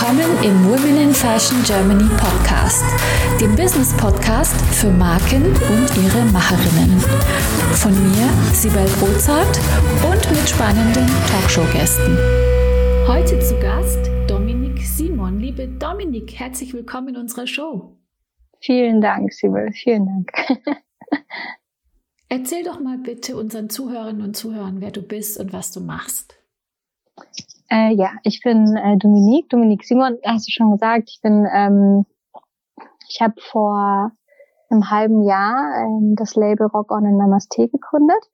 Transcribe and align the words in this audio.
Willkommen 0.00 0.42
im 0.42 0.64
Women 0.64 0.96
in 0.96 1.12
Fashion 1.12 1.62
Germany 1.62 2.08
Podcast, 2.16 2.82
dem 3.38 3.54
Business 3.54 3.94
Podcast 3.98 4.56
für 4.74 4.90
Marken 4.90 5.44
und 5.44 5.96
ihre 6.02 6.24
Macherinnen. 6.32 6.98
Von 7.74 7.92
mir, 7.92 8.26
Sibel 8.54 8.86
Rozart 9.02 9.60
und 10.10 10.30
mit 10.30 10.48
spannenden 10.48 11.06
Talkshow-Gästen. 11.28 12.16
Heute 13.06 13.40
zu 13.40 13.60
Gast 13.60 14.10
Dominik 14.26 14.80
Simon. 14.80 15.38
Liebe 15.38 15.68
Dominik, 15.68 16.32
herzlich 16.40 16.72
willkommen 16.72 17.08
in 17.08 17.16
unserer 17.18 17.46
Show. 17.46 17.98
Vielen 18.58 19.02
Dank, 19.02 19.30
Sibel. 19.34 19.70
Vielen 19.74 20.06
Dank. 20.06 20.32
Erzähl 22.30 22.64
doch 22.64 22.80
mal 22.80 22.96
bitte 22.96 23.36
unseren 23.36 23.68
Zuhörerinnen 23.68 24.22
und 24.22 24.34
Zuhörern, 24.34 24.80
wer 24.80 24.92
du 24.92 25.02
bist 25.02 25.38
und 25.38 25.52
was 25.52 25.72
du 25.72 25.80
machst. 25.80 26.38
Äh, 27.70 27.94
ja, 27.94 28.10
ich 28.24 28.42
bin 28.42 28.76
äh, 28.76 28.96
Dominique, 28.96 29.48
Dominique 29.48 29.84
Simon, 29.84 30.18
hast 30.26 30.48
du 30.48 30.52
schon 30.52 30.72
gesagt. 30.72 31.08
Ich 31.08 31.20
bin, 31.22 31.46
ähm, 31.52 32.04
ich 33.08 33.20
habe 33.20 33.34
vor 33.38 34.10
einem 34.68 34.90
halben 34.90 35.22
Jahr 35.22 35.72
ähm, 35.76 36.16
das 36.16 36.34
Label 36.34 36.66
Rock 36.66 36.90
On 36.90 37.04
in 37.04 37.16
Namaste 37.16 37.68
gegründet 37.68 38.24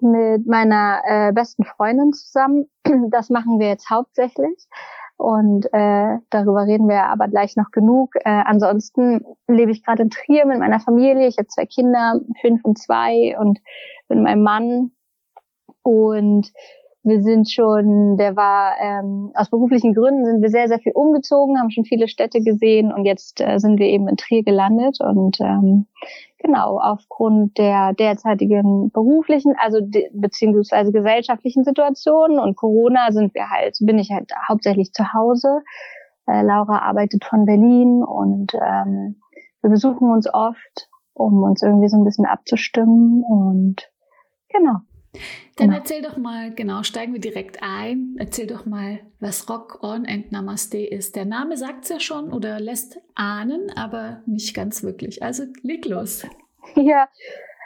mit 0.00 0.48
meiner 0.48 1.00
äh, 1.04 1.32
besten 1.32 1.64
Freundin 1.64 2.12
zusammen. 2.12 2.66
Das 3.10 3.30
machen 3.30 3.60
wir 3.60 3.68
jetzt 3.68 3.88
hauptsächlich 3.88 4.66
und 5.16 5.66
äh, 5.72 6.18
darüber 6.30 6.66
reden 6.66 6.88
wir 6.88 7.04
aber 7.04 7.28
gleich 7.28 7.54
noch 7.54 7.70
genug. 7.70 8.16
Äh, 8.16 8.42
ansonsten 8.44 9.24
lebe 9.46 9.70
ich 9.70 9.84
gerade 9.84 10.02
in 10.02 10.10
Trier 10.10 10.44
mit 10.46 10.58
meiner 10.58 10.80
Familie. 10.80 11.28
Ich 11.28 11.38
habe 11.38 11.46
zwei 11.46 11.66
Kinder, 11.66 12.20
fünf 12.40 12.64
und 12.64 12.78
zwei 12.78 13.38
und 13.38 13.60
mit 14.08 14.18
meinem 14.18 14.42
Mann 14.42 14.90
und 15.82 16.52
wir 17.04 17.22
sind 17.22 17.50
schon, 17.50 18.16
der 18.16 18.36
war 18.36 18.74
ähm, 18.80 19.32
aus 19.34 19.50
beruflichen 19.50 19.92
Gründen 19.92 20.24
sind 20.24 20.40
wir 20.40 20.50
sehr, 20.50 20.68
sehr 20.68 20.78
viel 20.78 20.92
umgezogen, 20.92 21.58
haben 21.58 21.70
schon 21.70 21.84
viele 21.84 22.06
Städte 22.06 22.40
gesehen 22.40 22.92
und 22.92 23.04
jetzt 23.04 23.40
äh, 23.40 23.58
sind 23.58 23.80
wir 23.80 23.86
eben 23.86 24.06
in 24.06 24.16
Trier 24.16 24.44
gelandet 24.44 24.98
und 25.00 25.40
ähm, 25.40 25.86
genau 26.38 26.78
aufgrund 26.78 27.58
der 27.58 27.92
derzeitigen 27.94 28.90
beruflichen, 28.92 29.54
also 29.58 29.80
beziehungsweise 30.12 30.92
gesellschaftlichen 30.92 31.64
Situationen 31.64 32.38
und 32.38 32.56
Corona 32.56 33.10
sind 33.10 33.34
wir 33.34 33.50
halt, 33.50 33.76
bin 33.80 33.98
ich 33.98 34.10
halt 34.12 34.30
hauptsächlich 34.48 34.92
zu 34.92 35.12
Hause. 35.12 35.62
Äh, 36.28 36.42
Laura 36.42 36.78
arbeitet 36.78 37.24
von 37.24 37.46
Berlin 37.46 38.04
und 38.04 38.54
ähm, 38.54 39.16
wir 39.60 39.70
besuchen 39.70 40.10
uns 40.12 40.32
oft, 40.32 40.88
um 41.14 41.42
uns 41.42 41.62
irgendwie 41.62 41.88
so 41.88 41.96
ein 41.96 42.04
bisschen 42.04 42.26
abzustimmen 42.26 43.24
und 43.24 43.90
genau. 44.48 44.78
Dann 45.56 45.68
genau. 45.68 45.78
erzähl 45.78 46.02
doch 46.02 46.16
mal, 46.16 46.54
genau, 46.54 46.82
steigen 46.82 47.12
wir 47.12 47.20
direkt 47.20 47.62
ein. 47.62 48.16
Erzähl 48.18 48.46
doch 48.46 48.64
mal, 48.64 49.00
was 49.20 49.48
Rock 49.50 49.82
On 49.82 50.06
and 50.06 50.32
Namaste 50.32 50.78
ist. 50.78 51.16
Der 51.16 51.26
Name 51.26 51.56
sagt 51.56 51.84
es 51.84 51.90
ja 51.90 52.00
schon 52.00 52.32
oder 52.32 52.58
lässt 52.58 52.98
ahnen, 53.14 53.70
aber 53.76 54.22
nicht 54.26 54.54
ganz 54.54 54.82
wirklich. 54.82 55.22
Also 55.22 55.44
leg 55.62 55.84
los. 55.86 56.24
Ja, 56.76 57.08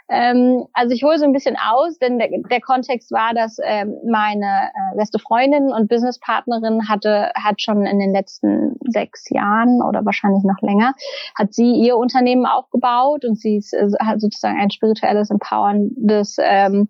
ähm, 0.09 0.65
also 0.73 0.93
ich 0.93 1.03
hole 1.03 1.19
so 1.19 1.25
ein 1.25 1.33
bisschen 1.33 1.57
aus, 1.57 1.99
denn 1.99 2.17
der, 2.17 2.29
der 2.49 2.61
Kontext 2.61 3.11
war, 3.11 3.33
dass 3.33 3.57
ähm, 3.63 3.95
meine 4.09 4.45
äh, 4.45 4.95
beste 4.95 5.19
Freundin 5.19 5.71
und 5.73 5.89
Businesspartnerin 5.89 6.87
hatte, 6.87 7.31
hat 7.35 7.61
schon 7.61 7.85
in 7.85 7.99
den 7.99 8.13
letzten 8.13 8.77
sechs 8.87 9.29
Jahren 9.29 9.81
oder 9.81 10.05
wahrscheinlich 10.05 10.43
noch 10.43 10.61
länger, 10.61 10.93
hat 11.35 11.53
sie 11.53 11.73
ihr 11.73 11.97
Unternehmen 11.97 12.45
aufgebaut 12.45 13.25
und 13.25 13.37
sie 13.37 13.57
ist, 13.57 13.73
äh, 13.73 13.89
hat 13.99 14.21
sozusagen 14.21 14.57
ein 14.57 14.71
spirituelles, 14.71 15.29
empowerndes 15.29 16.37
ähm, 16.39 16.87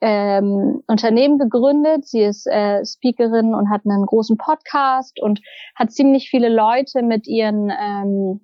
ähm, 0.00 0.82
Unternehmen 0.86 1.38
gegründet. 1.38 2.06
Sie 2.06 2.22
ist 2.22 2.46
äh, 2.46 2.84
Speakerin 2.84 3.54
und 3.54 3.70
hat 3.70 3.82
einen 3.84 4.06
großen 4.06 4.36
Podcast 4.36 5.20
und 5.20 5.40
hat 5.74 5.92
ziemlich 5.92 6.28
viele 6.28 6.48
Leute 6.48 7.02
mit 7.02 7.26
ihren 7.26 7.70
ähm, 7.70 8.40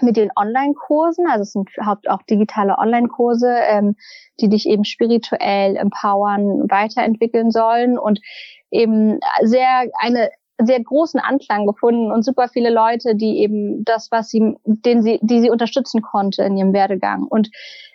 mit 0.00 0.16
den 0.16 0.30
Online-Kursen, 0.34 1.26
also 1.26 1.42
es 1.42 1.52
sind 1.52 1.68
überhaupt 1.76 2.08
auch 2.08 2.22
digitale 2.22 2.78
Online-Kurse, 2.78 3.54
ähm, 3.68 3.94
die 4.40 4.48
dich 4.48 4.66
eben 4.66 4.84
spirituell 4.84 5.76
empowern, 5.76 6.70
weiterentwickeln 6.70 7.50
sollen 7.50 7.98
und 7.98 8.20
eben 8.70 9.20
sehr 9.42 9.84
eine 9.98 10.30
sehr 10.64 10.82
großen 10.82 11.18
Anklang 11.18 11.66
gefunden 11.66 12.12
und 12.12 12.24
super 12.24 12.48
viele 12.48 12.70
Leute, 12.70 13.16
die 13.16 13.38
eben 13.38 13.84
das, 13.84 14.08
was 14.10 14.28
sie, 14.28 14.54
den 14.64 15.02
sie, 15.02 15.18
die 15.22 15.40
sie 15.40 15.50
unterstützen 15.50 16.02
konnte 16.02 16.44
in 16.44 16.56
ihrem 16.56 16.72
Werdegang. 16.72 17.24
Und 17.24 17.50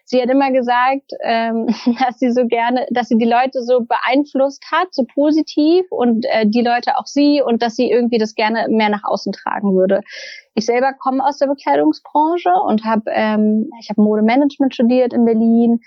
sie 0.07 0.21
hat 0.21 0.29
immer 0.29 0.51
gesagt, 0.51 1.11
ähm, 1.21 1.67
dass 1.99 2.17
sie 2.17 2.31
so 2.31 2.47
gerne, 2.47 2.87
dass 2.91 3.09
sie 3.09 3.17
die 3.17 3.29
Leute 3.29 3.61
so 3.61 3.81
beeinflusst 3.81 4.63
hat, 4.71 4.87
so 4.91 5.03
positiv 5.03 5.85
und 5.91 6.25
äh, 6.29 6.47
die 6.47 6.61
Leute 6.61 6.97
auch 6.97 7.05
sie 7.05 7.41
und 7.45 7.61
dass 7.61 7.75
sie 7.75 7.91
irgendwie 7.91 8.17
das 8.17 8.33
gerne 8.33 8.67
mehr 8.69 8.89
nach 8.89 9.03
außen 9.03 9.33
tragen 9.33 9.75
würde. 9.75 10.01
Ich 10.55 10.65
selber 10.65 10.93
komme 10.93 11.23
aus 11.23 11.37
der 11.37 11.47
Bekleidungsbranche 11.47 12.51
und 12.65 12.85
habe, 12.85 13.11
ähm, 13.11 13.69
ich 13.81 13.89
habe 13.89 14.01
Modemanagement 14.01 14.73
studiert 14.73 15.13
in 15.13 15.25
Berlin. 15.25 15.81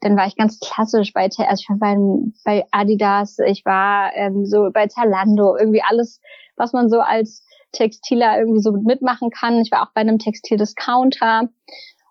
Dann 0.00 0.16
war 0.16 0.26
ich 0.26 0.36
ganz 0.36 0.58
klassisch 0.58 1.12
bei, 1.12 1.24
also 1.24 1.36
ich 1.38 1.68
war 1.68 1.78
bei, 1.78 1.96
bei 2.44 2.64
Adidas, 2.70 3.38
ich 3.46 3.64
war 3.66 4.14
ähm, 4.14 4.46
so 4.46 4.70
bei 4.72 4.86
Zalando, 4.86 5.56
irgendwie 5.56 5.82
alles, 5.82 6.20
was 6.56 6.72
man 6.72 6.88
so 6.88 7.00
als 7.00 7.44
Textiler 7.72 8.38
irgendwie 8.38 8.60
so 8.60 8.72
mitmachen 8.72 9.30
kann. 9.30 9.60
Ich 9.60 9.70
war 9.70 9.82
auch 9.82 9.92
bei 9.92 10.00
einem 10.00 10.18
Textildiscounter 10.18 11.50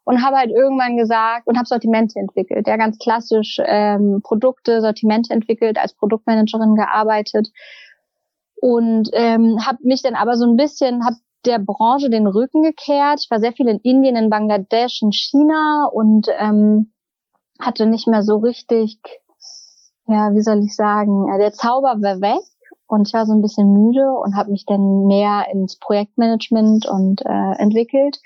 und 0.05 0.23
habe 0.23 0.37
halt 0.37 0.51
irgendwann 0.51 0.97
gesagt 0.97 1.47
und 1.47 1.57
habe 1.57 1.67
Sortimente 1.67 2.19
entwickelt. 2.19 2.67
Ja, 2.67 2.77
ganz 2.77 2.97
klassisch 2.99 3.59
ähm, 3.65 4.21
Produkte, 4.23 4.81
Sortimente 4.81 5.33
entwickelt, 5.33 5.77
als 5.77 5.93
Produktmanagerin 5.93 6.75
gearbeitet 6.75 7.49
und 8.61 9.09
ähm, 9.13 9.59
habe 9.65 9.79
mich 9.81 10.01
dann 10.01 10.15
aber 10.15 10.37
so 10.37 10.45
ein 10.45 10.55
bisschen, 10.55 11.05
habe 11.05 11.17
der 11.45 11.59
Branche 11.59 12.09
den 12.09 12.27
Rücken 12.27 12.63
gekehrt. 12.63 13.19
Ich 13.23 13.29
war 13.29 13.39
sehr 13.39 13.53
viel 13.53 13.67
in 13.67 13.79
Indien, 13.79 14.15
in 14.15 14.29
Bangladesch, 14.29 15.01
in 15.01 15.11
China 15.11 15.89
und 15.91 16.27
ähm, 16.39 16.91
hatte 17.59 17.85
nicht 17.85 18.07
mehr 18.07 18.23
so 18.23 18.37
richtig, 18.37 18.99
ja, 20.07 20.33
wie 20.33 20.41
soll 20.41 20.63
ich 20.63 20.75
sagen, 20.75 21.27
der 21.37 21.53
Zauber 21.53 21.95
war 22.01 22.21
weg 22.21 22.43
und 22.87 23.07
ich 23.07 23.13
war 23.13 23.25
so 23.25 23.33
ein 23.33 23.41
bisschen 23.41 23.71
müde 23.73 24.11
und 24.11 24.35
habe 24.35 24.51
mich 24.51 24.65
dann 24.65 25.05
mehr 25.05 25.45
ins 25.51 25.77
Projektmanagement 25.77 26.87
und 26.87 27.21
äh, 27.25 27.51
entwickelt 27.57 28.19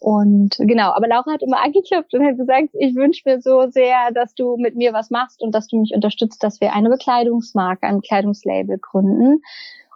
und 0.00 0.56
genau, 0.58 0.92
aber 0.92 1.06
Laura 1.08 1.30
hat 1.30 1.42
immer 1.42 1.62
angeklopft 1.62 2.14
und 2.14 2.24
hat 2.24 2.38
gesagt, 2.38 2.70
ich 2.72 2.94
wünsche 2.96 3.22
mir 3.26 3.42
so 3.42 3.68
sehr, 3.68 4.10
dass 4.14 4.34
du 4.34 4.56
mit 4.56 4.74
mir 4.74 4.94
was 4.94 5.10
machst 5.10 5.42
und 5.42 5.54
dass 5.54 5.68
du 5.68 5.78
mich 5.78 5.92
unterstützt, 5.94 6.42
dass 6.42 6.58
wir 6.62 6.72
eine 6.72 6.88
Bekleidungsmarke, 6.88 7.86
ein 7.86 8.00
Bekleidungslabel 8.00 8.78
gründen. 8.78 9.42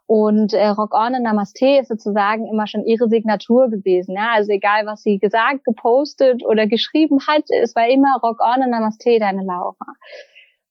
Und 0.06 0.52
äh, 0.52 0.66
Rock 0.68 0.92
On 0.92 1.14
und 1.14 1.22
Namaste 1.22 1.78
ist 1.80 1.88
sozusagen 1.88 2.46
immer 2.46 2.66
schon 2.66 2.84
ihre 2.84 3.08
Signatur 3.08 3.70
gewesen. 3.70 4.14
Ja? 4.14 4.32
Also 4.34 4.52
egal, 4.52 4.84
was 4.84 5.02
sie 5.02 5.18
gesagt, 5.18 5.64
gepostet 5.64 6.44
oder 6.44 6.66
geschrieben 6.66 7.20
hat, 7.26 7.44
es 7.62 7.74
war 7.74 7.88
immer 7.88 8.18
Rock 8.22 8.40
On 8.42 8.62
und 8.62 8.70
Namaste, 8.70 9.18
deine 9.18 9.42
Laura. 9.42 9.86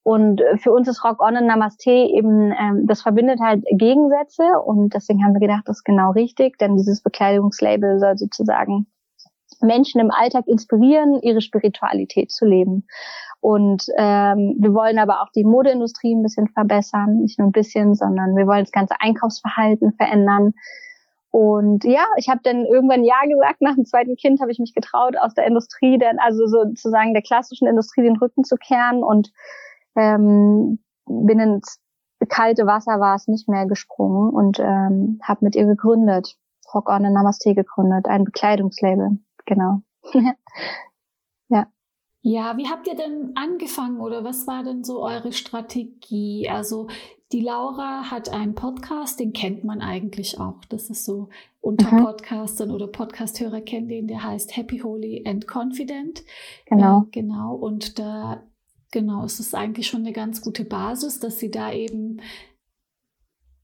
Und 0.04 0.42
für 0.58 0.70
uns 0.70 0.86
ist 0.86 1.02
Rock 1.02 1.20
On 1.20 1.36
und 1.36 1.46
Namaste 1.46 1.90
eben, 1.90 2.52
ähm, 2.52 2.86
das 2.86 3.02
verbindet 3.02 3.40
halt 3.40 3.64
Gegensätze 3.72 4.44
und 4.64 4.94
deswegen 4.94 5.24
haben 5.24 5.32
wir 5.32 5.40
gedacht, 5.40 5.62
das 5.66 5.78
ist 5.78 5.84
genau 5.84 6.12
richtig, 6.12 6.58
denn 6.58 6.76
dieses 6.76 7.02
Bekleidungslabel 7.02 7.98
soll 7.98 8.16
sozusagen 8.16 8.86
Menschen 9.64 10.00
im 10.00 10.10
Alltag 10.10 10.46
inspirieren, 10.46 11.20
ihre 11.22 11.40
Spiritualität 11.40 12.30
zu 12.30 12.44
leben. 12.44 12.86
Und 13.40 13.84
ähm, 13.98 14.56
wir 14.58 14.72
wollen 14.72 14.98
aber 14.98 15.20
auch 15.20 15.28
die 15.34 15.44
Modeindustrie 15.44 16.14
ein 16.14 16.22
bisschen 16.22 16.48
verbessern, 16.48 17.18
nicht 17.20 17.38
nur 17.38 17.48
ein 17.48 17.52
bisschen, 17.52 17.94
sondern 17.94 18.36
wir 18.36 18.46
wollen 18.46 18.64
das 18.64 18.72
ganze 18.72 18.94
Einkaufsverhalten 19.00 19.92
verändern. 19.92 20.54
Und 21.30 21.84
ja, 21.84 22.06
ich 22.16 22.28
habe 22.28 22.40
dann 22.42 22.64
irgendwann 22.64 23.04
ja 23.04 23.16
gesagt, 23.28 23.60
nach 23.60 23.74
dem 23.74 23.84
zweiten 23.84 24.16
Kind 24.16 24.40
habe 24.40 24.52
ich 24.52 24.60
mich 24.60 24.72
getraut, 24.72 25.16
aus 25.20 25.34
der 25.34 25.46
Industrie, 25.46 25.98
dann 25.98 26.18
also 26.20 26.46
sozusagen 26.46 27.12
der 27.12 27.22
klassischen 27.22 27.66
Industrie 27.66 28.02
den 28.02 28.16
Rücken 28.16 28.44
zu 28.44 28.56
kehren 28.56 29.02
und 29.02 29.30
ähm, 29.96 30.78
bin 31.06 31.40
ins 31.40 31.80
kalte 32.28 32.66
Wasser 32.66 33.00
war 33.00 33.16
es 33.16 33.28
nicht 33.28 33.48
mehr 33.48 33.66
gesprungen 33.66 34.30
und 34.30 34.58
ähm, 34.58 35.18
habe 35.22 35.44
mit 35.44 35.56
ihr 35.56 35.66
gegründet, 35.66 36.36
Rock 36.72 36.88
On 36.88 37.02
Namaste 37.02 37.54
gegründet, 37.54 38.06
ein 38.06 38.24
Bekleidungslabel 38.24 39.18
genau. 39.44 39.82
ja. 41.48 41.66
Ja, 42.22 42.56
wie 42.56 42.68
habt 42.68 42.86
ihr 42.86 42.96
denn 42.96 43.32
angefangen 43.34 44.00
oder 44.00 44.24
was 44.24 44.46
war 44.46 44.64
denn 44.64 44.82
so 44.82 45.02
eure 45.02 45.32
Strategie? 45.32 46.48
Also 46.48 46.88
die 47.32 47.40
Laura 47.40 48.10
hat 48.10 48.28
einen 48.28 48.54
Podcast, 48.54 49.18
den 49.18 49.32
kennt 49.32 49.64
man 49.64 49.80
eigentlich 49.80 50.38
auch. 50.38 50.64
Das 50.68 50.88
ist 50.88 51.04
so 51.04 51.28
unter 51.60 51.92
mhm. 51.92 52.04
Podcastern 52.04 52.70
oder 52.70 52.86
Podcasthörer 52.86 53.60
kennen 53.60 53.88
den, 53.88 54.06
der 54.06 54.22
heißt 54.22 54.56
Happy, 54.56 54.78
Holy 54.78 55.24
and 55.26 55.46
Confident. 55.52 56.22
Genau. 56.66 57.02
Äh, 57.02 57.06
genau. 57.10 57.54
Und 57.56 57.98
da, 57.98 58.44
genau, 58.92 59.24
es 59.24 59.40
ist 59.40 59.54
eigentlich 59.54 59.88
schon 59.88 60.02
eine 60.02 60.12
ganz 60.12 60.42
gute 60.42 60.64
Basis, 60.64 61.20
dass 61.20 61.38
sie 61.38 61.50
da 61.50 61.72
eben 61.72 62.20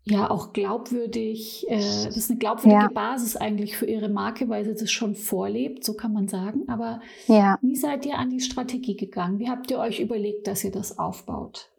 ja 0.05 0.31
auch 0.31 0.53
glaubwürdig, 0.53 1.67
äh, 1.69 1.77
das 1.77 2.17
ist 2.17 2.31
eine 2.31 2.39
glaubwürdige 2.39 2.83
ja. 2.83 2.91
Basis 2.93 3.37
eigentlich 3.37 3.77
für 3.77 3.87
ihre 3.87 4.09
Marke, 4.09 4.49
weil 4.49 4.65
sie 4.65 4.75
das 4.75 4.91
schon 4.91 5.15
vorlebt, 5.15 5.85
so 5.85 5.95
kann 5.95 6.13
man 6.13 6.29
sagen. 6.29 6.69
Aber 6.69 7.01
ja. 7.27 7.59
wie 7.61 7.77
seid 7.77 8.07
ihr 8.07 8.17
an 8.17 8.31
die 8.31 8.41
Strategie 8.41 8.97
gegangen? 8.97 9.39
Wie 9.39 9.51
habt 9.51 9.71
ihr 9.71 9.79
euch 9.79 10.01
überlegt, 10.01 10.47
dass 10.47 10.65
ihr 10.65 10.73
das 10.73 10.99
aufbaut? 10.99 11.71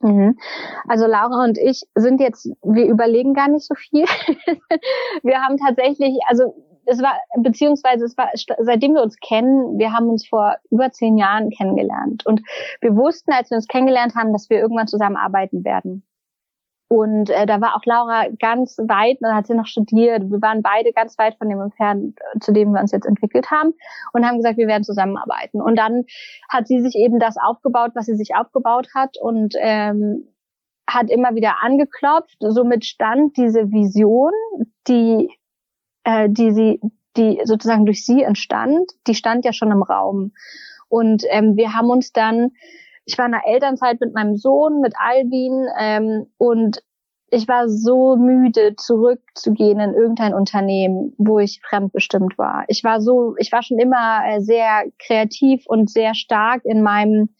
Mhm. 0.00 0.38
Also 0.86 1.06
Laura 1.06 1.44
und 1.44 1.58
ich 1.58 1.82
sind 1.94 2.20
jetzt, 2.20 2.50
wir 2.62 2.86
überlegen 2.86 3.34
gar 3.34 3.48
nicht 3.48 3.66
so 3.66 3.74
viel. 3.74 4.04
wir 5.22 5.40
haben 5.40 5.56
tatsächlich, 5.56 6.18
also 6.28 6.54
es 6.86 7.00
war, 7.02 7.14
beziehungsweise 7.38 8.04
es 8.04 8.16
war, 8.16 8.28
seitdem 8.58 8.94
wir 8.94 9.02
uns 9.02 9.16
kennen, 9.16 9.78
wir 9.78 9.92
haben 9.92 10.08
uns 10.08 10.26
vor 10.28 10.56
über 10.70 10.90
zehn 10.90 11.16
Jahren 11.16 11.50
kennengelernt. 11.50 12.26
Und 12.26 12.42
wir 12.80 12.94
wussten, 12.96 13.32
als 13.32 13.50
wir 13.50 13.56
uns 13.56 13.68
kennengelernt 13.68 14.14
haben, 14.14 14.32
dass 14.32 14.50
wir 14.50 14.58
irgendwann 14.58 14.86
zusammenarbeiten 14.86 15.64
werden. 15.64 16.04
Und 16.94 17.28
äh, 17.30 17.44
da 17.44 17.60
war 17.60 17.74
auch 17.74 17.84
Laura 17.86 18.26
ganz 18.38 18.78
weit, 18.78 19.18
da 19.20 19.34
hat 19.34 19.48
sie 19.48 19.54
noch 19.54 19.66
studiert. 19.66 20.30
Wir 20.30 20.40
waren 20.40 20.62
beide 20.62 20.92
ganz 20.92 21.18
weit 21.18 21.34
von 21.38 21.48
dem 21.48 21.60
entfernt, 21.60 22.16
zu 22.40 22.52
dem 22.52 22.70
wir 22.70 22.80
uns 22.80 22.92
jetzt 22.92 23.04
entwickelt 23.04 23.50
haben 23.50 23.74
und 24.12 24.24
haben 24.24 24.36
gesagt, 24.36 24.58
wir 24.58 24.68
werden 24.68 24.84
zusammenarbeiten. 24.84 25.60
Und 25.60 25.76
dann 25.76 26.04
hat 26.48 26.68
sie 26.68 26.80
sich 26.80 26.94
eben 26.94 27.18
das 27.18 27.34
aufgebaut, 27.36 27.90
was 27.96 28.06
sie 28.06 28.14
sich 28.14 28.36
aufgebaut 28.36 28.90
hat 28.94 29.16
und 29.20 29.54
ähm, 29.58 30.28
hat 30.88 31.10
immer 31.10 31.34
wieder 31.34 31.64
angeklopft. 31.64 32.36
Somit 32.38 32.84
stand 32.84 33.36
diese 33.36 33.72
Vision, 33.72 34.30
die, 34.86 35.36
äh, 36.04 36.28
die 36.30 36.52
sie, 36.52 36.80
die 37.16 37.40
sozusagen 37.42 37.86
durch 37.86 38.06
sie 38.06 38.22
entstand, 38.22 38.88
die 39.08 39.16
stand 39.16 39.44
ja 39.44 39.52
schon 39.52 39.72
im 39.72 39.82
Raum. 39.82 40.30
Und 40.88 41.24
ähm, 41.30 41.56
wir 41.56 41.74
haben 41.74 41.90
uns 41.90 42.12
dann 42.12 42.52
ich 43.04 43.18
war 43.18 43.26
in 43.26 43.32
der 43.32 43.46
Elternzeit 43.46 44.00
mit 44.00 44.14
meinem 44.14 44.36
Sohn, 44.36 44.80
mit 44.80 44.94
Albin 44.98 45.66
ähm, 45.78 46.26
und 46.38 46.82
ich 47.30 47.48
war 47.48 47.68
so 47.68 48.16
müde, 48.16 48.76
zurückzugehen 48.76 49.80
in 49.80 49.94
irgendein 49.94 50.34
Unternehmen, 50.34 51.14
wo 51.18 51.40
ich 51.40 51.60
fremdbestimmt 51.68 52.38
war. 52.38 52.64
Ich 52.68 52.84
war 52.84 53.00
so, 53.00 53.34
ich 53.38 53.50
war 53.50 53.62
schon 53.62 53.78
immer 53.78 54.22
äh, 54.24 54.40
sehr 54.40 54.84
kreativ 55.04 55.64
und 55.66 55.90
sehr 55.90 56.14
stark 56.14 56.64
in 56.64 56.82
meinem 56.82 57.30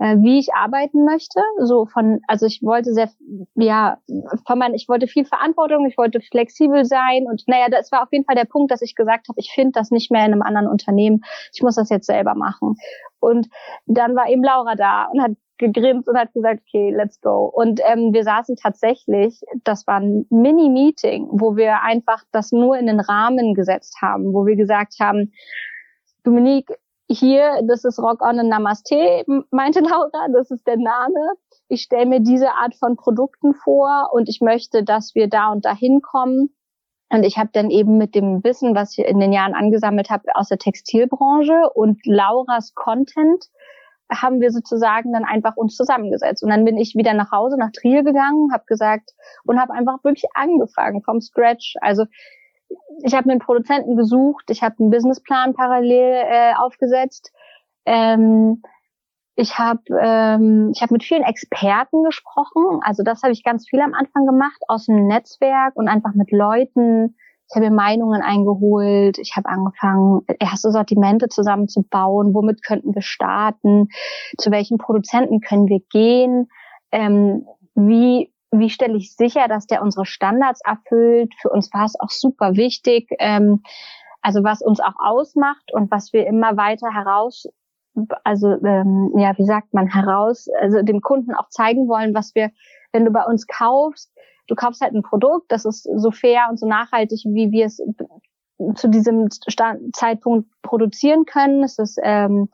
äh, 0.00 0.16
wie 0.18 0.38
ich 0.38 0.54
arbeiten 0.54 1.04
möchte. 1.04 1.40
So 1.58 1.86
von, 1.86 2.20
also 2.26 2.46
ich 2.46 2.62
wollte 2.62 2.92
sehr, 2.92 3.10
ja, 3.54 3.98
von 4.46 4.58
mein, 4.58 4.74
ich 4.74 4.88
wollte 4.88 5.06
viel 5.06 5.26
Verantwortung, 5.26 5.86
ich 5.86 5.98
wollte 5.98 6.20
flexibel 6.20 6.84
sein 6.84 7.26
und 7.26 7.44
naja, 7.46 7.66
das 7.70 7.92
war 7.92 8.02
auf 8.02 8.08
jeden 8.10 8.24
Fall 8.24 8.34
der 8.34 8.46
Punkt, 8.46 8.72
dass 8.72 8.82
ich 8.82 8.96
gesagt 8.96 9.28
habe, 9.28 9.38
ich 9.38 9.52
finde 9.54 9.72
das 9.72 9.90
nicht 9.90 10.10
mehr 10.10 10.24
in 10.24 10.32
einem 10.32 10.42
anderen 10.42 10.68
Unternehmen. 10.68 11.20
Ich 11.54 11.62
muss 11.62 11.76
das 11.76 11.90
jetzt 11.90 12.06
selber 12.06 12.34
machen. 12.34 12.76
Und 13.20 13.48
dann 13.86 14.16
war 14.16 14.28
eben 14.28 14.42
Laura 14.42 14.74
da 14.74 15.04
und 15.12 15.22
hat 15.22 15.32
gegrinst 15.58 16.08
und 16.08 16.16
hat 16.16 16.32
gesagt, 16.32 16.62
okay, 16.66 16.90
let's 16.90 17.20
go. 17.20 17.44
Und 17.44 17.80
ähm, 17.84 18.14
wir 18.14 18.24
saßen 18.24 18.56
tatsächlich, 18.56 19.42
das 19.64 19.86
war 19.86 20.00
ein 20.00 20.24
Mini-Meeting, 20.30 21.28
wo 21.32 21.56
wir 21.56 21.82
einfach 21.82 22.24
das 22.32 22.50
nur 22.50 22.78
in 22.78 22.86
den 22.86 23.00
Rahmen 23.00 23.52
gesetzt 23.52 23.98
haben, 24.00 24.32
wo 24.32 24.46
wir 24.46 24.56
gesagt 24.56 24.94
haben, 24.98 25.32
Dominique, 26.24 26.74
hier, 27.18 27.62
das 27.66 27.84
ist 27.84 27.98
Rock 27.98 28.22
on 28.22 28.38
and 28.38 28.48
Namaste, 28.48 29.24
meinte 29.50 29.80
Laura, 29.80 30.28
das 30.32 30.50
ist 30.50 30.66
der 30.66 30.76
Name. 30.76 31.34
Ich 31.68 31.82
stelle 31.82 32.06
mir 32.06 32.20
diese 32.20 32.52
Art 32.52 32.74
von 32.74 32.96
Produkten 32.96 33.54
vor 33.54 34.10
und 34.12 34.28
ich 34.28 34.40
möchte, 34.40 34.84
dass 34.84 35.14
wir 35.14 35.28
da 35.28 35.50
und 35.50 35.64
dahin 35.64 36.00
kommen. 36.02 36.54
Und 37.12 37.24
ich 37.24 37.38
habe 37.38 37.50
dann 37.52 37.70
eben 37.70 37.98
mit 37.98 38.14
dem 38.14 38.44
Wissen, 38.44 38.76
was 38.76 38.96
ich 38.96 39.04
in 39.04 39.18
den 39.18 39.32
Jahren 39.32 39.54
angesammelt 39.54 40.10
habe 40.10 40.24
aus 40.34 40.48
der 40.48 40.58
Textilbranche 40.58 41.70
und 41.74 41.98
Lauras 42.06 42.74
Content, 42.74 43.46
haben 44.12 44.40
wir 44.40 44.50
sozusagen 44.50 45.12
dann 45.12 45.24
einfach 45.24 45.56
uns 45.56 45.76
zusammengesetzt. 45.76 46.42
Und 46.42 46.50
dann 46.50 46.64
bin 46.64 46.76
ich 46.76 46.94
wieder 46.94 47.14
nach 47.14 47.32
Hause, 47.32 47.56
nach 47.58 47.70
Trier 47.72 48.02
gegangen, 48.02 48.52
habe 48.52 48.64
gesagt 48.66 49.10
und 49.44 49.60
habe 49.60 49.72
einfach 49.72 50.02
wirklich 50.04 50.24
angefangen 50.34 51.02
vom 51.02 51.20
Scratch. 51.20 51.74
Also 51.80 52.04
ich 53.02 53.14
habe 53.14 53.26
mir 53.26 53.32
einen 53.32 53.40
Produzenten 53.40 53.96
gesucht, 53.96 54.44
ich 54.48 54.62
habe 54.62 54.76
einen 54.78 54.90
Businessplan 54.90 55.54
parallel 55.54 56.24
äh, 56.26 56.52
aufgesetzt. 56.54 57.32
Ähm, 57.86 58.62
ich 59.36 59.58
habe 59.58 59.80
ähm, 59.98 60.70
ich 60.74 60.82
habe 60.82 60.92
mit 60.92 61.04
vielen 61.04 61.22
Experten 61.22 62.02
gesprochen. 62.04 62.80
Also 62.82 63.02
das 63.02 63.22
habe 63.22 63.32
ich 63.32 63.42
ganz 63.42 63.68
viel 63.68 63.80
am 63.80 63.94
Anfang 63.94 64.26
gemacht 64.26 64.60
aus 64.68 64.86
dem 64.86 65.06
Netzwerk 65.06 65.76
und 65.76 65.88
einfach 65.88 66.14
mit 66.14 66.30
Leuten. 66.30 67.16
Ich 67.48 67.56
habe 67.56 67.68
mir 67.68 67.74
Meinungen 67.74 68.22
eingeholt. 68.22 69.18
Ich 69.18 69.34
habe 69.36 69.48
angefangen, 69.48 70.20
erste 70.38 70.70
Sortimente 70.70 71.28
zusammenzubauen. 71.28 72.34
Womit 72.34 72.62
könnten 72.62 72.94
wir 72.94 73.02
starten? 73.02 73.88
Zu 74.38 74.50
welchen 74.50 74.78
Produzenten 74.78 75.40
können 75.40 75.68
wir 75.68 75.80
gehen? 75.90 76.48
Ähm, 76.92 77.46
wie 77.74 78.32
wie 78.50 78.70
stelle 78.70 78.96
ich 78.96 79.14
sicher, 79.14 79.48
dass 79.48 79.66
der 79.66 79.82
unsere 79.82 80.06
Standards 80.06 80.60
erfüllt? 80.64 81.32
Für 81.40 81.50
uns 81.50 81.72
war 81.72 81.84
es 81.84 81.98
auch 81.98 82.10
super 82.10 82.56
wichtig, 82.56 83.08
ähm, 83.18 83.62
also 84.22 84.44
was 84.44 84.60
uns 84.60 84.80
auch 84.80 84.98
ausmacht 84.98 85.72
und 85.72 85.90
was 85.90 86.12
wir 86.12 86.26
immer 86.26 86.56
weiter 86.56 86.92
heraus, 86.92 87.46
also 88.24 88.52
ähm, 88.64 89.12
ja, 89.16 89.36
wie 89.38 89.44
sagt 89.44 89.72
man, 89.72 89.86
heraus, 89.88 90.48
also 90.60 90.82
dem 90.82 91.00
Kunden 91.00 91.34
auch 91.34 91.48
zeigen 91.48 91.88
wollen, 91.88 92.14
was 92.14 92.34
wir, 92.34 92.50
wenn 92.92 93.04
du 93.04 93.10
bei 93.10 93.24
uns 93.24 93.46
kaufst, 93.46 94.12
du 94.46 94.54
kaufst 94.54 94.80
halt 94.80 94.94
ein 94.94 95.02
Produkt, 95.02 95.50
das 95.50 95.64
ist 95.64 95.88
so 95.96 96.10
fair 96.10 96.48
und 96.50 96.58
so 96.58 96.66
nachhaltig, 96.66 97.22
wie 97.24 97.50
wir 97.50 97.66
es 97.66 97.82
zu 98.74 98.88
diesem 98.88 99.28
Stand 99.48 99.96
Zeitpunkt 99.96 100.50
produzieren 100.62 101.24
können. 101.24 101.64
Es 101.64 101.78
ist 101.78 101.98
ähm, 102.02 102.50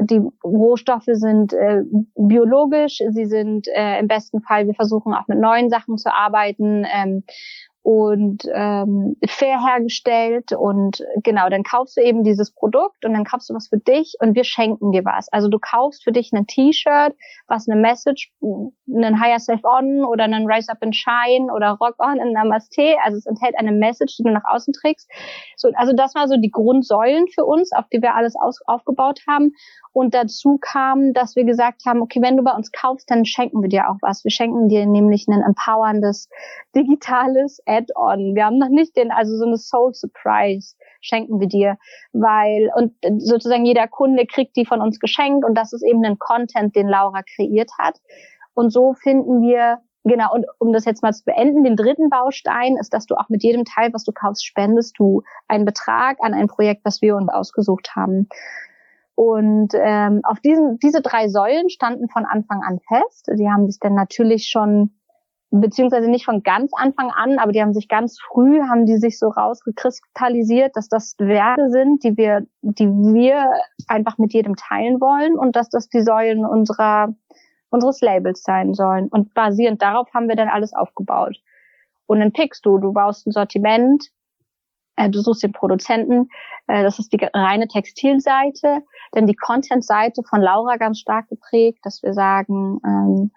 die 0.00 0.20
Rohstoffe 0.44 1.04
sind 1.06 1.52
äh, 1.52 1.82
biologisch, 2.16 3.02
sie 3.10 3.26
sind 3.26 3.66
äh, 3.68 3.98
im 3.98 4.08
besten 4.08 4.40
Fall, 4.40 4.66
wir 4.66 4.74
versuchen 4.74 5.12
auch 5.12 5.26
mit 5.26 5.38
neuen 5.38 5.70
Sachen 5.70 5.98
zu 5.98 6.14
arbeiten. 6.14 6.86
Ähm, 6.92 7.24
und 7.88 8.42
ähm, 8.52 9.16
fair 9.26 9.64
hergestellt 9.64 10.52
und 10.52 11.02
genau, 11.24 11.48
dann 11.48 11.62
kaufst 11.62 11.96
du 11.96 12.02
eben 12.02 12.22
dieses 12.22 12.50
Produkt 12.50 13.06
und 13.06 13.14
dann 13.14 13.24
kaufst 13.24 13.48
du 13.48 13.54
was 13.54 13.68
für 13.68 13.78
dich 13.78 14.14
und 14.20 14.34
wir 14.34 14.44
schenken 14.44 14.92
dir 14.92 15.06
was. 15.06 15.32
Also 15.32 15.48
du 15.48 15.58
kaufst 15.58 16.04
für 16.04 16.12
dich 16.12 16.30
ein 16.34 16.46
T-Shirt, 16.46 17.14
was 17.46 17.66
eine 17.66 17.80
Message, 17.80 18.30
einen 18.42 19.18
Higher 19.18 19.40
Self 19.40 19.64
On 19.64 20.04
oder 20.04 20.24
einen 20.24 20.46
Rise 20.46 20.70
Up 20.70 20.82
and 20.82 20.94
Shine 20.94 21.50
oder 21.50 21.78
Rock 21.80 21.94
On 21.98 22.18
in 22.18 22.34
Namaste, 22.34 22.96
also 23.02 23.16
es 23.16 23.24
enthält 23.24 23.58
eine 23.58 23.72
Message, 23.72 24.18
die 24.18 24.22
du 24.22 24.32
nach 24.32 24.44
außen 24.44 24.74
trägst. 24.74 25.10
So, 25.56 25.70
also 25.74 25.94
das 25.94 26.14
war 26.14 26.28
so 26.28 26.36
die 26.36 26.50
Grundsäulen 26.50 27.24
für 27.34 27.46
uns, 27.46 27.72
auf 27.72 27.86
die 27.90 28.02
wir 28.02 28.14
alles 28.14 28.36
aus, 28.36 28.60
aufgebaut 28.66 29.20
haben 29.26 29.52
und 29.94 30.14
dazu 30.14 30.58
kam, 30.60 31.14
dass 31.14 31.36
wir 31.36 31.44
gesagt 31.44 31.86
haben, 31.86 32.02
okay, 32.02 32.20
wenn 32.20 32.36
du 32.36 32.44
bei 32.44 32.52
uns 32.52 32.70
kaufst, 32.70 33.10
dann 33.10 33.24
schenken 33.24 33.62
wir 33.62 33.70
dir 33.70 33.88
auch 33.88 33.96
was. 34.02 34.24
Wir 34.24 34.30
schenken 34.30 34.68
dir 34.68 34.84
nämlich 34.84 35.26
ein 35.26 35.42
empowerndes 35.42 36.28
digitales 36.76 37.60
Add-on. 37.78 38.34
Wir 38.34 38.44
haben 38.44 38.58
noch 38.58 38.68
nicht 38.68 38.96
den, 38.96 39.10
also 39.10 39.36
so 39.36 39.46
eine 39.46 39.56
Soul 39.56 39.94
Surprise 39.94 40.74
schenken 41.00 41.40
wir 41.40 41.48
dir, 41.48 41.76
weil 42.12 42.70
und 42.74 42.94
sozusagen 43.18 43.64
jeder 43.64 43.88
Kunde 43.88 44.26
kriegt 44.26 44.56
die 44.56 44.66
von 44.66 44.80
uns 44.80 44.98
geschenkt 44.98 45.44
und 45.44 45.54
das 45.54 45.72
ist 45.72 45.82
eben 45.82 46.04
ein 46.04 46.18
Content, 46.18 46.74
den 46.74 46.88
Laura 46.88 47.22
kreiert 47.22 47.70
hat. 47.78 47.98
Und 48.54 48.72
so 48.72 48.94
finden 48.94 49.42
wir 49.42 49.78
Genau, 50.04 50.32
und 50.32 50.46
um 50.58 50.72
das 50.72 50.84
jetzt 50.86 51.02
mal 51.02 51.12
zu 51.12 51.24
beenden, 51.24 51.64
den 51.64 51.76
dritten 51.76 52.08
Baustein 52.08 52.76
ist, 52.80 52.94
dass 52.94 53.04
du 53.04 53.14
auch 53.16 53.28
mit 53.28 53.42
jedem 53.42 53.64
Teil, 53.64 53.92
was 53.92 54.04
du 54.04 54.12
kaufst, 54.12 54.46
spendest 54.46 54.98
du 54.98 55.22
einen 55.48 55.66
Betrag 55.66 56.16
an 56.22 56.32
ein 56.32 56.46
Projekt, 56.46 56.84
was 56.84 57.02
wir 57.02 57.14
uns 57.14 57.28
ausgesucht 57.28 57.94
haben. 57.94 58.28
Und 59.14 59.70
ähm, 59.74 60.20
auf 60.22 60.38
diesen, 60.40 60.78
diese 60.78 61.02
drei 61.02 61.28
Säulen 61.28 61.68
standen 61.68 62.08
von 62.08 62.24
Anfang 62.24 62.62
an 62.62 62.78
fest. 62.78 63.28
Die 63.36 63.50
haben 63.50 63.68
sich 63.68 63.80
dann 63.80 63.94
natürlich 63.94 64.46
schon, 64.46 64.97
beziehungsweise 65.50 66.10
nicht 66.10 66.26
von 66.26 66.42
ganz 66.42 66.72
Anfang 66.76 67.10
an, 67.10 67.38
aber 67.38 67.52
die 67.52 67.62
haben 67.62 67.72
sich 67.72 67.88
ganz 67.88 68.20
früh, 68.20 68.60
haben 68.62 68.84
die 68.84 68.98
sich 68.98 69.18
so 69.18 69.28
rausgekristallisiert, 69.28 70.76
dass 70.76 70.88
das 70.88 71.14
Werte 71.18 71.70
sind, 71.70 72.04
die 72.04 72.16
wir, 72.16 72.46
die 72.60 72.86
wir 72.86 73.50
einfach 73.86 74.18
mit 74.18 74.34
jedem 74.34 74.56
teilen 74.56 75.00
wollen 75.00 75.38
und 75.38 75.56
dass 75.56 75.70
das 75.70 75.88
die 75.88 76.02
Säulen 76.02 76.44
unserer, 76.44 77.14
unseres 77.70 78.00
Labels 78.02 78.42
sein 78.42 78.74
sollen. 78.74 79.08
Und 79.08 79.32
basierend 79.32 79.80
darauf 79.80 80.12
haben 80.12 80.28
wir 80.28 80.36
dann 80.36 80.48
alles 80.48 80.74
aufgebaut. 80.74 81.36
Und 82.06 82.20
dann 82.20 82.32
pickst 82.32 82.64
du, 82.66 82.78
du 82.78 82.92
baust 82.92 83.26
ein 83.26 83.32
Sortiment, 83.32 84.10
äh, 84.96 85.08
du 85.08 85.20
suchst 85.20 85.42
den 85.42 85.52
Produzenten, 85.52 86.28
äh, 86.66 86.82
das 86.82 86.98
ist 86.98 87.12
die 87.12 87.20
reine 87.32 87.68
Textilseite, 87.68 88.82
denn 89.14 89.26
die 89.26 89.36
Content-Seite 89.36 90.22
von 90.28 90.42
Laura 90.42 90.76
ganz 90.76 90.98
stark 90.98 91.28
geprägt, 91.28 91.80
dass 91.84 92.02
wir 92.02 92.12
sagen, 92.12 92.80
ähm, 92.84 93.30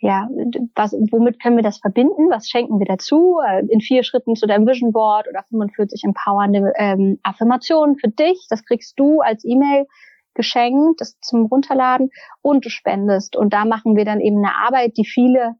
ja, 0.00 0.28
was, 0.74 0.92
womit 1.10 1.42
können 1.42 1.56
wir 1.56 1.62
das 1.62 1.78
verbinden? 1.78 2.30
Was 2.30 2.48
schenken 2.48 2.78
wir 2.78 2.86
dazu? 2.86 3.38
Äh, 3.46 3.66
in 3.68 3.80
vier 3.80 4.04
Schritten 4.04 4.36
zu 4.36 4.46
deinem 4.46 4.66
Vision 4.66 4.92
Board 4.92 5.26
oder 5.28 5.42
45 5.48 6.04
empowernde 6.04 6.72
ähm, 6.76 7.18
Affirmationen 7.22 7.96
für 7.96 8.08
dich. 8.08 8.46
Das 8.48 8.64
kriegst 8.64 8.98
du 8.98 9.20
als 9.20 9.44
E-Mail 9.44 9.86
geschenkt, 10.34 11.00
das 11.00 11.18
zum 11.20 11.46
Runterladen 11.46 12.10
und 12.42 12.64
du 12.64 12.70
spendest. 12.70 13.34
Und 13.34 13.52
da 13.52 13.64
machen 13.64 13.96
wir 13.96 14.04
dann 14.04 14.20
eben 14.20 14.38
eine 14.38 14.54
Arbeit, 14.54 14.96
die 14.96 15.04
viele 15.04 15.56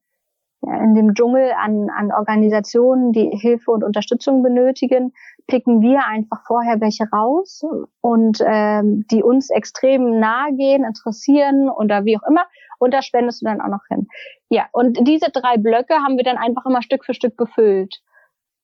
in 0.62 0.94
dem 0.94 1.14
Dschungel 1.14 1.52
an, 1.56 1.88
an 1.88 2.12
Organisationen, 2.12 3.12
die 3.12 3.30
Hilfe 3.30 3.70
und 3.70 3.84
Unterstützung 3.84 4.42
benötigen, 4.42 5.12
picken 5.46 5.80
wir 5.80 6.06
einfach 6.06 6.42
vorher 6.46 6.80
welche 6.80 7.08
raus 7.10 7.62
und 8.00 8.42
ähm, 8.44 9.06
die 9.10 9.22
uns 9.22 9.50
extrem 9.50 10.18
nahe 10.18 10.54
gehen, 10.54 10.84
interessieren 10.84 11.70
oder 11.70 12.04
wie 12.04 12.18
auch 12.18 12.28
immer. 12.28 12.44
Und 12.78 12.94
da 12.94 13.02
spendest 13.02 13.42
du 13.42 13.46
dann 13.46 13.60
auch 13.60 13.68
noch 13.68 13.86
hin. 13.88 14.08
Ja, 14.48 14.66
und 14.72 15.06
diese 15.06 15.30
drei 15.30 15.56
Blöcke 15.56 15.94
haben 15.94 16.16
wir 16.16 16.24
dann 16.24 16.38
einfach 16.38 16.64
immer 16.66 16.82
Stück 16.82 17.04
für 17.04 17.14
Stück 17.14 17.36
befüllt. 17.36 18.00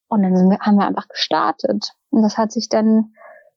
Und 0.09 0.23
dann 0.23 0.33
wir, 0.51 0.59
haben 0.61 0.77
wir 0.77 0.87
einfach 0.87 1.09
gestartet. 1.09 1.93
Und 2.11 2.23
das 2.23 2.39
hat 2.39 2.53
sich 2.53 2.69
dann, 2.69 3.13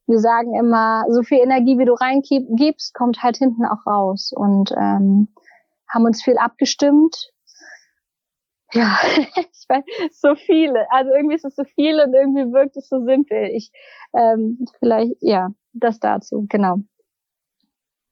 wir 0.08 0.20
sagen 0.20 0.56
immer, 0.56 1.06
so 1.10 1.22
viel 1.24 1.40
Energie, 1.40 1.78
wie 1.78 1.86
du 1.86 1.94
reingibst, 1.94 2.94
kommt 2.94 3.22
halt 3.22 3.38
hinten 3.38 3.66
auch 3.66 3.86
raus. 3.86 4.32
Und 4.36 4.72
ähm, 4.72 5.28
haben 5.88 6.06
uns 6.06 6.24
viel 6.24 6.38
abgestimmt. 6.38 7.32
Ja, 8.74 8.98
ich 9.36 9.66
weiß, 9.70 9.84
so 10.12 10.36
viele. 10.36 10.92
Also 10.92 11.12
irgendwie 11.14 11.36
ist 11.36 11.46
es 11.46 11.56
so 11.56 11.64
viel 11.64 12.00
und 12.02 12.14
irgendwie 12.14 12.52
wirkt 12.52 12.76
es 12.78 12.90
so 12.90 13.04
simpel. 13.06 13.50
Ich, 13.54 13.72
ähm, 14.14 14.66
vielleicht, 14.80 15.16
ja, 15.22 15.50
das 15.74 16.00
dazu, 16.00 16.46
genau. 16.50 16.78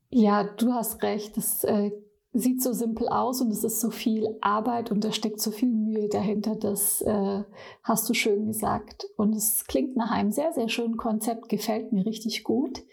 Ja, 0.09 0.43
du 0.43 0.73
hast 0.73 1.03
recht. 1.03 1.35
Das 1.35 1.63
äh, 1.63 1.91
sieht 2.35 2.61
so 2.61 2.73
simpel 2.73 3.07
aus 3.07 3.41
und 3.41 3.49
es 3.49 3.63
ist 3.63 3.79
so 3.79 3.89
viel 3.89 4.37
Arbeit 4.41 4.91
und 4.91 5.03
da 5.03 5.11
steckt 5.11 5.39
so 5.39 5.51
viel 5.51 5.69
Mühe 5.69 6.09
dahinter. 6.09 6.55
Das 6.55 7.01
äh, 7.01 7.43
hast 7.81 8.09
du 8.09 8.13
schön 8.13 8.47
gesagt. 8.47 9.07
Und 9.15 9.33
es 9.33 9.65
klingt 9.65 9.95
nach 9.95 10.11
einem 10.11 10.31
sehr, 10.31 10.51
sehr 10.51 10.67
schönen 10.67 10.97
Konzept, 10.97 11.47
gefällt 11.47 11.93
mir 11.93 12.05
richtig 12.05 12.43
gut. 12.43 12.83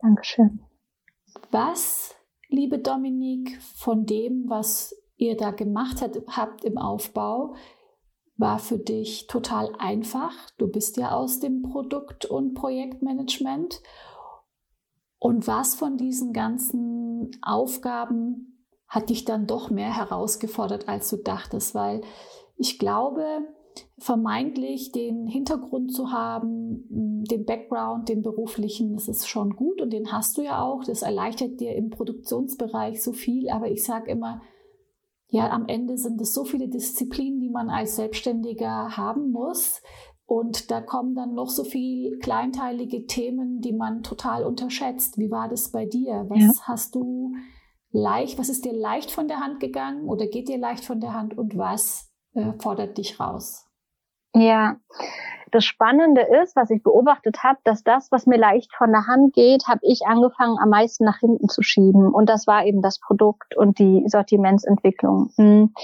Dankeschön. 0.00 0.60
Was, 1.52 2.14
liebe 2.48 2.80
Dominik, 2.80 3.60
von 3.76 4.04
dem, 4.04 4.46
was 4.48 4.96
ihr 5.16 5.36
da 5.36 5.52
gemacht 5.52 6.02
hat, 6.02 6.18
habt 6.26 6.64
im 6.64 6.76
Aufbau, 6.76 7.54
war 8.36 8.58
für 8.58 8.78
dich 8.78 9.28
total 9.28 9.72
einfach. 9.78 10.34
Du 10.58 10.66
bist 10.66 10.96
ja 10.96 11.12
aus 11.12 11.38
dem 11.38 11.62
Produkt- 11.62 12.24
und 12.24 12.54
Projektmanagement. 12.54 13.80
Und 15.20 15.46
was 15.46 15.76
von 15.76 15.96
diesen 15.96 16.32
ganzen 16.32 17.30
Aufgaben 17.42 18.51
hat 18.92 19.08
dich 19.08 19.24
dann 19.24 19.46
doch 19.46 19.70
mehr 19.70 19.96
herausgefordert, 19.96 20.86
als 20.86 21.08
du 21.08 21.16
dachtest, 21.16 21.74
weil 21.74 22.02
ich 22.58 22.78
glaube, 22.78 23.24
vermeintlich 23.96 24.92
den 24.92 25.26
Hintergrund 25.26 25.94
zu 25.94 26.12
haben, 26.12 26.84
den 26.90 27.46
Background, 27.46 28.10
den 28.10 28.20
beruflichen, 28.20 28.92
das 28.92 29.08
ist 29.08 29.26
schon 29.26 29.56
gut 29.56 29.80
und 29.80 29.94
den 29.94 30.12
hast 30.12 30.36
du 30.36 30.42
ja 30.42 30.62
auch. 30.62 30.84
Das 30.84 31.00
erleichtert 31.00 31.58
dir 31.58 31.74
im 31.74 31.88
Produktionsbereich 31.88 33.02
so 33.02 33.14
viel, 33.14 33.48
aber 33.48 33.70
ich 33.70 33.82
sage 33.82 34.10
immer, 34.10 34.42
ja, 35.28 35.48
am 35.48 35.68
Ende 35.68 35.96
sind 35.96 36.20
es 36.20 36.34
so 36.34 36.44
viele 36.44 36.68
Disziplinen, 36.68 37.40
die 37.40 37.48
man 37.48 37.70
als 37.70 37.96
Selbstständiger 37.96 38.94
haben 38.98 39.30
muss. 39.30 39.80
Und 40.26 40.70
da 40.70 40.82
kommen 40.82 41.14
dann 41.14 41.32
noch 41.32 41.48
so 41.48 41.64
viel 41.64 42.18
kleinteilige 42.18 43.06
Themen, 43.06 43.62
die 43.62 43.72
man 43.72 44.02
total 44.02 44.44
unterschätzt. 44.44 45.16
Wie 45.16 45.30
war 45.30 45.48
das 45.48 45.70
bei 45.70 45.86
dir? 45.86 46.26
Was 46.28 46.58
ja. 46.58 46.62
hast 46.64 46.94
du 46.94 47.32
leicht, 47.92 48.38
was 48.38 48.48
ist 48.48 48.64
dir 48.64 48.72
leicht 48.72 49.10
von 49.10 49.28
der 49.28 49.40
Hand 49.40 49.60
gegangen 49.60 50.08
oder 50.08 50.26
geht 50.26 50.48
dir 50.48 50.58
leicht 50.58 50.84
von 50.84 51.00
der 51.00 51.14
Hand 51.14 51.36
und 51.36 51.56
was 51.56 52.10
äh, 52.34 52.52
fordert 52.58 52.98
dich 52.98 53.20
raus? 53.20 53.66
Ja, 54.34 54.76
das 55.50 55.66
Spannende 55.66 56.22
ist, 56.22 56.56
was 56.56 56.70
ich 56.70 56.82
beobachtet 56.82 57.42
habe, 57.42 57.58
dass 57.64 57.84
das, 57.84 58.10
was 58.10 58.26
mir 58.26 58.38
leicht 58.38 58.74
von 58.74 58.90
der 58.90 59.06
Hand 59.06 59.34
geht, 59.34 59.68
habe 59.68 59.80
ich 59.82 60.06
angefangen 60.06 60.56
am 60.58 60.70
meisten 60.70 61.04
nach 61.04 61.18
hinten 61.18 61.48
zu 61.48 61.62
schieben. 61.62 62.08
Und 62.08 62.30
das 62.30 62.46
war 62.46 62.64
eben 62.64 62.80
das 62.80 62.98
Produkt 62.98 63.54
und 63.54 63.78
die 63.78 64.02
Sortimentsentwicklung. 64.06 65.30
Hm. 65.36 65.74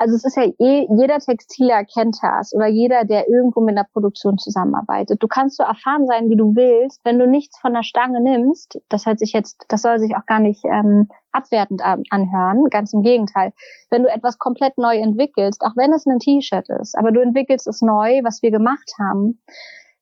Also 0.00 0.16
es 0.16 0.24
ist 0.24 0.38
ja 0.38 0.44
eh, 0.44 0.86
jeder 0.96 1.18
Textiler 1.18 1.84
kennt 1.84 2.16
das 2.22 2.54
oder 2.54 2.68
jeder, 2.68 3.04
der 3.04 3.28
irgendwo 3.28 3.60
mit 3.60 3.76
einer 3.76 3.86
Produktion 3.92 4.38
zusammenarbeitet. 4.38 5.22
Du 5.22 5.28
kannst 5.28 5.58
so 5.58 5.62
erfahren 5.62 6.06
sein, 6.06 6.30
wie 6.30 6.36
du 6.36 6.56
willst, 6.56 7.02
wenn 7.04 7.18
du 7.18 7.26
nichts 7.26 7.58
von 7.58 7.74
der 7.74 7.82
Stange 7.82 8.22
nimmst. 8.22 8.80
Das 8.88 9.04
hört 9.04 9.18
sich 9.18 9.34
jetzt, 9.34 9.62
das 9.68 9.82
soll 9.82 9.98
sich 9.98 10.16
auch 10.16 10.24
gar 10.24 10.40
nicht 10.40 10.64
ähm, 10.64 11.08
abwertend 11.32 11.82
anhören. 11.84 12.64
Ganz 12.70 12.94
im 12.94 13.02
Gegenteil. 13.02 13.52
Wenn 13.90 14.02
du 14.02 14.08
etwas 14.08 14.38
komplett 14.38 14.78
neu 14.78 14.96
entwickelst, 14.96 15.60
auch 15.60 15.76
wenn 15.76 15.92
es 15.92 16.06
ein 16.06 16.18
T-Shirt 16.18 16.70
ist, 16.80 16.96
aber 16.96 17.12
du 17.12 17.20
entwickelst 17.20 17.68
es 17.68 17.82
neu, 17.82 18.22
was 18.24 18.40
wir 18.40 18.50
gemacht 18.50 18.90
haben, 18.98 19.42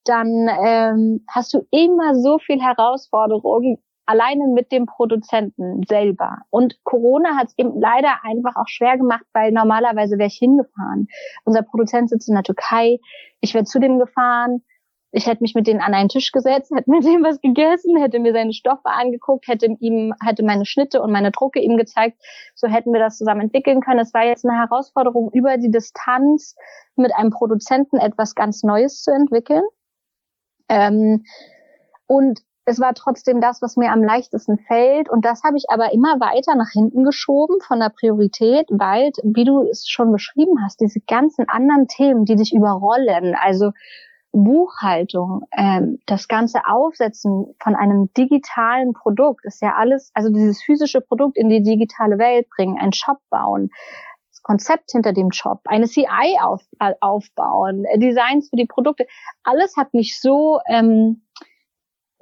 dann 0.05 0.49
ähm, 0.65 1.25
hast 1.29 1.53
du 1.53 1.67
immer 1.73 2.15
so 2.15 2.39
viel 2.39 2.61
Herausforderungen, 2.61 3.79
alleine 4.09 4.47
mit 4.47 4.73
dem 4.73 4.87
Produzenten 4.87 5.83
selber. 5.87 6.39
Und 6.49 6.83
Corona 6.83 7.37
hat 7.37 7.49
es 7.49 7.59
eben 7.59 7.79
leider 7.79 8.25
einfach 8.25 8.57
auch 8.57 8.67
schwer 8.67 8.97
gemacht, 8.97 9.25
weil 9.35 9.53
normalerweise 9.53 10.17
wäre 10.17 10.29
ich 10.29 10.39
hingefahren. 10.39 11.09
Unser 11.45 11.63
Produzent 11.63 12.09
sitzt 12.09 12.29
in 12.29 12.35
der 12.35 12.43
Türkei. 12.43 13.01
Ich 13.41 13.53
wäre 13.53 13.65
zu 13.65 13.79
dem 13.79 13.99
gefahren. 13.99 14.65
Ich 15.11 15.27
hätte 15.27 15.43
mich 15.43 15.55
mit 15.55 15.67
denen 15.67 15.81
an 15.81 15.93
einen 15.93 16.09
Tisch 16.09 16.33
gesetzt, 16.33 16.71
hätte 16.75 16.91
mit 16.91 17.05
dem 17.05 17.23
was 17.23 17.41
gegessen, 17.43 17.99
hätte 17.99 18.19
mir 18.19 18.33
seine 18.33 18.55
Stoffe 18.55 18.87
angeguckt, 18.87 19.47
hätte 19.47 19.77
ihm, 19.79 20.15
hätte 20.25 20.43
meine 20.43 20.65
Schnitte 20.65 21.03
und 21.03 21.13
meine 21.13 21.31
Drucke 21.31 21.61
ihm 21.61 21.77
gezeigt. 21.77 22.19
So 22.55 22.67
hätten 22.67 22.93
wir 22.95 23.01
das 23.01 23.19
zusammen 23.19 23.43
entwickeln 23.43 23.83
können. 23.83 24.01
Es 24.01 24.15
war 24.15 24.25
jetzt 24.25 24.47
eine 24.47 24.59
Herausforderung, 24.59 25.31
über 25.35 25.59
die 25.59 25.71
Distanz 25.71 26.57
mit 26.97 27.15
einem 27.15 27.31
Produzenten 27.31 27.99
etwas 27.99 28.35
ganz 28.35 28.63
Neues 28.63 29.03
zu 29.03 29.11
entwickeln. 29.11 29.65
Ähm, 30.71 31.25
und 32.07 32.41
es 32.69 32.79
war 32.79 32.93
trotzdem 32.93 33.41
das, 33.41 33.63
was 33.63 33.77
mir 33.77 33.91
am 33.91 34.05
leichtesten 34.05 34.59
fällt. 34.59 35.09
Und 35.09 35.25
das 35.25 35.43
habe 35.43 35.57
ich 35.57 35.71
aber 35.71 35.93
immer 35.93 36.21
weiter 36.21 36.55
nach 36.55 36.71
hinten 36.71 37.03
geschoben 37.03 37.61
von 37.67 37.81
der 37.81 37.89
Priorität, 37.89 38.67
weil, 38.71 39.11
wie 39.23 39.45
du 39.45 39.63
es 39.63 39.89
schon 39.89 40.13
beschrieben 40.13 40.63
hast, 40.63 40.81
diese 40.81 41.01
ganzen 41.01 41.49
anderen 41.49 41.89
Themen, 41.89 42.27
die 42.27 42.37
dich 42.37 42.53
überrollen, 42.53 43.35
also 43.35 43.73
Buchhaltung, 44.33 45.47
ähm, 45.57 45.99
das 46.05 46.29
ganze 46.29 46.61
Aufsetzen 46.67 47.55
von 47.59 47.75
einem 47.75 48.13
digitalen 48.13 48.93
Produkt 48.93 49.47
ist 49.47 49.63
ja 49.63 49.75
alles, 49.75 50.11
also 50.13 50.29
dieses 50.29 50.63
physische 50.63 51.01
Produkt 51.01 51.39
in 51.39 51.49
die 51.49 51.63
digitale 51.63 52.19
Welt 52.19 52.49
bringen, 52.55 52.79
einen 52.79 52.93
Shop 52.93 53.17
bauen, 53.31 53.71
das 54.31 54.43
Konzept 54.43 54.91
hinter 54.93 55.15
dem 55.15 55.33
Shop, 55.33 55.61
eine 55.65 55.87
CI 55.87 56.39
auf, 56.43 56.63
äh, 56.79 56.93
aufbauen, 57.01 57.87
Designs 57.97 58.51
für 58.51 58.57
die 58.57 58.67
Produkte, 58.67 59.07
alles 59.43 59.75
hat 59.79 59.95
mich 59.95 60.21
so 60.21 60.61
ähm, 60.69 61.23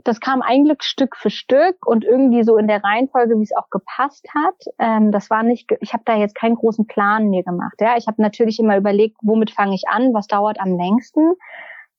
das 0.07 0.21
kam 0.21 0.43
eigentlich 0.43 0.83
Stück 0.83 1.17
für 1.17 1.31
Stück 1.31 1.87
und 1.87 2.05
irgendwie 2.05 2.45
so 2.45 2.57
in 2.57 2.69
der 2.69 2.83
Reihenfolge, 2.83 3.39
wie 3.39 3.43
es 3.43 3.57
auch 3.57 3.71
gepasst 3.71 4.27
hat. 4.35 4.55
Ähm, 4.79 5.11
das 5.13 5.31
war 5.31 5.43
nicht, 5.43 5.71
ich 5.81 5.93
habe 5.93 6.03
da 6.05 6.17
jetzt 6.17 6.35
keinen 6.35 6.55
großen 6.55 6.87
Plan 6.87 7.29
mir 7.29 7.43
gemacht. 7.43 7.75
Ja, 7.81 7.97
ich 7.97 8.07
habe 8.07 8.23
natürlich 8.23 8.59
immer 8.59 8.77
überlegt, 8.77 9.17
womit 9.23 9.51
fange 9.51 9.75
ich 9.75 9.89
an, 9.89 10.15
was 10.15 10.27
dauert 10.27 10.61
am 10.61 10.77
längsten. 10.77 11.35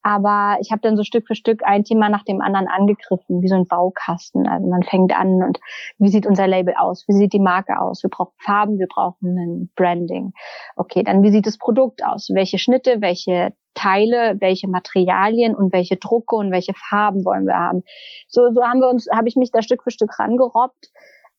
Aber 0.08 0.58
ich 0.62 0.72
habe 0.72 0.80
dann 0.80 0.96
so 0.96 1.04
Stück 1.04 1.28
für 1.28 1.36
Stück 1.36 1.64
ein 1.66 1.84
Thema 1.84 2.08
nach 2.08 2.24
dem 2.24 2.40
anderen 2.40 2.70
angegriffen, 2.70 3.42
wie 3.42 3.50
so 3.50 3.56
ein 3.56 3.68
Baukasten. 3.68 4.48
Also 4.48 4.66
man 4.66 4.82
fängt 4.84 5.14
an 5.14 5.44
und 5.44 5.60
wie 5.98 6.08
sieht 6.08 6.26
unser 6.26 6.48
Label 6.48 6.76
aus? 6.78 7.04
Wie 7.10 7.14
sieht 7.14 7.34
die 7.34 7.42
Marke 7.42 7.78
aus? 7.78 8.04
Wir 8.04 8.10
brauchen 8.10 8.32
Farben, 8.38 8.80
wir 8.80 8.88
brauchen 8.88 9.38
ein 9.38 9.70
Branding. 9.76 10.32
Okay, 10.78 11.04
dann 11.04 11.24
wie 11.24 11.32
sieht 11.32 11.46
das 11.46 11.58
Produkt 11.58 12.06
aus? 12.06 12.30
Welche 12.34 12.58
Schnitte, 12.58 13.02
welche 13.02 13.52
Teile, 13.74 14.38
welche 14.40 14.70
Materialien 14.70 15.54
und 15.54 15.74
welche 15.74 15.98
Drucke 15.98 16.38
und 16.38 16.54
welche 16.54 16.74
Farben 16.74 17.26
wollen 17.26 17.46
wir 17.46 17.58
haben? 17.58 17.84
So, 18.30 18.50
so 18.54 18.64
haben 18.64 18.80
wir 18.80 18.88
uns, 18.88 19.10
habe 19.14 19.28
ich 19.28 19.36
mich 19.36 19.52
da 19.52 19.62
Stück 19.62 19.84
für 19.84 19.92
Stück 19.92 20.18
rangerobbt 20.18 20.90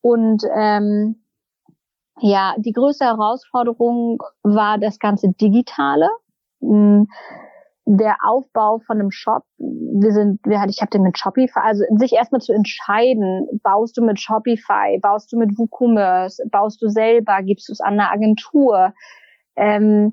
und 0.02 0.42
ähm, 0.54 1.22
ja, 2.20 2.54
die 2.58 2.72
größte 2.72 3.06
Herausforderung 3.06 4.22
war 4.42 4.76
das 4.76 4.98
ganze 4.98 5.32
Digitale. 5.32 6.10
Hm, 6.60 7.06
der 7.90 8.16
Aufbau 8.23 8.80
von 8.87 9.00
einem 9.00 9.11
Shop, 9.11 9.45
wir 9.57 10.12
sind, 10.12 10.40
wir, 10.45 10.62
ich 10.68 10.83
habe 10.83 10.90
den 10.90 11.02
mit 11.02 11.18
Shopify, 11.18 11.61
also 11.61 11.85
sich 11.97 12.12
erstmal 12.12 12.42
zu 12.42 12.52
entscheiden, 12.52 13.49
baust 13.62 13.97
du 13.97 14.04
mit 14.04 14.21
Shopify, 14.21 14.99
baust 15.00 15.33
du 15.33 15.38
mit 15.38 15.57
WooCommerce, 15.57 16.42
baust 16.50 16.83
du 16.83 16.88
selber, 16.88 17.42
gibst 17.42 17.68
du 17.68 17.73
es 17.73 17.80
an 17.80 17.95
eine 17.95 18.11
Agentur. 18.11 18.92
Ähm, 19.57 20.12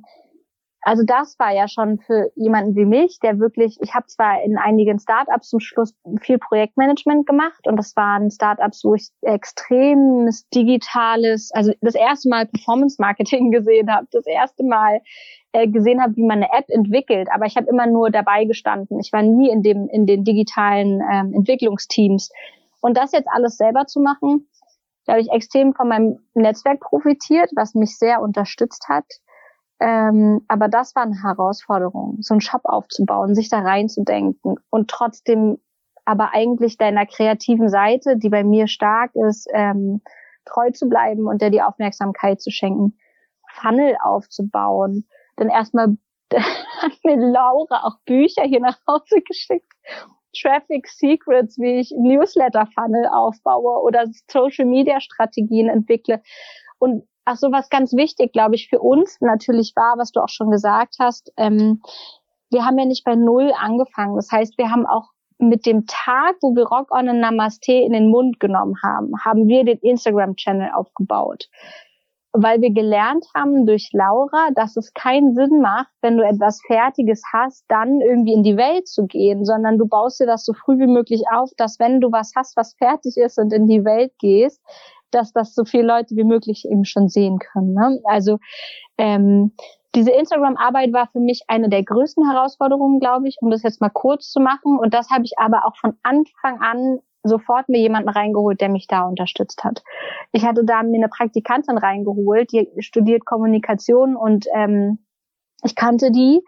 also 0.85 1.01
das 1.03 1.39
war 1.39 1.51
ja 1.51 1.67
schon 1.67 1.97
für 1.97 2.31
jemanden 2.35 2.75
wie 2.75 2.85
mich, 2.85 3.17
der 3.19 3.39
wirklich, 3.39 3.79
ich 3.81 3.95
habe 3.95 4.05
zwar 4.05 4.43
in 4.43 4.55
einigen 4.55 4.99
Startups 4.99 5.49
zum 5.49 5.59
Schluss 5.59 5.95
viel 6.21 6.37
Projektmanagement 6.37 7.25
gemacht 7.25 7.65
und 7.65 7.75
das 7.75 7.95
waren 7.95 8.29
Startups, 8.29 8.83
wo 8.83 8.93
ich 8.93 9.09
extremes 9.23 10.47
digitales, 10.49 11.49
also 11.55 11.71
das 11.81 11.95
erste 11.95 12.29
Mal 12.29 12.45
Performance 12.45 12.97
Marketing 12.99 13.49
gesehen 13.51 13.91
habe, 13.91 14.05
das 14.11 14.27
erste 14.27 14.63
Mal 14.63 15.01
äh, 15.53 15.67
gesehen 15.67 16.03
habe, 16.03 16.15
wie 16.17 16.23
man 16.27 16.43
eine 16.43 16.53
App 16.53 16.65
entwickelt, 16.67 17.29
aber 17.33 17.47
ich 17.47 17.57
habe 17.57 17.67
immer 17.67 17.87
nur 17.87 18.11
dabei 18.11 18.45
gestanden. 18.45 18.99
Ich 18.99 19.11
war 19.11 19.23
nie 19.23 19.49
in 19.49 19.63
dem 19.63 19.89
in 19.89 20.05
den 20.05 20.23
digitalen 20.23 21.01
ähm, 21.11 21.33
Entwicklungsteams. 21.33 22.29
Und 22.81 22.95
das 22.95 23.11
jetzt 23.11 23.27
alles 23.33 23.57
selber 23.57 23.87
zu 23.87 24.01
machen, 24.01 24.47
da 25.05 25.13
habe 25.13 25.21
ich 25.21 25.31
extrem 25.31 25.73
von 25.73 25.87
meinem 25.87 26.19
Netzwerk 26.35 26.79
profitiert, 26.79 27.49
was 27.55 27.73
mich 27.73 27.97
sehr 27.97 28.21
unterstützt 28.21 28.85
hat. 28.87 29.05
Ähm, 29.79 30.41
aber 30.47 30.67
das 30.67 30.95
war 30.95 31.03
eine 31.03 31.21
Herausforderung, 31.21 32.17
so 32.21 32.33
einen 32.33 32.41
Shop 32.41 32.61
aufzubauen, 32.63 33.35
sich 33.35 33.49
da 33.49 33.59
reinzudenken 33.59 34.55
und 34.69 34.89
trotzdem 34.89 35.59
aber 36.05 36.33
eigentlich 36.33 36.77
deiner 36.77 37.05
kreativen 37.05 37.67
Seite, 37.67 38.15
die 38.15 38.29
bei 38.29 38.43
mir 38.43 38.67
stark 38.67 39.11
ist, 39.15 39.47
ähm, 39.53 40.01
treu 40.45 40.69
zu 40.71 40.87
bleiben 40.87 41.27
und 41.27 41.41
der 41.41 41.49
die 41.49 41.61
Aufmerksamkeit 41.61 42.41
zu 42.41 42.51
schenken, 42.51 42.97
Funnel 43.51 43.97
aufzubauen, 44.03 45.07
dann 45.35 45.49
erstmal 45.49 45.97
hat 46.33 46.91
mir 47.03 47.17
Laura 47.17 47.83
auch 47.83 47.97
Bücher 48.05 48.43
hier 48.43 48.59
nach 48.59 48.77
Hause 48.87 49.21
geschickt. 49.21 49.71
Traffic 50.37 50.87
Secrets, 50.87 51.57
wie 51.57 51.79
ich 51.79 51.93
Newsletter 51.97 52.67
Funnel 52.75 53.07
aufbaue 53.07 53.81
oder 53.81 54.05
Social 54.29 54.65
Media 54.65 54.99
Strategien 54.99 55.69
entwickle. 55.69 56.21
Und 56.77 57.07
ach 57.25 57.37
so, 57.37 57.51
was 57.51 57.69
ganz 57.69 57.93
wichtig, 57.93 58.31
glaube 58.33 58.55
ich, 58.55 58.69
für 58.69 58.79
uns 58.79 59.17
natürlich 59.19 59.73
war, 59.75 59.97
was 59.97 60.11
du 60.11 60.21
auch 60.21 60.29
schon 60.29 60.51
gesagt 60.51 60.95
hast, 60.99 61.31
ähm, 61.37 61.81
wir 62.51 62.65
haben 62.65 62.77
ja 62.77 62.85
nicht 62.85 63.03
bei 63.03 63.15
Null 63.15 63.51
angefangen. 63.59 64.15
Das 64.15 64.31
heißt, 64.31 64.57
wir 64.57 64.71
haben 64.71 64.85
auch 64.85 65.09
mit 65.37 65.65
dem 65.65 65.85
Tag, 65.87 66.35
wo 66.41 66.55
wir 66.55 66.65
Rock 66.65 66.91
on 66.91 67.09
and 67.09 67.19
Namaste 67.19 67.73
in 67.73 67.91
den 67.91 68.09
Mund 68.09 68.39
genommen 68.39 68.75
haben, 68.83 69.11
haben 69.25 69.47
wir 69.47 69.65
den 69.65 69.79
Instagram-Channel 69.79 70.71
aufgebaut. 70.73 71.49
weil 72.37 72.61
wir 72.61 72.71
gelernt 72.71 73.25
haben 73.33 73.65
durch 73.65 73.89
Laura, 73.93 74.49
dass 74.55 74.75
es 74.75 74.93
keinen 74.93 75.33
Sinn 75.35 75.61
macht, 75.61 75.91
wenn 76.01 76.17
du 76.17 76.23
etwas 76.25 76.61
Fertiges 76.67 77.23
hast, 77.31 77.63
dann 77.69 78.01
irgendwie 78.01 78.33
in 78.33 78.43
die 78.43 78.57
Welt 78.57 78.87
zu 78.87 79.05
gehen, 79.05 79.45
sondern 79.45 79.77
du 79.77 79.87
baust 79.87 80.19
dir 80.19 80.25
das 80.25 80.43
so 80.43 80.53
früh 80.53 80.77
wie 80.79 80.87
möglich 80.87 81.23
auf, 81.31 81.51
dass 81.57 81.79
wenn 81.79 82.01
du 82.01 82.11
was 82.11 82.33
hast, 82.35 82.57
was 82.57 82.75
fertig 82.77 83.15
ist 83.17 83.37
und 83.39 83.53
in 83.53 83.67
die 83.67 83.85
Welt 83.85 84.11
gehst, 84.19 84.61
dass 85.15 85.33
das 85.33 85.55
so 85.55 85.65
viele 85.65 85.87
Leute 85.87 86.15
wie 86.15 86.23
möglich 86.23 86.65
eben 86.69 86.85
schon 86.85 87.07
sehen 87.09 87.39
können. 87.39 87.73
Ne? 87.73 87.99
Also 88.03 88.39
ähm, 88.97 89.53
diese 89.95 90.11
Instagram-Arbeit 90.11 90.91
war 90.91 91.07
für 91.07 91.21
mich 91.21 91.43
eine 91.47 91.69
der 91.69 91.83
größten 91.83 92.29
Herausforderungen, 92.29 92.99
glaube 92.99 93.29
ich, 93.29 93.37
um 93.39 93.49
das 93.49 93.63
jetzt 93.63 93.79
mal 93.79 93.89
kurz 93.89 94.29
zu 94.29 94.41
machen. 94.41 94.77
Und 94.77 94.93
das 94.93 95.09
habe 95.09 95.23
ich 95.23 95.39
aber 95.39 95.65
auch 95.65 95.77
von 95.77 95.93
Anfang 96.03 96.59
an 96.59 96.99
sofort 97.23 97.69
mir 97.69 97.79
jemanden 97.79 98.09
reingeholt, 98.09 98.61
der 98.61 98.69
mich 98.69 98.87
da 98.87 99.03
unterstützt 99.03 99.63
hat. 99.63 99.83
Ich 100.31 100.45
hatte 100.45 100.63
da 100.63 100.83
mir 100.83 100.97
eine 100.97 101.09
Praktikantin 101.09 101.77
reingeholt, 101.77 102.51
die 102.51 102.69
studiert 102.79 103.25
Kommunikation 103.25 104.15
und 104.15 104.45
ähm, 104.53 104.99
ich 105.63 105.75
kannte 105.75 106.11
die 106.11 106.43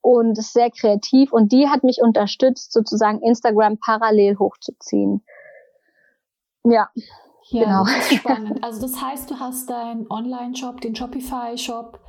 und 0.00 0.38
ist 0.38 0.52
sehr 0.52 0.70
kreativ 0.70 1.32
und 1.32 1.52
die 1.52 1.68
hat 1.68 1.84
mich 1.84 1.98
unterstützt, 2.02 2.72
sozusagen 2.72 3.20
Instagram 3.22 3.78
parallel 3.78 4.38
hochzuziehen. 4.38 5.22
Ja. 6.64 6.88
Ja, 7.48 7.64
genau. 7.64 7.84
spannend. 8.00 8.58
Also 8.62 8.82
das 8.82 9.00
heißt, 9.00 9.30
du 9.30 9.38
hast 9.38 9.70
deinen 9.70 10.10
Online-Shop, 10.10 10.80
den 10.80 10.94
Shopify-Shop 10.94 12.00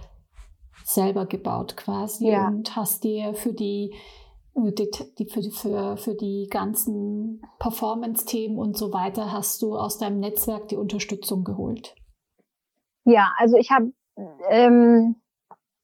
selber 0.84 1.26
gebaut 1.26 1.76
quasi 1.76 2.30
ja. 2.30 2.48
und 2.48 2.76
hast 2.76 3.04
dir 3.04 3.34
für 3.34 3.54
die 3.54 3.94
die, 4.60 4.90
die, 5.20 5.26
für, 5.30 5.44
für, 5.52 5.98
für 5.98 6.16
die 6.16 6.48
ganzen 6.50 7.42
Performance-Themen 7.60 8.58
und 8.58 8.76
so 8.76 8.92
weiter 8.92 9.32
hast 9.32 9.62
du 9.62 9.76
aus 9.76 10.00
deinem 10.00 10.20
Netzwerk 10.20 10.68
die 10.70 10.78
Unterstützung 10.78 11.44
geholt? 11.44 11.94
Ja, 13.04 13.32
also 13.38 13.56
ich 13.58 13.70
habe 13.70 13.94
ähm, 14.50 15.16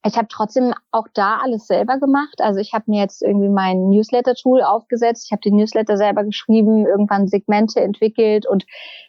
ich 0.05 0.17
habe 0.17 0.27
trotzdem 0.29 0.73
auch 0.91 1.07
da 1.13 1.37
alles 1.41 1.65
selber 1.65 1.97
gemacht. 1.97 2.41
Also 2.41 2.59
ich 2.59 2.73
habe 2.73 2.85
mir 2.87 2.99
jetzt 2.99 3.21
irgendwie 3.21 3.47
mein 3.47 3.89
Newsletter-Tool 3.89 4.61
aufgesetzt. 4.61 5.25
Ich 5.25 5.31
habe 5.31 5.41
die 5.41 5.51
Newsletter 5.51 5.95
selber 5.95 6.25
geschrieben, 6.25 6.85
irgendwann 6.85 7.27
Segmente 7.27 7.79
entwickelt 7.79 8.45
und 8.45 8.65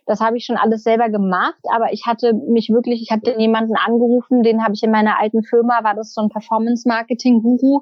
das 0.06 0.20
habe 0.20 0.36
ich 0.36 0.44
schon 0.44 0.56
alles 0.56 0.84
selber 0.84 1.08
gemacht. 1.08 1.60
Aber 1.72 1.92
ich 1.92 2.06
hatte 2.06 2.32
mich 2.32 2.70
wirklich, 2.70 3.02
ich 3.02 3.20
den 3.22 3.40
jemanden 3.40 3.74
angerufen, 3.76 4.44
den 4.44 4.62
habe 4.62 4.74
ich 4.74 4.82
in 4.84 4.92
meiner 4.92 5.18
alten 5.18 5.42
Firma, 5.42 5.82
war 5.82 5.94
das 5.94 6.14
so 6.14 6.22
ein 6.22 6.28
Performance-Marketing-Guru 6.28 7.80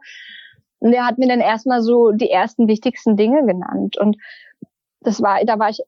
und 0.78 0.90
der 0.90 1.06
hat 1.06 1.18
mir 1.18 1.28
dann 1.28 1.40
erstmal 1.40 1.82
so 1.82 2.12
die 2.12 2.30
ersten 2.30 2.66
wichtigsten 2.66 3.16
Dinge 3.16 3.44
genannt. 3.44 3.98
Und 3.98 4.16
das 5.00 5.20
war, 5.20 5.44
da 5.44 5.58
war 5.58 5.68
ich, 5.68 5.80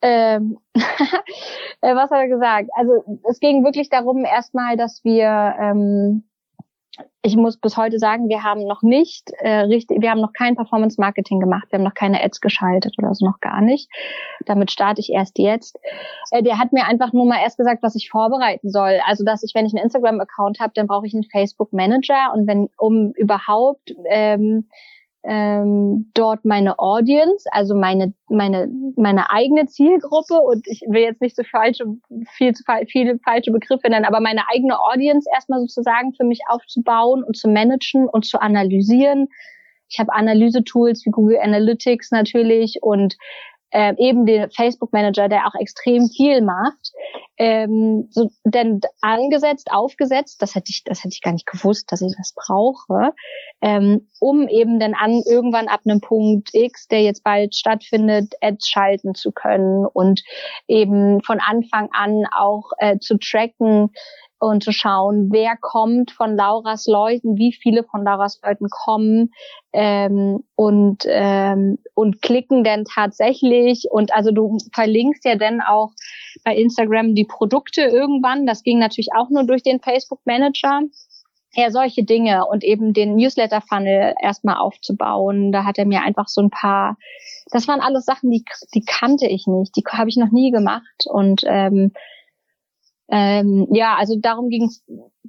ähm, 0.00 0.58
äh, 0.74 1.94
was 1.94 2.10
hat 2.10 2.20
er 2.20 2.28
gesagt? 2.28 2.70
Also 2.74 3.20
es 3.28 3.38
ging 3.38 3.64
wirklich 3.64 3.90
darum 3.90 4.24
erstmal, 4.24 4.76
dass 4.78 5.04
wir 5.04 5.54
ähm, 5.60 6.27
ich 7.22 7.36
muss 7.36 7.56
bis 7.58 7.76
heute 7.76 7.98
sagen, 7.98 8.28
wir 8.28 8.42
haben 8.42 8.66
noch 8.66 8.82
nicht 8.82 9.30
äh, 9.40 9.60
richtig, 9.60 10.00
wir 10.00 10.10
haben 10.10 10.20
noch 10.20 10.32
kein 10.32 10.56
Performance 10.56 11.00
Marketing 11.00 11.40
gemacht, 11.40 11.66
wir 11.70 11.78
haben 11.78 11.84
noch 11.84 11.94
keine 11.94 12.22
Ads 12.22 12.40
geschaltet 12.40 12.94
oder 12.98 13.14
so 13.14 13.26
noch 13.26 13.40
gar 13.40 13.60
nicht. 13.60 13.90
Damit 14.46 14.70
starte 14.70 15.00
ich 15.00 15.10
erst 15.10 15.38
jetzt. 15.38 15.78
Äh, 16.30 16.42
der 16.42 16.58
hat 16.58 16.72
mir 16.72 16.86
einfach 16.86 17.12
nur 17.12 17.26
mal 17.26 17.40
erst 17.42 17.58
gesagt, 17.58 17.82
was 17.82 17.96
ich 17.96 18.08
vorbereiten 18.08 18.70
soll. 18.70 19.00
Also 19.06 19.24
dass 19.24 19.42
ich, 19.42 19.52
wenn 19.54 19.66
ich 19.66 19.74
einen 19.74 19.84
Instagram 19.84 20.20
Account 20.20 20.60
habe, 20.60 20.72
dann 20.74 20.86
brauche 20.86 21.06
ich 21.06 21.14
einen 21.14 21.24
Facebook 21.24 21.72
Manager 21.72 22.32
und 22.34 22.46
wenn 22.46 22.68
um 22.78 23.12
überhaupt 23.12 23.94
ähm, 24.08 24.68
ähm, 25.28 26.10
dort 26.14 26.46
meine 26.46 26.78
Audience, 26.78 27.44
also 27.52 27.74
meine 27.74 28.14
meine 28.30 28.66
meine 28.96 29.30
eigene 29.30 29.66
Zielgruppe 29.66 30.40
und 30.40 30.66
ich 30.66 30.80
will 30.88 31.02
jetzt 31.02 31.20
nicht 31.20 31.36
so 31.36 31.42
falsche 31.44 31.84
viel 32.32 32.54
zu 32.54 32.64
viele 32.88 33.18
falsche 33.18 33.52
Begriffe 33.52 33.90
nennen, 33.90 34.06
aber 34.06 34.20
meine 34.20 34.48
eigene 34.48 34.80
Audience 34.80 35.28
erstmal 35.32 35.60
sozusagen 35.60 36.14
für 36.14 36.24
mich 36.24 36.40
aufzubauen 36.48 37.22
und 37.22 37.36
zu 37.36 37.48
managen 37.48 38.08
und 38.08 38.24
zu 38.24 38.40
analysieren. 38.40 39.28
Ich 39.90 39.98
habe 39.98 40.14
Analysetools 40.14 41.04
wie 41.04 41.10
Google 41.10 41.38
Analytics 41.38 42.10
natürlich 42.10 42.78
und 42.80 43.16
äh, 43.70 43.94
eben 43.98 44.26
den 44.26 44.50
Facebook 44.50 44.92
Manager, 44.92 45.28
der 45.28 45.46
auch 45.46 45.54
extrem 45.60 46.08
viel 46.08 46.40
macht, 46.42 46.92
ähm, 47.38 48.08
so, 48.10 48.30
denn 48.44 48.80
angesetzt, 49.00 49.70
aufgesetzt, 49.70 50.42
das 50.42 50.54
hätte 50.54 50.70
ich, 50.70 50.82
das 50.84 50.98
hätte 51.00 51.12
ich 51.14 51.22
gar 51.22 51.32
nicht 51.32 51.46
gewusst, 51.46 51.92
dass 51.92 52.02
ich 52.02 52.12
das 52.16 52.34
brauche, 52.34 53.12
ähm, 53.60 54.08
um 54.20 54.48
eben 54.48 54.80
dann 54.80 54.94
an 54.94 55.22
irgendwann 55.24 55.68
ab 55.68 55.80
einem 55.84 56.00
Punkt 56.00 56.50
X, 56.52 56.88
der 56.88 57.02
jetzt 57.02 57.22
bald 57.22 57.54
stattfindet, 57.54 58.34
Ads 58.40 58.68
schalten 58.68 59.14
zu 59.14 59.30
können 59.30 59.86
und 59.86 60.22
eben 60.66 61.22
von 61.22 61.38
Anfang 61.40 61.88
an 61.92 62.24
auch 62.36 62.70
äh, 62.78 62.98
zu 62.98 63.18
tracken, 63.18 63.90
und 64.40 64.62
zu 64.62 64.72
schauen, 64.72 65.28
wer 65.32 65.56
kommt 65.60 66.10
von 66.10 66.36
Lauras 66.36 66.86
Leuten, 66.86 67.36
wie 67.36 67.52
viele 67.52 67.84
von 67.84 68.04
Lauras 68.04 68.40
Leuten 68.44 68.68
kommen 68.70 69.32
ähm, 69.72 70.44
und 70.54 71.04
ähm, 71.06 71.78
und 71.94 72.22
klicken 72.22 72.64
denn 72.64 72.84
tatsächlich 72.84 73.86
und 73.90 74.14
also 74.14 74.30
du 74.30 74.58
verlinkst 74.72 75.24
ja 75.24 75.36
dann 75.36 75.60
auch 75.60 75.90
bei 76.44 76.56
Instagram 76.56 77.14
die 77.14 77.24
Produkte 77.24 77.82
irgendwann. 77.82 78.46
Das 78.46 78.62
ging 78.62 78.78
natürlich 78.78 79.10
auch 79.14 79.30
nur 79.30 79.44
durch 79.44 79.62
den 79.62 79.80
Facebook 79.80 80.20
Manager. 80.24 80.82
Ja, 81.54 81.70
solche 81.70 82.04
Dinge 82.04 82.46
und 82.46 82.62
eben 82.62 82.92
den 82.92 83.16
Newsletter-Funnel 83.16 84.14
erstmal 84.22 84.58
aufzubauen. 84.58 85.50
Da 85.50 85.64
hat 85.64 85.78
er 85.78 85.86
mir 85.86 86.02
einfach 86.02 86.28
so 86.28 86.42
ein 86.42 86.50
paar, 86.50 86.98
das 87.50 87.66
waren 87.66 87.80
alles 87.80 88.04
Sachen, 88.04 88.30
die, 88.30 88.44
die 88.74 88.84
kannte 88.84 89.26
ich 89.26 89.46
nicht, 89.46 89.74
die 89.74 89.82
habe 89.90 90.10
ich 90.10 90.18
noch 90.18 90.30
nie 90.30 90.50
gemacht. 90.50 91.06
Und 91.06 91.42
ähm, 91.46 91.92
ähm, 93.10 93.66
ja, 93.72 93.96
also 93.96 94.16
darum 94.20 94.48
ging 94.48 94.64
es 94.64 94.84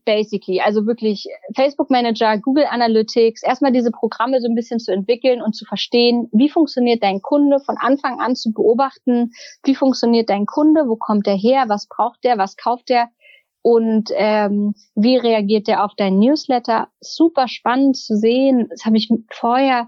basically. 0.06 0.60
Also 0.60 0.86
wirklich 0.86 1.28
Facebook 1.56 1.90
Manager, 1.90 2.38
Google 2.38 2.66
Analytics, 2.70 3.44
erstmal 3.44 3.72
diese 3.72 3.92
Programme 3.92 4.42
so 4.42 4.48
ein 4.48 4.56
bisschen 4.56 4.80
zu 4.80 4.92
entwickeln 4.92 5.42
und 5.42 5.56
zu 5.56 5.66
verstehen, 5.66 6.30
wie 6.32 6.50
funktioniert 6.50 7.04
dein 7.04 7.22
Kunde, 7.22 7.60
von 7.60 7.78
Anfang 7.78 8.20
an 8.20 8.36
zu 8.36 8.52
beobachten, 8.52 9.32
wie 9.64 9.76
funktioniert 9.76 10.30
dein 10.30 10.46
Kunde, 10.46 10.88
wo 10.88 10.96
kommt 10.96 11.28
der 11.28 11.36
her, 11.36 11.66
was 11.68 11.88
braucht 11.88 12.24
der, 12.24 12.38
was 12.38 12.58
kauft 12.58 12.90
der 12.90 13.10
und 13.62 14.10
ähm, 14.14 14.74
wie 14.96 15.18
reagiert 15.18 15.68
der 15.68 15.84
auf 15.84 15.92
dein 15.96 16.20
Newsletter. 16.20 16.88
Super 17.02 17.48
spannend 17.48 17.98
zu 17.98 18.16
sehen. 18.16 18.68
Das 18.70 18.86
habe 18.86 18.98
ich 18.98 19.10
vorher, 19.32 19.88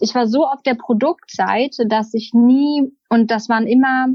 ich 0.00 0.14
war 0.14 0.26
so 0.26 0.46
auf 0.46 0.62
der 0.62 0.74
Produktseite, 0.74 1.86
dass 1.86 2.14
ich 2.14 2.32
nie, 2.34 2.92
und 3.08 3.30
das 3.30 3.48
waren 3.48 3.66
immer 3.66 4.08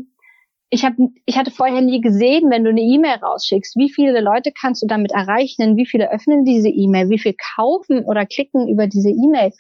ich, 0.74 0.84
hab, 0.84 0.94
ich 1.26 1.38
hatte 1.38 1.52
vorher 1.52 1.82
nie 1.82 2.02
gesehen, 2.02 2.50
wenn 2.50 2.64
du 2.64 2.72
eine 2.72 2.82
E-Mail 2.82 3.18
rausschickst, 3.18 3.76
wie 3.78 3.92
viele 3.92 4.22
Leute 4.22 4.52
kannst 4.60 4.82
du 4.82 4.88
damit 4.88 5.12
erreichen, 5.12 5.78
wie 5.78 5.86
viele 5.86 6.12
öffnen 6.12 6.46
diese 6.46 6.70
E-Mail, 6.70 7.12
wie 7.12 7.20
viel 7.20 7.36
kaufen 7.56 8.04
oder 8.06 8.26
klicken 8.26 8.68
über 8.68 8.88
diese 8.88 9.12
E-Mail. 9.12 9.52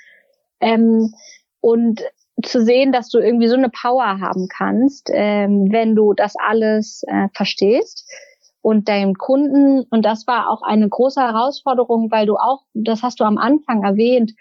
Ähm, 0.59 1.13
und 1.61 2.01
zu 2.43 2.65
sehen, 2.65 2.91
dass 2.91 3.09
du 3.09 3.19
irgendwie 3.19 3.47
so 3.47 3.53
eine 3.53 3.69
Power 3.69 4.19
haben 4.21 4.47
kannst, 4.47 5.11
ähm, 5.13 5.67
wenn 5.71 5.95
du 5.95 6.13
das 6.13 6.33
alles 6.35 7.03
äh, 7.05 7.27
verstehst 7.35 8.09
und 8.63 8.89
deinem 8.89 9.13
Kunden, 9.13 9.85
und 9.91 10.03
das 10.03 10.25
war 10.25 10.49
auch 10.49 10.63
eine 10.63 10.89
große 10.89 11.21
Herausforderung, 11.21 12.09
weil 12.09 12.25
du 12.25 12.37
auch, 12.37 12.63
das 12.73 13.03
hast 13.03 13.19
du 13.19 13.23
am 13.23 13.37
Anfang 13.37 13.83
erwähnt, 13.83 14.33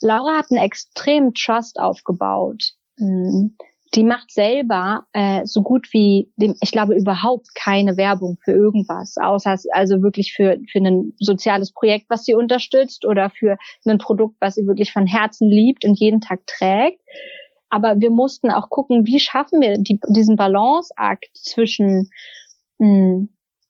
Laura 0.00 0.38
hat 0.38 0.46
einen 0.50 0.64
extremen 0.64 1.32
Trust 1.32 1.78
aufgebaut. 1.78 2.72
Mhm 2.96 3.54
die 3.94 4.04
macht 4.04 4.30
selber 4.30 5.04
äh, 5.12 5.44
so 5.44 5.62
gut 5.62 5.88
wie, 5.92 6.32
dem, 6.36 6.54
ich 6.62 6.72
glaube, 6.72 6.94
überhaupt 6.94 7.54
keine 7.54 7.96
Werbung 7.96 8.38
für 8.42 8.52
irgendwas, 8.52 9.16
außer 9.18 9.56
also 9.72 10.02
wirklich 10.02 10.32
für, 10.32 10.58
für 10.70 10.78
ein 10.78 11.12
soziales 11.18 11.72
Projekt, 11.72 12.06
was 12.08 12.24
sie 12.24 12.34
unterstützt 12.34 13.04
oder 13.04 13.28
für 13.30 13.58
ein 13.84 13.98
Produkt, 13.98 14.36
was 14.40 14.54
sie 14.54 14.66
wirklich 14.66 14.92
von 14.92 15.06
Herzen 15.06 15.48
liebt 15.48 15.84
und 15.84 15.98
jeden 15.98 16.20
Tag 16.20 16.46
trägt. 16.46 17.00
Aber 17.68 18.00
wir 18.00 18.10
mussten 18.10 18.50
auch 18.50 18.70
gucken, 18.70 19.06
wie 19.06 19.20
schaffen 19.20 19.60
wir 19.60 19.78
die, 19.78 20.00
diesen 20.08 20.36
Balanceakt 20.36 21.30
zwischen 21.34 22.10
mh, 22.78 22.86
hm, 22.86 23.28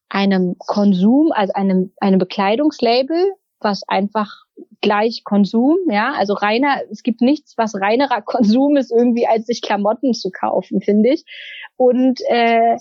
einem 0.08 0.56
Konsum, 0.58 1.32
also 1.32 1.52
einem, 1.54 1.92
einem 1.98 2.18
Bekleidungslabel, 2.18 3.32
was 3.60 3.82
einfach 3.88 4.44
gleich 4.82 5.22
Konsum, 5.24 5.78
ja, 5.88 6.12
also 6.12 6.34
reiner, 6.34 6.82
es 6.90 7.02
gibt 7.02 7.22
nichts, 7.22 7.54
was 7.56 7.74
reinerer 7.74 8.20
Konsum 8.24 8.76
ist 8.76 8.92
irgendwie, 8.92 9.26
als 9.26 9.46
sich 9.46 9.62
Klamotten 9.62 10.12
zu 10.12 10.30
kaufen, 10.30 10.82
finde 10.82 11.14
ich. 11.14 11.24
Und 11.76 12.20
äh, 12.28 12.76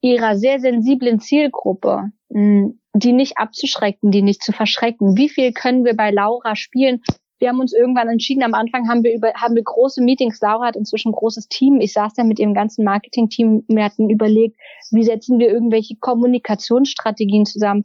ihrer 0.00 0.36
sehr 0.36 0.58
sensiblen 0.60 1.20
Zielgruppe, 1.20 2.10
mh, 2.30 2.40
hm, 2.40 2.78
die 2.94 3.12
nicht 3.12 3.38
abzuschrecken, 3.38 4.10
die 4.10 4.22
nicht 4.22 4.42
zu 4.42 4.52
verschrecken. 4.52 5.16
Wie 5.16 5.30
viel 5.30 5.52
können 5.52 5.84
wir 5.84 5.96
bei 5.96 6.10
Laura 6.10 6.56
spielen? 6.56 7.00
Wir 7.38 7.48
haben 7.48 7.58
uns 7.58 7.72
irgendwann 7.72 8.08
entschieden, 8.08 8.42
am 8.42 8.54
Anfang 8.54 8.88
haben 8.88 9.02
wir 9.02 9.14
über, 9.14 9.32
haben 9.34 9.56
wir 9.56 9.64
große 9.64 10.02
Meetings. 10.02 10.40
Laura 10.40 10.66
hat 10.66 10.76
inzwischen 10.76 11.08
ein 11.08 11.14
großes 11.14 11.48
Team. 11.48 11.80
Ich 11.80 11.92
saß 11.92 12.12
da 12.14 12.22
mit 12.22 12.38
ihrem 12.38 12.54
ganzen 12.54 12.84
Marketing-Team. 12.84 13.64
Wir 13.66 13.84
hatten 13.84 14.10
überlegt, 14.10 14.56
wie 14.90 15.02
setzen 15.02 15.38
wir 15.38 15.48
irgendwelche 15.48 15.96
Kommunikationsstrategien 15.96 17.46
zusammen 17.46 17.84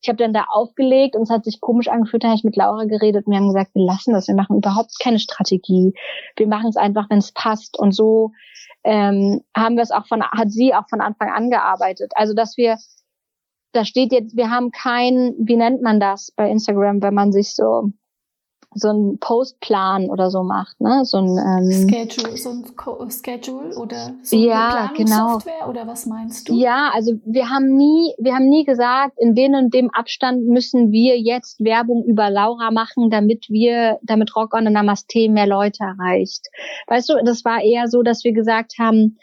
ich 0.00 0.08
habe 0.08 0.16
dann 0.16 0.32
da 0.32 0.46
aufgelegt 0.50 1.16
und 1.16 1.22
es 1.22 1.30
hat 1.30 1.44
sich 1.44 1.60
komisch 1.60 1.88
angefühlt, 1.88 2.22
da 2.22 2.28
habe 2.28 2.36
ich 2.36 2.44
mit 2.44 2.56
Laura 2.56 2.84
geredet 2.84 3.26
und 3.26 3.32
wir 3.32 3.38
haben 3.38 3.48
gesagt, 3.48 3.74
wir 3.74 3.84
lassen 3.84 4.12
das, 4.12 4.28
wir 4.28 4.34
machen 4.34 4.58
überhaupt 4.58 4.92
keine 5.02 5.18
Strategie. 5.18 5.92
Wir 6.36 6.46
machen 6.46 6.68
es 6.68 6.76
einfach, 6.76 7.10
wenn 7.10 7.18
es 7.18 7.32
passt. 7.32 7.78
Und 7.78 7.92
so 7.92 8.30
ähm, 8.84 9.40
haben 9.56 9.76
wir 9.76 9.82
es 9.82 9.90
auch 9.90 10.06
von, 10.06 10.22
hat 10.22 10.50
sie 10.50 10.74
auch 10.74 10.88
von 10.88 11.00
Anfang 11.00 11.30
an 11.30 11.50
gearbeitet. 11.50 12.12
Also 12.14 12.34
dass 12.34 12.56
wir 12.56 12.76
da 13.72 13.84
steht 13.84 14.12
jetzt, 14.12 14.36
wir 14.36 14.50
haben 14.50 14.70
kein, 14.70 15.34
wie 15.38 15.56
nennt 15.56 15.82
man 15.82 16.00
das 16.00 16.32
bei 16.34 16.50
Instagram, 16.50 17.02
wenn 17.02 17.14
man 17.14 17.32
sich 17.32 17.54
so 17.54 17.92
so 18.74 18.88
ein 18.88 19.18
Postplan 19.18 20.10
oder 20.10 20.30
so 20.30 20.42
macht, 20.42 20.80
ne? 20.80 21.04
So 21.04 21.18
ein 21.18 21.38
ähm, 21.38 21.88
Schedule, 21.88 22.36
so 22.36 22.50
ein 22.50 22.76
Co 22.76 23.08
Schedule 23.08 23.76
oder 23.76 24.12
so 24.22 24.36
ja, 24.36 24.90
genau. 24.96 25.38
oder 25.68 25.86
was 25.86 26.06
meinst 26.06 26.48
du? 26.48 26.54
Ja, 26.54 26.90
also 26.92 27.12
wir 27.24 27.48
haben 27.48 27.76
nie, 27.76 28.14
wir 28.18 28.34
haben 28.34 28.48
nie 28.48 28.64
gesagt, 28.64 29.14
in 29.18 29.34
dem 29.34 29.54
und 29.54 29.72
dem 29.72 29.90
Abstand 29.90 30.46
müssen 30.46 30.92
wir 30.92 31.18
jetzt 31.18 31.60
Werbung 31.60 32.04
über 32.04 32.30
Laura 32.30 32.70
machen, 32.70 33.10
damit 33.10 33.46
wir, 33.48 33.98
damit 34.02 34.36
Rock 34.36 34.54
on 34.54 34.66
the 34.66 34.72
Namaste 34.72 35.28
mehr 35.30 35.46
Leute 35.46 35.84
erreicht. 35.84 36.46
Weißt 36.88 37.08
du, 37.08 37.14
das 37.24 37.44
war 37.44 37.62
eher 37.62 37.88
so, 37.88 38.02
dass 38.02 38.24
wir 38.24 38.32
gesagt 38.32 38.74
haben, 38.78 39.18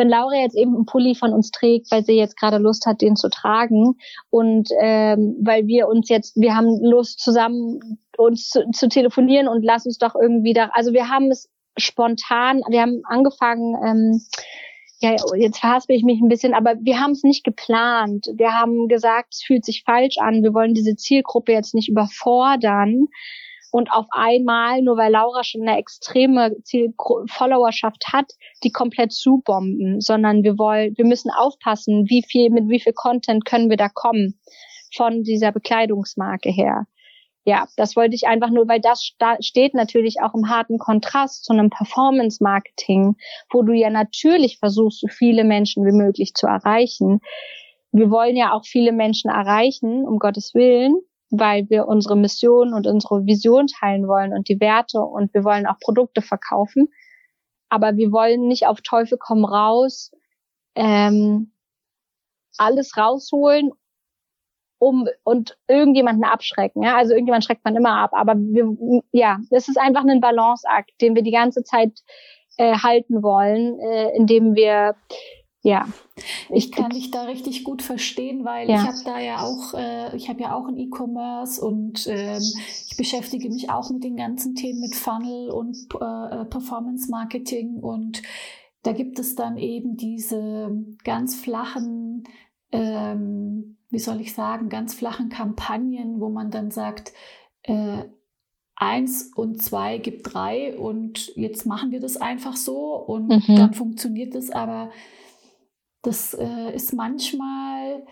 wenn 0.00 0.08
Laura 0.08 0.34
jetzt 0.34 0.56
eben 0.56 0.74
einen 0.74 0.86
Pulli 0.86 1.14
von 1.14 1.32
uns 1.32 1.50
trägt, 1.50 1.90
weil 1.92 2.02
sie 2.02 2.14
jetzt 2.14 2.38
gerade 2.38 2.56
Lust 2.56 2.86
hat, 2.86 3.02
den 3.02 3.16
zu 3.16 3.28
tragen 3.28 3.96
und 4.30 4.70
ähm, 4.80 5.36
weil 5.42 5.66
wir 5.66 5.88
uns 5.88 6.08
jetzt, 6.08 6.36
wir 6.36 6.56
haben 6.56 6.80
Lust 6.82 7.20
zusammen 7.20 7.98
uns 8.20 8.48
zu, 8.48 8.70
zu 8.70 8.88
telefonieren 8.88 9.48
und 9.48 9.62
lass 9.62 9.86
uns 9.86 9.98
doch 9.98 10.14
irgendwie 10.14 10.52
da, 10.52 10.70
also 10.72 10.92
wir 10.92 11.08
haben 11.08 11.30
es 11.30 11.48
spontan, 11.76 12.62
wir 12.68 12.82
haben 12.82 13.02
angefangen, 13.04 13.74
ähm, 13.84 14.20
ja, 15.02 15.16
jetzt 15.36 15.60
verhaspel 15.60 15.96
ich 15.96 16.04
mich 16.04 16.20
ein 16.20 16.28
bisschen, 16.28 16.52
aber 16.52 16.74
wir 16.82 17.00
haben 17.00 17.12
es 17.12 17.22
nicht 17.22 17.42
geplant. 17.42 18.26
Wir 18.34 18.52
haben 18.52 18.86
gesagt, 18.86 19.28
es 19.32 19.42
fühlt 19.42 19.64
sich 19.64 19.82
falsch 19.82 20.18
an. 20.18 20.42
Wir 20.42 20.52
wollen 20.52 20.74
diese 20.74 20.94
Zielgruppe 20.94 21.52
jetzt 21.52 21.74
nicht 21.74 21.88
überfordern 21.88 23.06
und 23.70 23.90
auf 23.92 24.06
einmal, 24.10 24.82
nur 24.82 24.96
weil 24.96 25.12
Laura 25.12 25.44
schon 25.44 25.62
eine 25.62 25.78
extreme 25.78 26.56
Ziel 26.64 26.92
Followerschaft 27.28 28.12
hat, 28.12 28.30
die 28.62 28.72
komplett 28.72 29.12
zubomben, 29.12 30.00
sondern 30.00 30.42
wir 30.42 30.58
wollen, 30.58 30.94
wir 30.96 31.06
müssen 31.06 31.30
aufpassen, 31.30 32.06
wie 32.08 32.22
viel, 32.22 32.50
mit 32.50 32.68
wie 32.68 32.80
viel 32.80 32.92
Content 32.92 33.44
können 33.44 33.70
wir 33.70 33.76
da 33.76 33.88
kommen 33.88 34.38
von 34.94 35.22
dieser 35.22 35.52
Bekleidungsmarke 35.52 36.50
her. 36.50 36.86
Ja, 37.44 37.66
das 37.76 37.96
wollte 37.96 38.14
ich 38.14 38.26
einfach 38.26 38.50
nur, 38.50 38.68
weil 38.68 38.80
das 38.80 39.02
steht 39.40 39.74
natürlich 39.74 40.16
auch 40.20 40.34
im 40.34 40.50
harten 40.50 40.78
Kontrast 40.78 41.44
zu 41.44 41.52
einem 41.52 41.70
Performance-Marketing, 41.70 43.16
wo 43.50 43.62
du 43.62 43.72
ja 43.72 43.88
natürlich 43.88 44.58
versuchst, 44.58 45.00
so 45.00 45.08
viele 45.08 45.44
Menschen 45.44 45.86
wie 45.86 45.92
möglich 45.92 46.34
zu 46.34 46.46
erreichen. 46.46 47.20
Wir 47.92 48.10
wollen 48.10 48.36
ja 48.36 48.52
auch 48.52 48.66
viele 48.66 48.92
Menschen 48.92 49.30
erreichen, 49.30 50.06
um 50.06 50.18
Gottes 50.18 50.54
Willen 50.54 50.98
weil 51.30 51.70
wir 51.70 51.86
unsere 51.86 52.16
Mission 52.16 52.74
und 52.74 52.88
unsere 52.88 53.24
Vision 53.24 53.68
teilen 53.68 54.08
wollen 54.08 54.32
und 54.32 54.48
die 54.48 54.60
Werte 54.60 55.00
und 55.00 55.32
wir 55.32 55.44
wollen 55.44 55.66
auch 55.66 55.78
Produkte 55.78 56.22
verkaufen. 56.22 56.88
Aber 57.68 57.96
wir 57.96 58.10
wollen 58.10 58.48
nicht 58.48 58.66
auf 58.66 58.80
Teufel 58.80 59.16
komm 59.16 59.44
raus 59.44 60.10
ähm, 60.74 61.52
alles 62.56 62.96
rausholen 62.96 63.70
um 64.80 65.06
und 65.22 65.56
irgendjemanden 65.68 66.24
abschrecken. 66.24 66.82
Ja? 66.82 66.96
Also 66.96 67.12
irgendjemand 67.12 67.44
schreckt 67.44 67.64
man 67.64 67.76
immer 67.76 67.92
ab. 67.92 68.10
Aber 68.14 68.34
wir, 68.36 68.76
ja, 69.12 69.38
das 69.50 69.68
ist 69.68 69.78
einfach 69.78 70.04
ein 70.04 70.20
Balanceakt, 70.20 71.00
den 71.00 71.14
wir 71.14 71.22
die 71.22 71.30
ganze 71.30 71.62
Zeit 71.62 72.00
äh, 72.56 72.76
halten 72.76 73.22
wollen, 73.22 73.78
äh, 73.78 74.16
indem 74.16 74.56
wir 74.56 74.96
ja. 75.62 75.86
Ich 76.48 76.72
kann 76.72 76.88
dich 76.90 77.10
da 77.10 77.24
richtig 77.24 77.64
gut 77.64 77.82
verstehen, 77.82 78.46
weil 78.46 78.68
ja. 78.68 78.76
ich 78.76 78.80
habe 78.80 78.98
da 79.04 79.20
ja 79.20 79.42
auch, 79.42 79.74
äh, 79.74 80.16
ich 80.16 80.30
habe 80.30 80.40
ja 80.40 80.54
auch 80.54 80.66
ein 80.66 80.78
E-Commerce 80.78 81.60
und 81.60 82.06
ähm, 82.06 82.42
ich 82.88 82.96
beschäftige 82.96 83.50
mich 83.50 83.68
auch 83.68 83.90
mit 83.90 84.02
den 84.02 84.16
ganzen 84.16 84.54
Themen 84.54 84.80
mit 84.80 84.94
Funnel 84.94 85.50
und 85.50 85.76
äh, 85.94 86.46
Performance 86.46 87.10
Marketing 87.10 87.78
und 87.78 88.22
da 88.82 88.92
gibt 88.92 89.18
es 89.18 89.34
dann 89.34 89.58
eben 89.58 89.96
diese 89.96 90.74
ganz 91.04 91.34
flachen, 91.34 92.24
ähm, 92.72 93.76
wie 93.90 93.98
soll 93.98 94.20
ich 94.20 94.32
sagen, 94.32 94.68
ganz 94.68 94.94
flachen 94.94 95.28
Kampagnen, 95.28 96.20
wo 96.20 96.28
man 96.28 96.50
dann 96.50 96.70
sagt, 96.70 97.12
äh, 97.62 98.04
eins 98.76 99.30
und 99.34 99.62
zwei 99.62 99.98
gibt 99.98 100.32
drei 100.32 100.76
und 100.76 101.36
jetzt 101.36 101.66
machen 101.66 101.90
wir 101.90 102.00
das 102.00 102.16
einfach 102.16 102.56
so 102.56 102.94
und 102.96 103.28
mhm. 103.28 103.56
dann 103.56 103.74
funktioniert 103.74 104.34
es 104.34 104.50
aber 104.50 104.90
das 106.02 106.32
äh, 106.32 106.74
ist 106.74 106.94
manchmal 106.94 108.06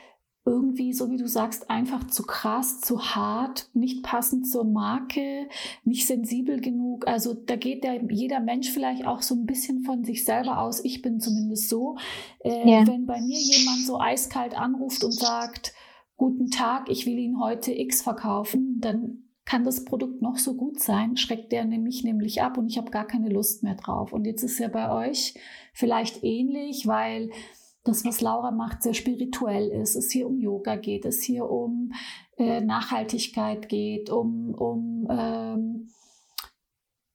irgendwie, 0.49 0.95
so 0.95 1.11
wie 1.11 1.19
du 1.19 1.29
sagst, 1.29 1.69
einfach 1.69 2.07
zu 2.07 2.23
krass, 2.23 2.81
zu 2.81 3.15
hart, 3.15 3.69
nicht 3.75 4.03
passend 4.03 4.49
zur 4.49 4.65
Marke, 4.65 5.49
nicht 5.85 6.07
sensibel 6.07 6.61
genug. 6.61 7.07
Also 7.07 7.35
da 7.35 7.57
geht 7.57 7.85
ja 7.85 7.95
jeder 8.09 8.41
Mensch 8.41 8.71
vielleicht 8.71 9.07
auch 9.07 9.21
so 9.21 9.35
ein 9.35 9.45
bisschen 9.45 9.83
von 9.83 10.05
sich 10.05 10.25
selber 10.25 10.59
aus. 10.59 10.83
Ich 10.83 11.03
bin 11.03 11.21
zumindest 11.21 11.69
so. 11.69 11.99
Äh, 12.41 12.71
ja. 12.71 12.87
Wenn 12.87 13.05
bei 13.05 13.21
mir 13.21 13.39
jemand 13.39 13.85
so 13.87 14.01
eiskalt 14.01 14.59
anruft 14.59 15.05
und 15.05 15.13
sagt, 15.13 15.75
guten 16.17 16.51
Tag, 16.51 16.89
ich 16.89 17.05
will 17.05 17.19
Ihnen 17.19 17.41
heute 17.41 17.73
X 17.73 18.01
verkaufen, 18.01 18.79
dann 18.81 19.25
kann 19.45 19.65
das 19.65 19.85
Produkt 19.85 20.21
noch 20.21 20.37
so 20.37 20.55
gut 20.55 20.79
sein, 20.79 21.17
schreckt 21.17 21.53
der 21.53 21.65
nämlich 21.65 22.05
nämlich 22.05 22.43
ab 22.43 22.59
und 22.59 22.69
ich 22.69 22.77
habe 22.77 22.91
gar 22.91 23.07
keine 23.07 23.31
Lust 23.31 23.63
mehr 23.63 23.77
drauf. 23.77 24.13
Und 24.13 24.27
jetzt 24.27 24.43
ist 24.43 24.59
ja 24.59 24.69
bei 24.69 24.91
euch 24.91 25.35
vielleicht 25.73 26.23
ähnlich, 26.23 26.87
weil 26.87 27.31
das, 27.89 28.05
was 28.05 28.21
Laura 28.21 28.51
macht, 28.51 28.83
sehr 28.83 28.95
spirituell 28.95 29.69
ist. 29.69 29.97
Es 29.97 30.11
hier 30.11 30.27
um 30.27 30.39
Yoga 30.39 30.77
geht, 30.77 31.05
es 31.05 31.23
hier 31.23 31.49
um 31.51 31.93
äh, 32.37 32.61
Nachhaltigkeit 32.61 33.69
geht, 33.69 34.11
um, 34.11 34.55
um, 34.55 35.09
ähm, 35.11 35.89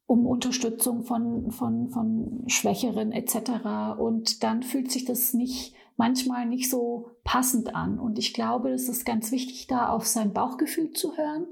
um 0.05 0.25
Unterstützung 0.25 1.03
von, 1.03 1.51
von, 1.51 1.89
von 1.89 2.43
Schwächeren 2.47 3.11
etc. 3.11 3.97
Und 3.97 4.43
dann 4.43 4.63
fühlt 4.63 4.91
sich 4.91 5.05
das 5.05 5.33
nicht 5.33 5.75
manchmal 5.95 6.45
nicht 6.45 6.69
so 6.69 7.11
passend 7.23 7.75
an. 7.75 7.99
Und 7.99 8.17
ich 8.17 8.33
glaube, 8.33 8.71
es 8.71 8.89
ist 8.89 9.05
ganz 9.05 9.31
wichtig, 9.31 9.67
da 9.67 9.89
auf 9.89 10.05
sein 10.05 10.33
Bauchgefühl 10.33 10.91
zu 10.91 11.15
hören 11.17 11.47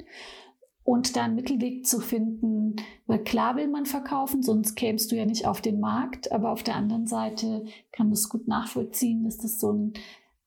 und 0.84 1.16
da 1.16 1.24
einen 1.24 1.36
Mittelweg 1.36 1.86
zu 1.86 2.00
finden, 2.00 2.76
weil 3.06 3.24
klar 3.24 3.56
will 3.56 3.68
man 3.68 3.86
verkaufen, 3.86 4.42
sonst 4.42 4.76
kämst 4.76 5.12
du 5.12 5.16
ja 5.16 5.26
nicht 5.26 5.46
auf 5.46 5.62
den 5.62 5.80
Markt, 5.80 6.32
aber 6.32 6.52
auf 6.52 6.64
der 6.64 6.76
anderen 6.76 7.08
Seite 7.08 7.66
kann 7.92 8.10
das 8.10 8.30
gut 8.30 8.48
nachvollziehen, 8.48 9.24
dass 9.24 9.38
das 9.38 9.60
so 9.60 9.72
ein, 9.72 9.94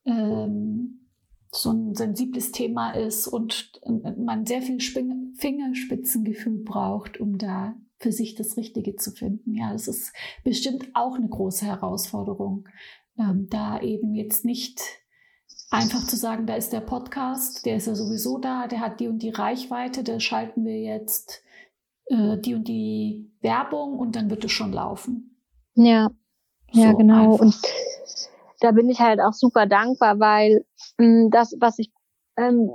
ähm, 0.06 1.00
so 1.52 1.70
ein 1.70 1.94
sensibles 1.94 2.50
Thema 2.50 2.92
ist 2.92 3.28
und 3.28 3.80
man 4.16 4.44
sehr 4.44 4.60
viel 4.60 4.80
Fingerspitzengefühl 4.80 6.64
braucht, 6.64 7.20
um 7.20 7.38
da 7.38 7.76
für 7.98 8.10
sich 8.10 8.34
das 8.34 8.56
Richtige 8.56 8.96
zu 8.96 9.12
finden. 9.12 9.54
Ja, 9.54 9.72
das 9.72 9.86
ist 9.86 10.12
bestimmt 10.42 10.90
auch 10.94 11.14
eine 11.14 11.28
große 11.28 11.64
Herausforderung, 11.64 12.68
ähm, 13.18 13.46
da 13.48 13.80
eben 13.80 14.14
jetzt 14.14 14.44
nicht 14.44 15.03
einfach 15.74 16.06
zu 16.06 16.16
sagen, 16.16 16.46
da 16.46 16.54
ist 16.54 16.72
der 16.72 16.80
Podcast, 16.80 17.66
der 17.66 17.76
ist 17.76 17.87
ja 17.87 17.94
sowieso 17.94 18.38
da, 18.38 18.66
der 18.66 18.80
hat 18.80 19.00
die 19.00 19.08
und 19.08 19.18
die 19.20 19.30
Reichweite, 19.30 20.04
da 20.04 20.20
schalten 20.20 20.64
wir 20.64 20.80
jetzt 20.80 21.42
äh, 22.06 22.38
die 22.38 22.54
und 22.54 22.68
die 22.68 23.30
Werbung 23.40 23.98
und 23.98 24.16
dann 24.16 24.30
wird 24.30 24.44
es 24.44 24.52
schon 24.52 24.72
laufen. 24.72 25.37
Ja, 25.74 26.10
ja, 26.72 26.90
so 26.90 26.96
genau. 26.96 27.32
Einfach. 27.32 27.40
Und 27.40 27.56
da 28.60 28.72
bin 28.72 28.88
ich 28.88 29.00
halt 29.00 29.20
auch 29.20 29.32
super 29.32 29.66
dankbar, 29.66 30.18
weil 30.20 30.64
mh, 30.98 31.06
hm, 31.06 31.30
das, 31.30 31.54
was 31.60 31.78
ich, 31.78 31.90
ähm, 32.37 32.70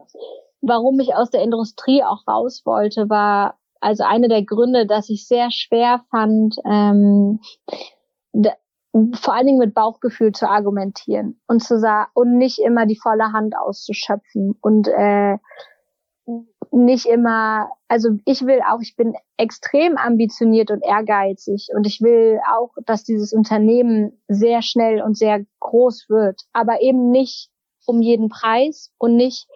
warum 0.62 1.00
ich 1.00 1.16
aus 1.16 1.30
der 1.30 1.42
Industrie 1.42 2.04
auch 2.04 2.28
raus 2.28 2.64
wollte, 2.66 3.10
war 3.10 3.58
also 3.80 4.04
eine 4.04 4.28
der 4.28 4.44
Gründe, 4.44 4.86
dass 4.86 5.10
ich 5.10 5.28
sehr 5.28 5.52
schwer 5.52 6.04
fand, 6.12 6.56
ähm, 6.66 7.40
vor 8.92 9.36
allen 9.36 9.46
Dingen 9.46 9.60
mit 9.60 9.74
Bauchgefühl 9.74 10.32
zu 10.32 10.50
argumentieren 10.50 11.40
und 11.48 11.64
zu 11.64 11.80
sagen 11.80 12.10
und 12.14 12.38
nicht 12.38 12.60
immer 12.60 12.86
die 12.86 12.98
volle 12.98 13.32
Hand 13.34 13.56
auszuschöpfen 13.56 14.56
und 14.62 14.88
äh, 14.88 15.38
nicht 16.72 17.06
immer, 17.06 17.70
also 17.88 18.10
ich 18.26 18.46
will 18.46 18.62
auch, 18.68 18.80
ich 18.82 18.96
bin 18.96 19.14
extrem 19.38 19.98
ambitioniert 19.98 20.72
und 20.72 20.84
ehrgeizig 20.84 21.70
und 21.76 21.88
ich 21.88 22.02
will 22.02 22.40
auch, 22.52 22.72
dass 22.86 23.04
dieses 23.04 23.34
Unternehmen 23.34 24.22
sehr 24.28 24.62
schnell 24.62 25.02
und 25.02 25.18
sehr 25.18 25.46
groß 25.60 26.06
wird, 26.10 26.42
aber 26.54 26.82
eben 26.82 27.12
nicht 27.12 27.50
um 27.86 28.02
jeden 28.02 28.30
Preis 28.30 28.92
und 28.98 29.16
nicht 29.16 29.48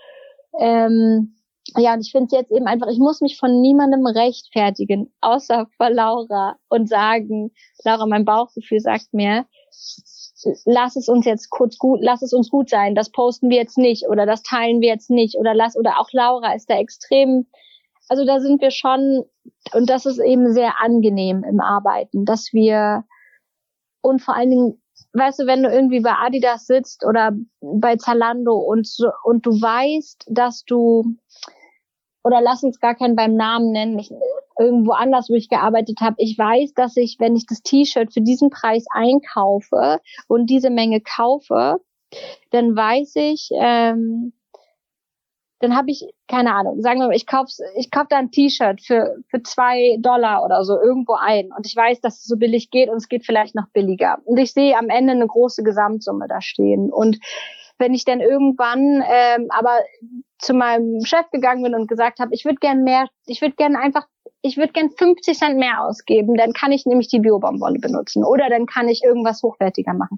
ähm, 0.60 1.36
ja, 1.78 1.94
und 1.94 2.02
ich 2.02 2.12
finde 2.12 2.28
es 2.28 2.32
jetzt 2.32 2.52
eben 2.52 2.68
einfach, 2.68 2.88
ich 2.88 3.00
muss 3.00 3.22
mich 3.22 3.38
von 3.38 3.62
niemandem 3.62 4.06
rechtfertigen, 4.06 5.14
außer 5.22 5.68
vor 5.78 5.90
Laura 5.90 6.58
und 6.70 6.90
sagen, 6.90 7.52
Laura, 7.84 8.06
mein 8.06 8.26
Bauchgefühl 8.26 8.80
sagt 8.80 9.14
mir, 9.14 9.46
lass 10.66 10.96
es 10.96 11.08
uns 11.08 11.26
jetzt 11.26 11.50
kurz 11.50 11.78
gut, 11.78 12.00
lass 12.02 12.22
es 12.22 12.34
uns 12.34 12.50
gut 12.50 12.70
sein, 12.70 12.96
das 12.96 13.12
posten 13.12 13.50
wir 13.50 13.58
jetzt 13.58 13.78
nicht 13.78 14.08
oder 14.08 14.26
das 14.26 14.44
teilen 14.44 14.82
wir 14.82 14.90
jetzt 14.90 15.10
nicht 15.10 15.36
oder 15.38 15.54
lass, 15.54 15.78
oder 15.78 16.00
auch 16.00 16.10
Laura 16.12 16.54
ist 16.54 16.70
da 16.70 16.78
extrem, 16.78 17.48
also 18.10 18.26
da 18.26 18.40
sind 18.40 18.62
wir 18.62 18.72
schon, 18.72 19.24
und 19.74 19.90
das 19.90 20.06
ist 20.06 20.20
eben 20.20 20.54
sehr 20.54 20.82
angenehm 20.82 21.44
im 21.44 21.60
Arbeiten, 21.60 22.26
dass 22.26 22.52
wir, 22.52 23.04
und 24.02 24.22
vor 24.22 24.36
allen 24.36 24.50
Dingen, 24.50 24.82
weißt 25.14 25.40
du, 25.40 25.46
wenn 25.46 25.64
du 25.64 25.70
irgendwie 25.70 26.02
bei 26.02 26.14
Adidas 26.14 26.66
sitzt 26.66 27.06
oder 27.06 27.32
bei 27.62 27.96
Zalando 27.96 28.58
und 28.58 28.88
und 29.24 29.46
du 29.46 29.52
weißt, 29.52 30.26
dass 30.30 30.64
du 30.66 31.16
oder 32.24 32.42
lass 32.42 32.64
uns 32.64 32.80
gar 32.80 32.96
keinen 32.96 33.16
beim 33.16 33.36
Namen 33.36 33.72
nennen, 33.72 34.00
ich, 34.00 34.12
irgendwo 34.60 34.92
anders, 34.92 35.30
wo 35.30 35.34
ich 35.34 35.50
gearbeitet 35.50 36.00
habe. 36.02 36.16
Ich 36.20 36.38
weiß, 36.38 36.74
dass 36.74 36.98
ich, 36.98 37.18
wenn 37.20 37.36
ich 37.36 37.46
das 37.46 37.62
T-Shirt 37.62 38.14
für 38.14 38.22
diesen 38.22 38.50
Preis 38.50 38.86
einkaufe 38.92 40.00
und 40.28 40.50
diese 40.50 40.70
Menge 40.70 41.02
kaufe, 41.02 41.78
dann 42.52 42.76
weiß 42.76 43.16
ich, 43.16 43.50
ähm, 43.54 44.34
dann 45.60 45.78
habe 45.78 45.92
ich, 45.92 46.06
keine 46.28 46.54
Ahnung, 46.54 46.82
sagen 46.82 47.00
wir 47.00 47.08
mal, 47.08 47.16
ich 47.16 47.26
kauf, 47.26 47.48
ich 47.78 47.90
kauf 47.90 48.08
da 48.10 48.18
ein 48.18 48.32
T-Shirt 48.32 48.82
für, 48.82 49.16
für 49.30 49.42
zwei 49.44 49.98
Dollar 50.00 50.44
oder 50.44 50.66
so 50.66 50.78
irgendwo 50.78 51.14
ein 51.14 51.52
und 51.56 51.66
ich 51.66 51.76
weiß, 51.76 52.02
dass 52.02 52.18
es 52.18 52.26
so 52.26 52.36
billig 52.36 52.70
geht 52.70 52.90
und 52.90 52.98
es 52.98 53.08
geht 53.08 53.26
vielleicht 53.26 53.56
noch 53.56 53.70
billiger. 53.72 54.18
Und 54.26 54.38
ich 54.38 54.52
sehe 54.52 54.78
am 54.78 54.90
Ende 54.90 55.14
eine 55.14 55.26
große 55.26 55.64
Gesamtsumme 55.64 56.28
da 56.28 56.42
stehen. 56.42 56.92
Und 56.92 57.20
wenn 57.78 57.94
ich 57.94 58.04
dann 58.04 58.20
irgendwann 58.20 59.04
ähm, 59.10 59.48
aber 59.50 59.80
zu 60.44 60.54
meinem 60.54 61.04
Chef 61.06 61.30
gegangen 61.32 61.64
bin 61.64 61.76
und 61.76 61.88
gesagt 61.88 62.20
habe, 62.20 62.34
ich 62.34 62.46
würde 62.46 62.58
gern 62.60 62.84
mehr, 62.84 63.08
ich 63.26 63.42
würde 63.42 63.56
gern 63.56 63.76
einfach, 63.76 64.06
ich 64.42 64.58
würde 64.58 64.74
gern 64.74 64.90
50 64.90 65.38
Cent 65.38 65.58
mehr 65.58 65.82
ausgeben, 65.82 66.36
dann 66.36 66.54
kann 66.54 66.72
ich 66.72 66.86
nämlich 66.86 67.08
die 67.08 67.20
Biobaumwolle 67.20 67.80
benutzen 67.80 68.24
oder 68.24 68.50
dann 68.50 68.66
kann 68.66 68.90
ich 68.90 69.04
irgendwas 69.04 69.42
hochwertiger 69.42 69.94
machen. 69.94 70.18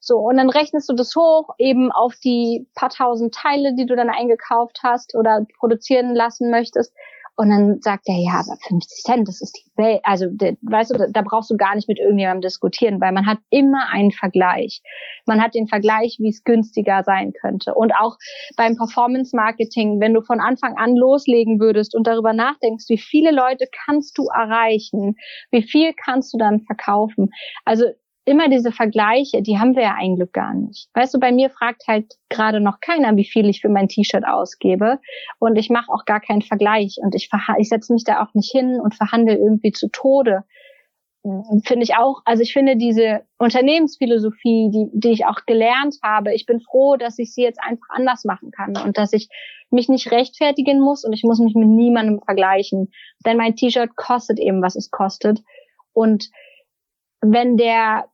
So, 0.00 0.18
und 0.18 0.36
dann 0.36 0.48
rechnest 0.48 0.88
du 0.88 0.94
das 0.94 1.14
hoch 1.14 1.50
eben 1.58 1.92
auf 1.92 2.14
die 2.16 2.66
paar 2.74 2.88
tausend 2.88 3.34
Teile, 3.34 3.74
die 3.74 3.84
du 3.84 3.94
dann 3.94 4.08
eingekauft 4.08 4.80
hast 4.82 5.14
oder 5.14 5.44
produzieren 5.58 6.14
lassen 6.14 6.50
möchtest. 6.50 6.94
Und 7.40 7.50
dann 7.50 7.80
sagt 7.82 8.08
er, 8.08 8.16
ja, 8.16 8.40
aber 8.40 8.58
50 8.66 9.04
Cent, 9.04 9.28
das 9.28 9.40
ist 9.40 9.56
die 9.56 9.70
Welt. 9.76 10.00
Also, 10.02 10.26
weißt 10.26 10.90
du, 10.90 11.08
da 11.12 11.22
brauchst 11.22 11.48
du 11.50 11.56
gar 11.56 11.76
nicht 11.76 11.86
mit 11.86 12.00
irgendjemandem 12.00 12.40
diskutieren, 12.40 13.00
weil 13.00 13.12
man 13.12 13.26
hat 13.26 13.38
immer 13.50 13.88
einen 13.92 14.10
Vergleich. 14.10 14.82
Man 15.24 15.40
hat 15.40 15.54
den 15.54 15.68
Vergleich, 15.68 16.16
wie 16.18 16.30
es 16.30 16.42
günstiger 16.42 17.04
sein 17.04 17.32
könnte. 17.40 17.74
Und 17.76 17.92
auch 17.94 18.16
beim 18.56 18.76
Performance 18.76 19.36
Marketing, 19.36 20.00
wenn 20.00 20.14
du 20.14 20.22
von 20.22 20.40
Anfang 20.40 20.76
an 20.78 20.96
loslegen 20.96 21.60
würdest 21.60 21.94
und 21.94 22.08
darüber 22.08 22.32
nachdenkst, 22.32 22.86
wie 22.88 22.98
viele 22.98 23.30
Leute 23.30 23.66
kannst 23.86 24.18
du 24.18 24.26
erreichen, 24.26 25.14
wie 25.52 25.62
viel 25.62 25.92
kannst 25.94 26.34
du 26.34 26.38
dann 26.38 26.62
verkaufen. 26.62 27.30
Also, 27.64 27.84
immer 28.28 28.48
diese 28.48 28.72
Vergleiche, 28.72 29.42
die 29.42 29.58
haben 29.58 29.74
wir 29.74 29.82
ja 29.82 29.94
eigentlich 29.98 30.32
gar 30.32 30.54
nicht. 30.54 30.88
Weißt 30.94 31.14
du, 31.14 31.18
bei 31.18 31.32
mir 31.32 31.50
fragt 31.50 31.88
halt 31.88 32.14
gerade 32.28 32.60
noch 32.60 32.80
keiner, 32.80 33.16
wie 33.16 33.24
viel 33.24 33.48
ich 33.48 33.60
für 33.60 33.68
mein 33.68 33.88
T-Shirt 33.88 34.24
ausgebe. 34.26 35.00
Und 35.38 35.56
ich 35.56 35.70
mache 35.70 35.90
auch 35.90 36.04
gar 36.04 36.20
keinen 36.20 36.42
Vergleich. 36.42 36.98
Und 37.00 37.14
ich, 37.14 37.30
ich 37.58 37.68
setze 37.68 37.92
mich 37.92 38.04
da 38.04 38.22
auch 38.22 38.34
nicht 38.34 38.50
hin 38.50 38.80
und 38.80 38.94
verhandle 38.94 39.36
irgendwie 39.36 39.72
zu 39.72 39.88
Tode. 39.88 40.44
Finde 41.64 41.82
ich 41.82 41.96
auch, 41.96 42.22
also 42.24 42.42
ich 42.42 42.52
finde 42.52 42.76
diese 42.76 43.22
Unternehmensphilosophie, 43.38 44.70
die, 44.70 44.88
die 44.92 45.10
ich 45.10 45.26
auch 45.26 45.44
gelernt 45.46 45.96
habe, 46.02 46.32
ich 46.32 46.46
bin 46.46 46.60
froh, 46.60 46.96
dass 46.96 47.18
ich 47.18 47.34
sie 47.34 47.42
jetzt 47.42 47.60
einfach 47.60 47.88
anders 47.90 48.24
machen 48.24 48.50
kann 48.50 48.76
und 48.76 48.96
dass 48.96 49.12
ich 49.12 49.28
mich 49.70 49.88
nicht 49.88 50.10
rechtfertigen 50.10 50.80
muss 50.80 51.04
und 51.04 51.12
ich 51.12 51.24
muss 51.24 51.40
mich 51.40 51.54
mit 51.54 51.68
niemandem 51.68 52.20
vergleichen. 52.24 52.92
Denn 53.26 53.36
mein 53.36 53.56
T-Shirt 53.56 53.96
kostet 53.96 54.38
eben, 54.38 54.62
was 54.62 54.76
es 54.76 54.90
kostet. 54.90 55.42
Und 55.92 56.30
wenn 57.20 57.56
der 57.56 58.06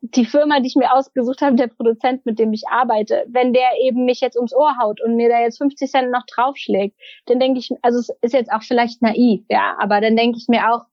die 0.00 0.24
Firma, 0.24 0.60
die 0.60 0.68
ich 0.68 0.76
mir 0.76 0.92
ausgesucht 0.92 1.42
habe, 1.42 1.56
der 1.56 1.68
Produzent, 1.68 2.24
mit 2.26 2.38
dem 2.38 2.52
ich 2.52 2.68
arbeite, 2.68 3.24
wenn 3.28 3.52
der 3.52 3.68
eben 3.82 4.04
mich 4.04 4.20
jetzt 4.20 4.36
ums 4.36 4.54
Ohr 4.54 4.76
haut 4.80 5.00
und 5.02 5.16
mir 5.16 5.28
da 5.28 5.40
jetzt 5.40 5.58
50 5.58 5.90
Cent 5.90 6.10
noch 6.10 6.24
draufschlägt, 6.26 6.96
dann 7.26 7.40
denke 7.40 7.58
ich, 7.58 7.70
also 7.82 7.98
es 7.98 8.08
ist 8.22 8.34
jetzt 8.34 8.52
auch 8.52 8.62
vielleicht 8.62 9.02
naiv, 9.02 9.44
ja, 9.48 9.76
aber 9.78 10.00
dann 10.00 10.16
denke 10.16 10.38
ich 10.38 10.48
mir 10.48 10.72
auch, 10.72 10.84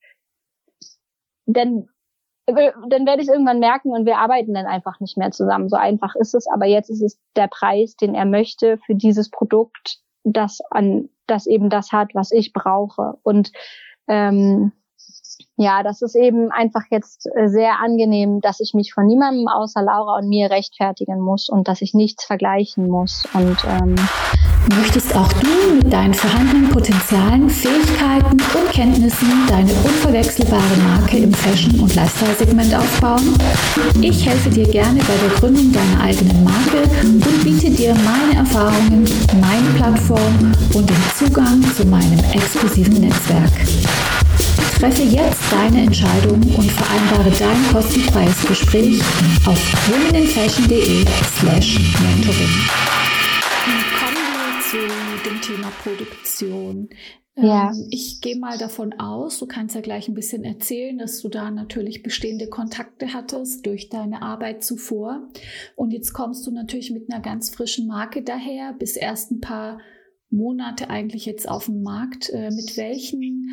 dann, 1.45 1.87
dann 2.47 3.05
werde 3.05 3.21
ich 3.21 3.27
irgendwann 3.27 3.59
merken 3.59 3.91
und 3.91 4.05
wir 4.05 4.17
arbeiten 4.17 4.53
dann 4.53 4.65
einfach 4.65 4.99
nicht 4.99 5.17
mehr 5.17 5.31
zusammen. 5.31 5.69
So 5.69 5.75
einfach 5.75 6.15
ist 6.15 6.33
es, 6.33 6.47
aber 6.47 6.65
jetzt 6.65 6.89
ist 6.89 7.01
es 7.01 7.19
der 7.35 7.47
Preis, 7.47 7.95
den 7.95 8.15
er 8.15 8.25
möchte 8.25 8.77
für 8.85 8.95
dieses 8.95 9.29
Produkt, 9.29 9.99
das 10.23 10.59
an, 10.71 11.09
das 11.27 11.47
eben 11.47 11.69
das 11.69 11.91
hat, 11.91 12.13
was 12.13 12.31
ich 12.31 12.53
brauche. 12.53 13.15
Und 13.23 13.51
ähm, 14.07 14.71
ja, 15.57 15.83
das 15.83 16.01
ist 16.01 16.15
eben 16.15 16.51
einfach 16.51 16.83
jetzt 16.91 17.27
äh, 17.35 17.47
sehr 17.47 17.79
angenehm, 17.79 18.41
dass 18.41 18.59
ich 18.59 18.73
mich 18.73 18.93
von 18.93 19.05
niemandem 19.05 19.47
außer 19.47 19.81
Laura 19.81 20.17
und 20.19 20.27
mir 20.27 20.49
rechtfertigen 20.49 21.19
muss 21.19 21.49
und 21.49 21.67
dass 21.67 21.81
ich 21.81 21.93
nichts 21.93 22.25
vergleichen 22.25 22.89
muss. 22.89 23.23
Und 23.33 23.57
ähm, 23.67 23.95
möchtest 24.77 25.15
auch 25.15 25.31
du 25.33 25.75
mit 25.75 25.93
deinen 25.93 26.13
vorhandenen 26.13 26.69
Potenzialen, 26.69 27.49
Fähigkeiten 27.49 28.31
und 28.31 28.71
Kenntnissen 28.71 29.29
deine 29.47 29.71
unverwechselbare 29.71 30.77
Marke 30.87 31.17
im 31.17 31.33
Fashion- 31.33 31.79
und 31.79 31.95
Lifestyle-Segment 31.95 32.75
aufbauen? 32.75 33.37
Ich 34.01 34.25
helfe 34.25 34.49
dir 34.49 34.67
gerne 34.67 34.99
bei 34.99 35.15
der 35.27 35.39
Gründung 35.39 35.71
deiner 35.71 36.03
eigenen 36.03 36.43
Marke 36.43 36.83
und 37.03 37.43
biete 37.43 37.69
dir 37.69 37.95
meine 37.95 38.39
Erfahrungen, 38.39 39.05
meine 39.39 39.69
Plattform 39.77 40.51
und 40.73 40.89
den 40.89 41.03
Zugang 41.15 41.61
zu 41.75 41.85
meinem 41.85 42.19
exklusiven 42.33 42.99
Netzwerk. 42.99 44.14
Treffe 44.79 45.03
jetzt 45.03 45.41
deine 45.53 45.83
Entscheidung 45.83 46.35
und 46.35 46.69
vereinbare 46.69 47.31
dein 47.39 47.63
kostenfreies 47.71 48.45
Gespräch 48.45 48.99
auf 49.47 49.57
womeninfashion.de 49.87 51.05
slash 51.39 51.79
mentoring. 52.01 52.55
Kommen 53.97 54.25
wir 54.35 54.59
zu 54.61 55.29
dem 55.29 55.41
Thema 55.41 55.71
Produktion. 55.81 56.89
Ja. 57.37 57.71
Ähm, 57.71 57.87
ich 57.89 58.19
gehe 58.19 58.37
mal 58.37 58.57
davon 58.57 58.93
aus, 58.99 59.39
du 59.39 59.45
kannst 59.45 59.75
ja 59.75 59.81
gleich 59.81 60.09
ein 60.09 60.13
bisschen 60.13 60.43
erzählen, 60.43 60.97
dass 60.97 61.21
du 61.21 61.29
da 61.29 61.51
natürlich 61.51 62.03
bestehende 62.03 62.49
Kontakte 62.49 63.13
hattest 63.13 63.65
durch 63.65 63.87
deine 63.87 64.21
Arbeit 64.21 64.65
zuvor. 64.65 65.29
Und 65.77 65.91
jetzt 65.91 66.11
kommst 66.11 66.45
du 66.47 66.51
natürlich 66.51 66.91
mit 66.91 67.09
einer 67.09 67.21
ganz 67.21 67.49
frischen 67.49 67.87
Marke 67.87 68.23
daher, 68.23 68.73
bis 68.73 68.97
erst 68.97 69.31
ein 69.31 69.39
paar 69.39 69.79
Monate 70.29 70.89
eigentlich 70.89 71.25
jetzt 71.25 71.47
auf 71.47 71.65
dem 71.65 71.81
Markt. 71.81 72.29
Äh, 72.29 72.51
mit 72.51 72.75
welchen 72.75 73.49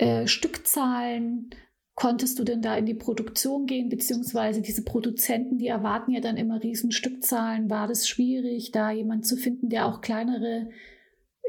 äh, 0.00 0.26
Stückzahlen 0.26 1.50
konntest 1.94 2.38
du 2.38 2.44
denn 2.44 2.62
da 2.62 2.76
in 2.76 2.86
die 2.86 2.94
Produktion 2.94 3.66
gehen, 3.66 3.90
beziehungsweise 3.90 4.62
diese 4.62 4.82
Produzenten, 4.82 5.58
die 5.58 5.66
erwarten 5.66 6.12
ja 6.12 6.20
dann 6.20 6.38
immer 6.38 6.62
riesen 6.62 6.92
Stückzahlen. 6.92 7.68
War 7.68 7.86
das 7.86 8.08
schwierig, 8.08 8.70
da 8.70 8.90
jemand 8.90 9.26
zu 9.26 9.36
finden, 9.36 9.68
der 9.68 9.86
auch 9.86 10.00
kleinere 10.00 10.70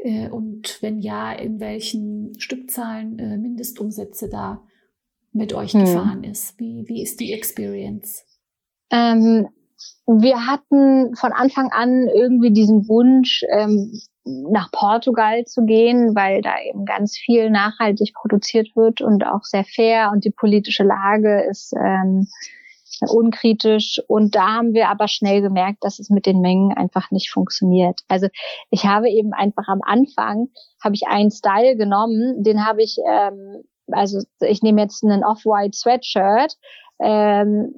äh, 0.04 0.28
und 0.28 0.82
wenn 0.82 1.00
ja, 1.00 1.32
in 1.32 1.62
welchen 1.62 2.38
Stückzahlen 2.40 3.18
äh, 3.20 3.38
Mindestumsätze 3.38 4.28
da 4.28 4.68
mit 5.32 5.54
euch 5.54 5.72
hm. 5.72 5.86
gefahren 5.86 6.24
ist? 6.26 6.60
Wie, 6.60 6.84
wie 6.88 7.02
ist 7.02 7.22
die 7.22 7.32
Experience? 7.32 8.26
Ähm, 8.90 9.48
wir 10.08 10.46
hatten 10.48 11.16
von 11.16 11.32
Anfang 11.32 11.72
an 11.72 12.08
irgendwie 12.08 12.52
diesen 12.52 12.88
Wunsch, 12.88 13.44
ähm, 13.52 13.92
nach 14.24 14.72
Portugal 14.72 15.46
zu 15.46 15.66
gehen, 15.66 16.16
weil 16.16 16.42
da 16.42 16.54
eben 16.62 16.86
ganz 16.86 17.18
viel 17.18 17.50
nachhaltig 17.50 18.14
produziert 18.14 18.76
wird 18.76 19.02
und 19.02 19.26
auch 19.26 19.44
sehr 19.44 19.64
fair 19.64 20.12
und 20.12 20.26
die 20.26 20.32
politische 20.32 20.84
Lage 20.84 21.44
ist 21.50 21.74
ähm, 21.74 22.28
unkritisch. 23.10 24.00
Und 24.08 24.36
da 24.36 24.58
haben 24.58 24.74
wir 24.74 24.90
aber 24.90 25.08
schnell 25.08 25.42
gemerkt, 25.42 25.84
dass 25.84 26.00
es 26.00 26.10
mit 26.10 26.26
den 26.26 26.42
Mengen 26.42 26.72
einfach 26.74 27.10
nicht 27.10 27.32
funktioniert. 27.32 28.02
Also 28.08 28.28
ich 28.70 28.86
habe 28.86 29.10
eben 29.10 29.34
einfach 29.34 29.68
am 29.68 29.82
Anfang, 29.82 30.50
habe 30.84 30.96
ich 30.96 31.08
einen 31.08 31.32
Style 31.32 31.76
genommen, 31.76 32.44
den 32.44 32.66
habe 32.66 32.84
ich, 32.84 32.98
ähm, 33.10 33.64
also 33.92 34.20
ich 34.42 34.62
nehme 34.62 34.82
jetzt 34.82 35.04
einen 35.04 35.24
Off-White 35.24 35.76
Sweatshirt 35.76 36.58
ähm, 37.00 37.74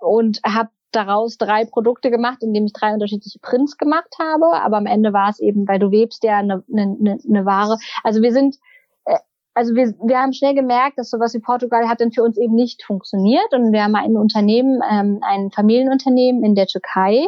und 0.00 0.40
habe 0.46 0.70
daraus 0.92 1.36
drei 1.36 1.64
Produkte 1.64 2.10
gemacht, 2.10 2.42
indem 2.42 2.64
ich 2.64 2.72
drei 2.72 2.92
unterschiedliche 2.92 3.38
Prints 3.40 3.76
gemacht 3.76 4.14
habe. 4.18 4.46
Aber 4.54 4.76
am 4.76 4.86
Ende 4.86 5.12
war 5.12 5.30
es 5.30 5.40
eben, 5.40 5.66
weil 5.68 5.78
du 5.78 5.90
webst 5.90 6.24
ja 6.24 6.38
eine, 6.38 6.64
eine, 6.72 7.18
eine 7.28 7.46
Ware. 7.46 7.78
Also 8.02 8.22
wir 8.22 8.32
sind, 8.32 8.56
äh, 9.04 9.18
also 9.54 9.74
wir, 9.74 9.94
wir 10.02 10.18
haben 10.18 10.32
schnell 10.32 10.54
gemerkt, 10.54 10.98
dass 10.98 11.10
sowas 11.10 11.34
wie 11.34 11.40
Portugal 11.40 11.88
hat 11.88 12.00
dann 12.00 12.12
für 12.12 12.22
uns 12.22 12.38
eben 12.38 12.54
nicht 12.54 12.82
funktioniert. 12.84 13.52
Und 13.52 13.72
wir 13.72 13.84
haben 13.84 13.96
ein 13.96 14.16
Unternehmen, 14.16 14.80
ähm, 14.90 15.20
ein 15.22 15.50
Familienunternehmen 15.50 16.42
in 16.44 16.54
der 16.54 16.66
Türkei, 16.66 17.26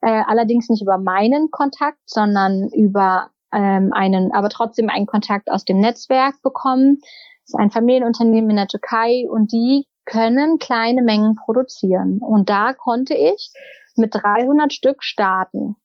äh, 0.00 0.22
allerdings 0.26 0.68
nicht 0.68 0.82
über 0.82 0.98
meinen 0.98 1.50
Kontakt, 1.50 1.98
sondern 2.06 2.68
über 2.70 3.30
ähm, 3.52 3.92
einen, 3.92 4.32
aber 4.32 4.50
trotzdem 4.50 4.90
einen 4.90 5.06
Kontakt 5.06 5.50
aus 5.50 5.64
dem 5.64 5.80
Netzwerk 5.80 6.42
bekommen. 6.42 6.98
Das 7.00 7.54
ist 7.54 7.58
ein 7.58 7.70
Familienunternehmen 7.70 8.50
in 8.50 8.56
der 8.56 8.68
Türkei 8.68 9.24
und 9.28 9.52
die 9.52 9.86
können 10.08 10.58
kleine 10.58 11.02
Mengen 11.02 11.36
produzieren. 11.36 12.18
Und 12.18 12.48
da 12.48 12.72
konnte 12.72 13.14
ich 13.14 13.52
mit 13.96 14.14
300 14.14 14.72
Stück 14.72 15.04
starten. 15.04 15.76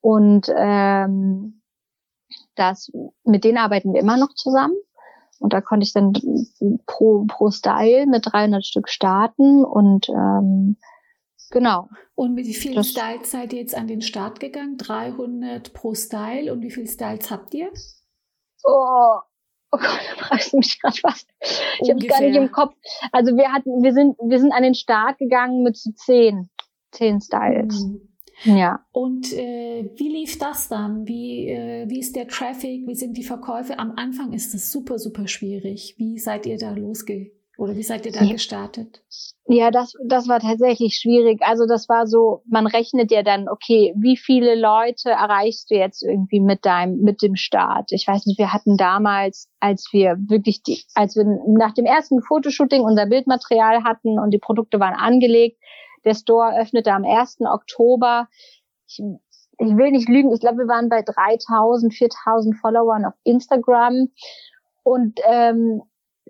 Und 0.00 0.52
ähm, 0.54 1.62
das, 2.54 2.92
mit 3.24 3.44
denen 3.44 3.58
arbeiten 3.58 3.92
wir 3.92 4.00
immer 4.00 4.16
noch 4.16 4.34
zusammen. 4.34 4.76
Und 5.38 5.52
da 5.52 5.60
konnte 5.60 5.84
ich 5.84 5.92
dann 5.92 6.12
pro, 6.86 7.24
pro 7.26 7.50
Style 7.50 8.06
mit 8.06 8.26
300 8.26 8.64
Stück 8.64 8.88
starten 8.88 9.64
und 9.64 10.08
ähm, 10.08 10.76
genau. 11.50 11.88
Und 12.14 12.34
mit 12.34 12.46
wie 12.46 12.54
vielen 12.54 12.82
Styles 12.82 13.30
seid 13.30 13.52
ihr 13.52 13.60
jetzt 13.60 13.76
an 13.76 13.86
den 13.86 14.00
Start 14.00 14.40
gegangen? 14.40 14.78
300 14.78 15.74
pro 15.74 15.94
Style. 15.94 16.52
Und 16.52 16.62
wie 16.62 16.70
viele 16.70 16.88
Styles 16.88 17.30
habt 17.30 17.52
ihr? 17.52 17.70
Oh, 18.64 19.18
Oh 19.76 19.78
Gott, 19.78 20.00
da 20.18 20.24
fragst 20.24 20.52
du 20.52 20.58
mich 20.58 20.80
gerade 20.80 20.98
was. 21.02 21.26
Ich 21.80 21.90
habe 21.90 22.06
gar 22.06 22.20
nicht 22.22 22.36
im 22.36 22.50
Kopf. 22.50 22.74
Also 23.12 23.36
wir 23.36 23.52
hatten, 23.52 23.82
wir 23.82 23.92
sind, 23.92 24.16
wir 24.18 24.38
sind 24.38 24.52
an 24.52 24.62
den 24.62 24.74
Start 24.74 25.18
gegangen 25.18 25.62
mit 25.62 25.76
so 25.76 25.90
zehn, 25.92 26.48
zehn 26.92 27.20
Styles. 27.20 27.84
Mhm. 27.84 28.56
Ja. 28.56 28.84
Und 28.92 29.32
äh, 29.32 29.90
wie 29.96 30.08
lief 30.08 30.38
das 30.38 30.68
dann? 30.68 31.06
Wie, 31.06 31.48
äh, 31.48 31.88
wie 31.88 32.00
ist 32.00 32.16
der 32.16 32.28
Traffic? 32.28 32.86
Wie 32.86 32.94
sind 32.94 33.16
die 33.16 33.22
Verkäufe? 33.22 33.78
Am 33.78 33.92
Anfang 33.96 34.32
ist 34.32 34.54
es 34.54 34.70
super, 34.70 34.98
super 34.98 35.26
schwierig. 35.26 35.94
Wie 35.98 36.18
seid 36.18 36.46
ihr 36.46 36.58
da 36.58 36.70
losge 36.72 37.32
Oder 37.58 37.74
wie 37.74 37.82
seid 37.82 38.04
ihr 38.04 38.12
da 38.12 38.22
ja. 38.22 38.32
gestartet? 38.32 39.02
Ja, 39.48 39.70
das, 39.70 39.94
das 40.04 40.28
war 40.28 40.40
tatsächlich 40.40 40.96
schwierig. 40.96 41.40
Also 41.42 41.66
das 41.66 41.88
war 41.88 42.06
so, 42.06 42.42
man 42.46 42.66
rechnet 42.66 43.12
ja 43.12 43.22
dann, 43.22 43.48
okay, 43.48 43.94
wie 43.96 44.16
viele 44.16 44.56
Leute 44.56 45.10
erreichst 45.10 45.70
du 45.70 45.76
jetzt 45.76 46.02
irgendwie 46.02 46.40
mit 46.40 46.66
deinem, 46.66 47.00
mit 47.02 47.22
dem 47.22 47.36
Start? 47.36 47.92
Ich 47.92 48.06
weiß 48.08 48.26
nicht, 48.26 48.38
wir 48.38 48.52
hatten 48.52 48.76
damals, 48.76 49.48
als 49.60 49.88
wir 49.92 50.16
wirklich 50.28 50.62
die, 50.64 50.82
als 50.94 51.16
wir 51.16 51.24
nach 51.46 51.72
dem 51.74 51.84
ersten 51.84 52.22
Fotoshooting 52.22 52.82
unser 52.82 53.06
Bildmaterial 53.06 53.84
hatten 53.84 54.18
und 54.18 54.32
die 54.32 54.38
Produkte 54.38 54.80
waren 54.80 54.94
angelegt, 54.94 55.58
der 56.04 56.14
Store 56.14 56.58
öffnete 56.60 56.92
am 56.92 57.04
1. 57.04 57.38
Oktober. 57.40 58.28
Ich, 58.88 59.00
ich 59.58 59.76
will 59.76 59.92
nicht 59.92 60.08
lügen, 60.08 60.32
ich 60.32 60.40
glaube, 60.40 60.58
wir 60.58 60.68
waren 60.68 60.88
bei 60.88 61.02
3000, 61.02 61.94
4000 61.94 62.56
Followern 62.56 63.04
auf 63.04 63.14
Instagram. 63.22 64.08
Und 64.82 65.20
ähm, 65.28 65.82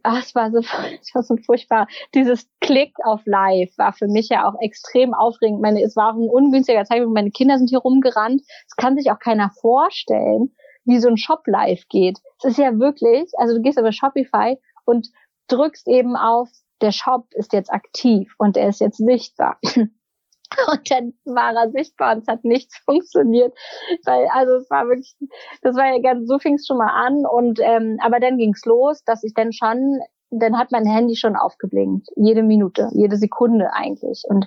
ach, 0.03 0.23
es 0.23 0.35
war 0.35 0.51
so, 0.51 0.59
es 1.01 1.15
war 1.15 1.23
so 1.23 1.37
furchtbar. 1.37 1.87
Dieses 2.15 2.49
Klick 2.61 2.95
auf 3.05 3.23
Live 3.25 3.77
war 3.77 3.93
für 3.93 4.09
mich 4.09 4.29
ja 4.29 4.49
auch 4.49 4.55
extrem 4.61 5.15
aufregend. 5.15 5.61
Meine, 5.61 5.83
es 5.83 5.97
war 5.97 6.11
auch 6.11 6.19
ein 6.19 6.29
ungünstiger 6.29 6.85
Zeitpunkt. 6.85 7.15
Meine 7.15 7.31
Kinder 7.31 7.59
sind 7.59 7.69
hier 7.69 7.81
rumgerannt. 7.81 8.43
Es 8.67 8.77
kann 8.77 8.97
sich 8.97 9.11
auch 9.11 9.19
keiner 9.19 9.51
vorstellen, 9.61 10.55
wie 10.85 11.01
so 11.01 11.09
ein 11.09 11.17
Shop 11.17 11.43
live 11.47 11.85
geht. 11.89 12.19
Es 12.39 12.53
ist 12.53 12.59
ja 12.59 12.79
wirklich, 12.79 13.31
also 13.37 13.55
du 13.55 13.63
gehst 13.63 13.79
über 13.79 13.93
Shopify 13.93 14.57
und 14.85 15.09
drückst 15.49 15.89
eben 15.89 16.17
auf, 16.17 16.49
der 16.81 16.93
Shop 16.93 17.27
ist 17.33 17.53
jetzt 17.53 17.73
aktiv 17.73 18.35
und 18.39 18.57
er 18.57 18.69
ist 18.69 18.81
jetzt 18.81 18.99
sichtbar. 18.99 19.59
Und 20.71 20.91
dann 20.91 21.13
war 21.25 21.55
er 21.55 21.71
sichtbar 21.71 22.15
und 22.15 22.23
es 22.23 22.29
hat 22.29 22.45
nichts 22.45 22.77
funktioniert. 22.85 23.53
Weil, 24.05 24.29
also 24.33 24.55
es 24.55 24.71
war 24.71 24.87
wirklich, 24.87 25.17
das 25.63 25.77
war 25.77 25.87
ja 25.87 26.01
ganz, 26.01 26.29
so 26.29 26.39
fing 26.39 26.55
es 26.55 26.67
schon 26.67 26.79
mal 26.79 26.93
an. 26.93 27.25
Und 27.27 27.61
ähm, 27.61 27.99
aber 28.01 28.21
dann 28.21 28.39
ging's 28.39 28.65
los, 28.65 29.03
dass 29.05 29.25
ich 29.25 29.35
dann 29.35 29.53
schon, 29.53 30.01
dann 30.31 30.59
hat 30.59 30.73
mein 30.73 30.87
Handy 30.87 31.17
schon 31.17 31.37
aufgeblinkt. 31.37 32.09
Jede 32.17 32.43
Minute, 32.43 32.89
jede 32.93 33.17
Sekunde 33.17 33.73
eigentlich. 33.73 34.25
Und 34.29 34.47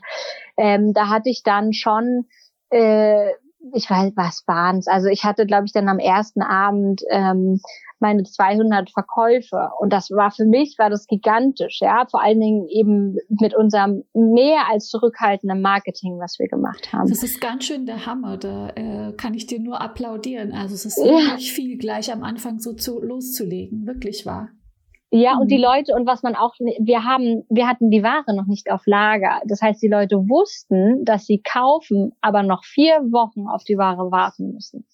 ähm, 0.58 0.94
da 0.94 1.10
hatte 1.10 1.30
ich 1.30 1.44
dann 1.44 1.74
schon 1.74 2.28
äh, 2.70 3.32
ich 3.74 3.90
weiß, 3.90 4.14
was 4.16 4.44
waren's? 4.48 4.88
Also 4.88 5.08
ich 5.10 5.24
hatte, 5.26 5.46
glaube 5.46 5.66
ich, 5.66 5.74
dann 5.74 5.90
am 5.90 6.00
ersten 6.00 6.42
Abend 6.42 7.02
ähm, 7.10 7.60
meine 8.00 8.24
200 8.24 8.90
Verkäufe 8.92 9.70
und 9.80 9.92
das 9.94 10.10
war 10.12 10.32
für 10.32 10.46
mich 10.46 10.76
war 10.78 10.90
das 10.90 11.08
gigantisch, 11.08 11.80
ja, 11.82 12.06
vor 12.10 12.22
allen 12.22 12.40
Dingen 12.40 12.68
eben 12.68 13.18
mit 13.30 13.56
unserem 13.56 14.04
mehr 14.14 14.70
als 14.70 14.88
zurückhaltenden 14.88 15.62
Marketing, 15.62 16.20
was 16.20 16.40
wir 16.40 16.48
gemacht 16.48 16.94
haben. 16.94 17.10
Das 17.10 17.24
ist 17.24 17.42
ganz 17.42 17.66
schön 17.66 17.86
der 17.86 18.06
Hammer, 18.06 18.38
da 18.38 18.70
äh, 18.70 19.14
kann 19.14 19.34
ich 19.34 19.48
dir 19.48 19.60
nur 19.60 19.82
applaudieren. 19.82 20.52
Also 20.52 20.76
es 20.76 20.86
ist 20.86 20.98
wirklich 20.98 21.50
ja. 21.50 21.54
viel 21.54 21.78
gleich 21.78 22.12
am 22.12 22.24
Anfang 22.24 22.60
so 22.60 22.74
zu, 22.74 23.02
loszulegen, 23.02 23.86
wirklich 23.86 24.26
wahr. 24.26 24.50
Ja, 25.12 25.36
mhm. 25.36 25.42
und 25.42 25.52
die 25.52 25.58
mhm. 25.58 25.64
Leute, 25.64 25.94
und 25.96 26.06
was 26.06 26.24
man 26.24 26.36
auch, 26.36 26.54
wir 26.60 27.04
haben, 27.04 27.44
wir 27.50 27.68
hatten 27.68 27.90
die 27.90 28.04
Ware 28.04 28.36
noch 28.36 28.46
nicht 28.46 28.72
auf 28.72 28.82
Lager. 28.86 29.42
Das 29.46 29.62
heißt, 29.62 29.82
die 29.82 29.88
Leute 29.88 30.18
wussten, 30.18 31.04
dass 31.04 31.26
sie 31.26 31.42
kaufen, 31.42 32.12
aber 32.22 32.44
noch 32.44 32.64
vier 32.64 33.00
Wochen 33.12 33.48
auf 33.48 33.64
die 33.64 33.78
Ware 33.78 34.12
warten 34.12 34.54
müssen. 34.54 34.86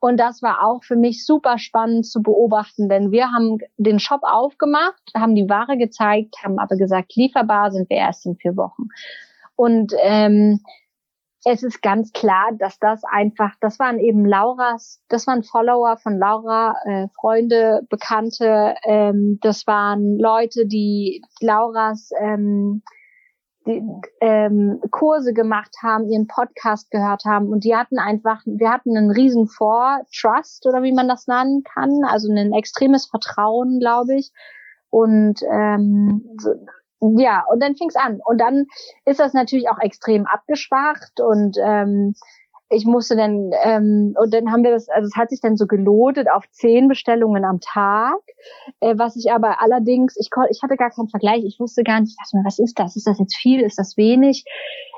Und 0.00 0.18
das 0.18 0.42
war 0.42 0.64
auch 0.64 0.82
für 0.82 0.96
mich 0.96 1.26
super 1.26 1.58
spannend 1.58 2.06
zu 2.06 2.22
beobachten, 2.22 2.88
denn 2.88 3.12
wir 3.12 3.30
haben 3.30 3.58
den 3.76 3.98
Shop 3.98 4.22
aufgemacht, 4.22 5.02
haben 5.14 5.34
die 5.34 5.48
Ware 5.48 5.76
gezeigt, 5.76 6.36
haben 6.42 6.58
aber 6.58 6.76
gesagt, 6.76 7.14
lieferbar 7.16 7.70
sind 7.70 7.90
wir 7.90 7.98
erst 7.98 8.24
in 8.24 8.36
vier 8.36 8.56
Wochen. 8.56 8.88
Und 9.56 9.92
ähm, 10.02 10.60
es 11.44 11.62
ist 11.62 11.82
ganz 11.82 12.12
klar, 12.12 12.50
dass 12.58 12.78
das 12.78 13.02
einfach, 13.04 13.54
das 13.60 13.78
waren 13.78 13.98
eben 13.98 14.24
Lauras, 14.24 15.02
das 15.08 15.26
waren 15.26 15.42
Follower 15.42 15.98
von 15.98 16.18
Laura, 16.18 16.76
äh, 16.84 17.08
Freunde, 17.18 17.82
Bekannte, 17.90 18.74
ähm, 18.84 19.38
das 19.42 19.66
waren 19.66 20.18
Leute, 20.18 20.66
die 20.66 21.22
Lauras 21.40 22.10
ähm, 22.18 22.82
die, 23.66 23.82
ähm, 24.20 24.80
Kurse 24.90 25.32
gemacht 25.32 25.76
haben, 25.82 26.08
ihren 26.08 26.26
Podcast 26.26 26.90
gehört 26.90 27.24
haben 27.24 27.48
und 27.48 27.64
die 27.64 27.76
hatten 27.76 27.98
einfach, 27.98 28.40
wir 28.46 28.70
hatten 28.70 28.96
einen 28.96 29.10
riesen 29.10 29.48
Vor 29.48 30.00
Trust 30.14 30.66
oder 30.66 30.82
wie 30.82 30.92
man 30.92 31.08
das 31.08 31.26
nennen 31.26 31.62
kann, 31.62 32.02
also 32.04 32.32
ein 32.32 32.52
extremes 32.52 33.06
Vertrauen, 33.06 33.78
glaube 33.78 34.16
ich. 34.16 34.32
Und 34.88 35.40
ähm, 35.50 36.36
ja, 37.00 37.44
und 37.50 37.62
dann 37.62 37.76
fing's 37.76 37.96
an. 37.96 38.20
Und 38.24 38.40
dann 38.40 38.66
ist 39.04 39.20
das 39.20 39.32
natürlich 39.32 39.68
auch 39.68 39.78
extrem 39.78 40.26
abgeschwacht 40.26 41.20
und 41.20 41.56
ähm, 41.62 42.14
ich 42.70 42.86
musste 42.86 43.16
dann, 43.16 43.50
ähm, 43.64 44.14
und 44.16 44.32
dann 44.32 44.52
haben 44.52 44.62
wir 44.62 44.70
das, 44.70 44.88
also 44.88 45.06
es 45.06 45.16
hat 45.16 45.30
sich 45.30 45.40
dann 45.40 45.56
so 45.56 45.66
gelotet 45.66 46.28
auf 46.30 46.44
zehn 46.52 46.86
Bestellungen 46.86 47.44
am 47.44 47.58
Tag, 47.60 48.20
äh, 48.78 48.94
was 48.96 49.16
ich 49.16 49.32
aber 49.32 49.60
allerdings, 49.60 50.16
ich, 50.16 50.30
ich 50.50 50.62
hatte 50.62 50.76
gar 50.76 50.90
keinen 50.90 51.08
Vergleich, 51.08 51.44
ich 51.44 51.58
wusste 51.58 51.82
gar 51.82 52.00
nicht, 52.00 52.16
was 52.44 52.58
ist 52.60 52.78
das? 52.78 52.94
Ist 52.94 53.08
das 53.08 53.18
jetzt 53.18 53.36
viel? 53.36 53.60
Ist 53.60 53.78
das 53.78 53.96
wenig? 53.96 54.44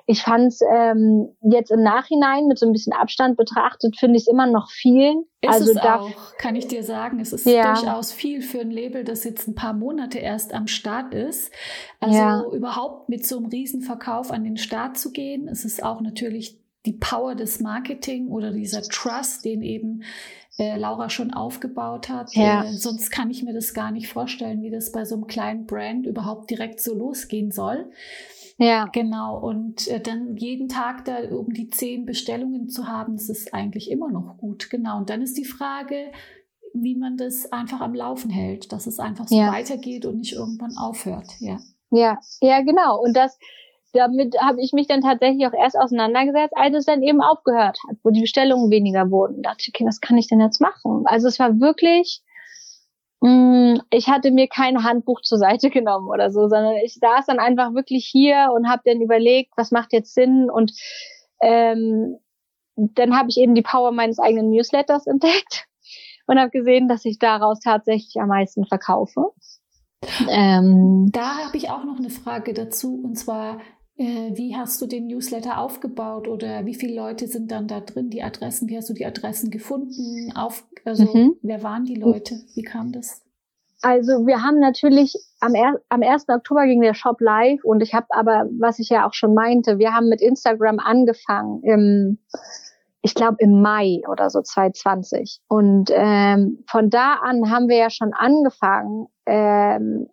Ich 0.06 0.22
fand 0.22 0.48
es 0.48 0.60
ähm, 0.68 1.28
jetzt 1.40 1.70
im 1.70 1.82
Nachhinein 1.82 2.46
mit 2.46 2.58
so 2.58 2.66
ein 2.66 2.72
bisschen 2.72 2.92
Abstand 2.92 3.36
betrachtet, 3.36 3.96
finde 3.96 4.16
ich 4.16 4.24
es 4.24 4.28
immer 4.28 4.46
noch 4.46 4.68
viel. 4.70 5.24
Ist 5.40 5.52
also 5.52 5.70
es 5.70 5.78
auch, 5.78 6.10
kann 6.38 6.56
ich 6.56 6.66
dir 6.66 6.82
sagen. 6.82 7.20
Es 7.20 7.32
ist 7.32 7.46
ja. 7.46 7.74
durchaus 7.74 8.12
viel 8.12 8.42
für 8.42 8.60
ein 8.60 8.70
Label, 8.70 9.04
das 9.04 9.24
jetzt 9.24 9.46
ein 9.48 9.54
paar 9.54 9.72
Monate 9.72 10.18
erst 10.18 10.54
am 10.54 10.66
Start 10.66 11.14
ist. 11.14 11.52
Also 12.00 12.16
ja. 12.16 12.44
überhaupt 12.52 13.08
mit 13.08 13.26
so 13.26 13.36
einem 13.36 13.46
Riesenverkauf 13.46 14.30
an 14.30 14.44
den 14.44 14.56
Start 14.56 14.98
zu 14.98 15.12
gehen. 15.12 15.48
Es 15.48 15.64
ist 15.64 15.82
auch 15.84 16.00
natürlich 16.00 16.61
die 16.86 16.94
Power 16.94 17.34
des 17.34 17.60
Marketing 17.60 18.28
oder 18.28 18.52
dieser 18.52 18.82
Trust, 18.82 19.44
den 19.44 19.62
eben 19.62 20.02
äh, 20.58 20.76
Laura 20.76 21.08
schon 21.10 21.32
aufgebaut 21.32 22.08
hat. 22.08 22.34
Ja. 22.34 22.64
Äh, 22.64 22.72
sonst 22.72 23.10
kann 23.10 23.30
ich 23.30 23.42
mir 23.42 23.54
das 23.54 23.74
gar 23.74 23.90
nicht 23.90 24.08
vorstellen, 24.08 24.62
wie 24.62 24.70
das 24.70 24.92
bei 24.92 25.04
so 25.04 25.14
einem 25.14 25.26
kleinen 25.26 25.66
Brand 25.66 26.06
überhaupt 26.06 26.50
direkt 26.50 26.80
so 26.80 26.94
losgehen 26.94 27.50
soll. 27.50 27.90
Ja. 28.58 28.86
Genau. 28.92 29.38
Und 29.38 29.88
äh, 29.88 30.00
dann 30.00 30.36
jeden 30.36 30.68
Tag 30.68 31.04
da 31.04 31.18
um 31.30 31.52
die 31.52 31.70
zehn 31.70 32.04
Bestellungen 32.04 32.68
zu 32.68 32.86
haben, 32.86 33.16
das 33.16 33.28
ist 33.28 33.54
eigentlich 33.54 33.90
immer 33.90 34.10
noch 34.10 34.36
gut. 34.38 34.68
Genau. 34.70 34.98
Und 34.98 35.10
dann 35.10 35.22
ist 35.22 35.38
die 35.38 35.44
Frage, 35.44 36.12
wie 36.74 36.96
man 36.96 37.16
das 37.16 37.50
einfach 37.52 37.80
am 37.80 37.94
Laufen 37.94 38.30
hält, 38.30 38.72
dass 38.72 38.86
es 38.86 38.98
einfach 38.98 39.28
so 39.28 39.36
ja. 39.36 39.52
weitergeht 39.52 40.06
und 40.06 40.18
nicht 40.18 40.32
irgendwann 40.32 40.76
aufhört. 40.76 41.28
Ja. 41.38 41.58
Ja, 41.90 42.18
ja, 42.40 42.62
genau. 42.62 43.02
Und 43.02 43.14
das, 43.14 43.38
damit 43.92 44.36
habe 44.40 44.60
ich 44.60 44.72
mich 44.72 44.86
dann 44.86 45.02
tatsächlich 45.02 45.46
auch 45.46 45.52
erst 45.52 45.78
auseinandergesetzt, 45.78 46.56
als 46.56 46.76
es 46.76 46.84
dann 46.86 47.02
eben 47.02 47.20
aufgehört 47.20 47.78
hat, 47.88 47.96
wo 48.02 48.10
die 48.10 48.22
Bestellungen 48.22 48.70
weniger 48.70 49.10
wurden. 49.10 49.42
Da 49.42 49.50
dachte 49.50 49.62
ich, 49.62 49.68
okay, 49.74 49.86
was 49.86 50.00
kann 50.00 50.18
ich 50.18 50.28
denn 50.28 50.40
jetzt 50.40 50.60
machen? 50.60 51.04
Also 51.06 51.28
es 51.28 51.38
war 51.38 51.60
wirklich, 51.60 52.22
Mm, 53.22 53.76
ich 53.90 54.08
hatte 54.08 54.32
mir 54.32 54.48
kein 54.48 54.82
Handbuch 54.82 55.20
zur 55.22 55.38
Seite 55.38 55.70
genommen 55.70 56.08
oder 56.08 56.30
so, 56.30 56.48
sondern 56.48 56.74
ich 56.84 56.94
saß 56.94 57.26
dann 57.26 57.38
einfach 57.38 57.72
wirklich 57.72 58.04
hier 58.04 58.50
und 58.54 58.68
habe 58.68 58.82
dann 58.84 59.00
überlegt, 59.00 59.52
was 59.56 59.70
macht 59.70 59.92
jetzt 59.92 60.14
Sinn 60.14 60.50
und 60.50 60.72
ähm, 61.40 62.18
dann 62.74 63.16
habe 63.16 63.28
ich 63.28 63.36
eben 63.36 63.54
die 63.54 63.62
Power 63.62 63.92
meines 63.92 64.18
eigenen 64.18 64.50
Newsletters 64.50 65.06
entdeckt 65.06 65.66
und 66.26 66.38
habe 66.38 66.50
gesehen, 66.50 66.88
dass 66.88 67.04
ich 67.04 67.18
daraus 67.18 67.60
tatsächlich 67.60 68.20
am 68.20 68.28
meisten 68.28 68.66
verkaufe. 68.66 69.30
Ähm, 70.28 71.10
da 71.12 71.46
habe 71.46 71.56
ich 71.56 71.70
auch 71.70 71.84
noch 71.84 71.98
eine 71.98 72.10
Frage 72.10 72.54
dazu 72.54 73.02
und 73.04 73.16
zwar 73.16 73.60
wie 74.02 74.56
hast 74.56 74.80
du 74.80 74.86
den 74.86 75.06
Newsletter 75.06 75.58
aufgebaut 75.58 76.28
oder 76.28 76.66
wie 76.66 76.74
viele 76.74 76.94
Leute 76.94 77.26
sind 77.26 77.50
dann 77.50 77.68
da 77.68 77.80
drin, 77.80 78.10
die 78.10 78.22
Adressen, 78.22 78.68
wie 78.68 78.76
hast 78.76 78.90
du 78.90 78.94
die 78.94 79.06
Adressen 79.06 79.50
gefunden? 79.50 80.32
Auf, 80.34 80.64
also 80.84 81.04
mhm. 81.04 81.36
wer 81.42 81.62
waren 81.62 81.84
die 81.84 81.94
Leute? 81.94 82.36
Wie 82.54 82.62
kam 82.62 82.92
das? 82.92 83.22
Also 83.82 84.26
wir 84.26 84.42
haben 84.42 84.60
natürlich 84.60 85.14
am, 85.40 85.54
am 85.88 86.02
1. 86.02 86.28
Oktober 86.28 86.66
ging 86.66 86.80
der 86.80 86.94
Shop 86.94 87.20
live 87.20 87.64
und 87.64 87.82
ich 87.82 87.94
habe 87.94 88.06
aber, 88.10 88.46
was 88.58 88.78
ich 88.78 88.88
ja 88.88 89.06
auch 89.06 89.12
schon 89.12 89.34
meinte, 89.34 89.78
wir 89.78 89.92
haben 89.92 90.08
mit 90.08 90.20
Instagram 90.20 90.78
angefangen 90.78 91.62
im, 91.64 92.18
ich 93.02 93.14
glaube 93.14 93.36
im 93.40 93.60
Mai 93.60 94.02
oder 94.08 94.30
so 94.30 94.40
2020. 94.40 95.40
Und 95.48 95.90
ähm, 95.92 96.62
von 96.68 96.90
da 96.90 97.14
an 97.14 97.50
haben 97.50 97.68
wir 97.68 97.76
ja 97.76 97.90
schon 97.90 98.12
angefangen, 98.12 99.08
ähm, 99.26 100.08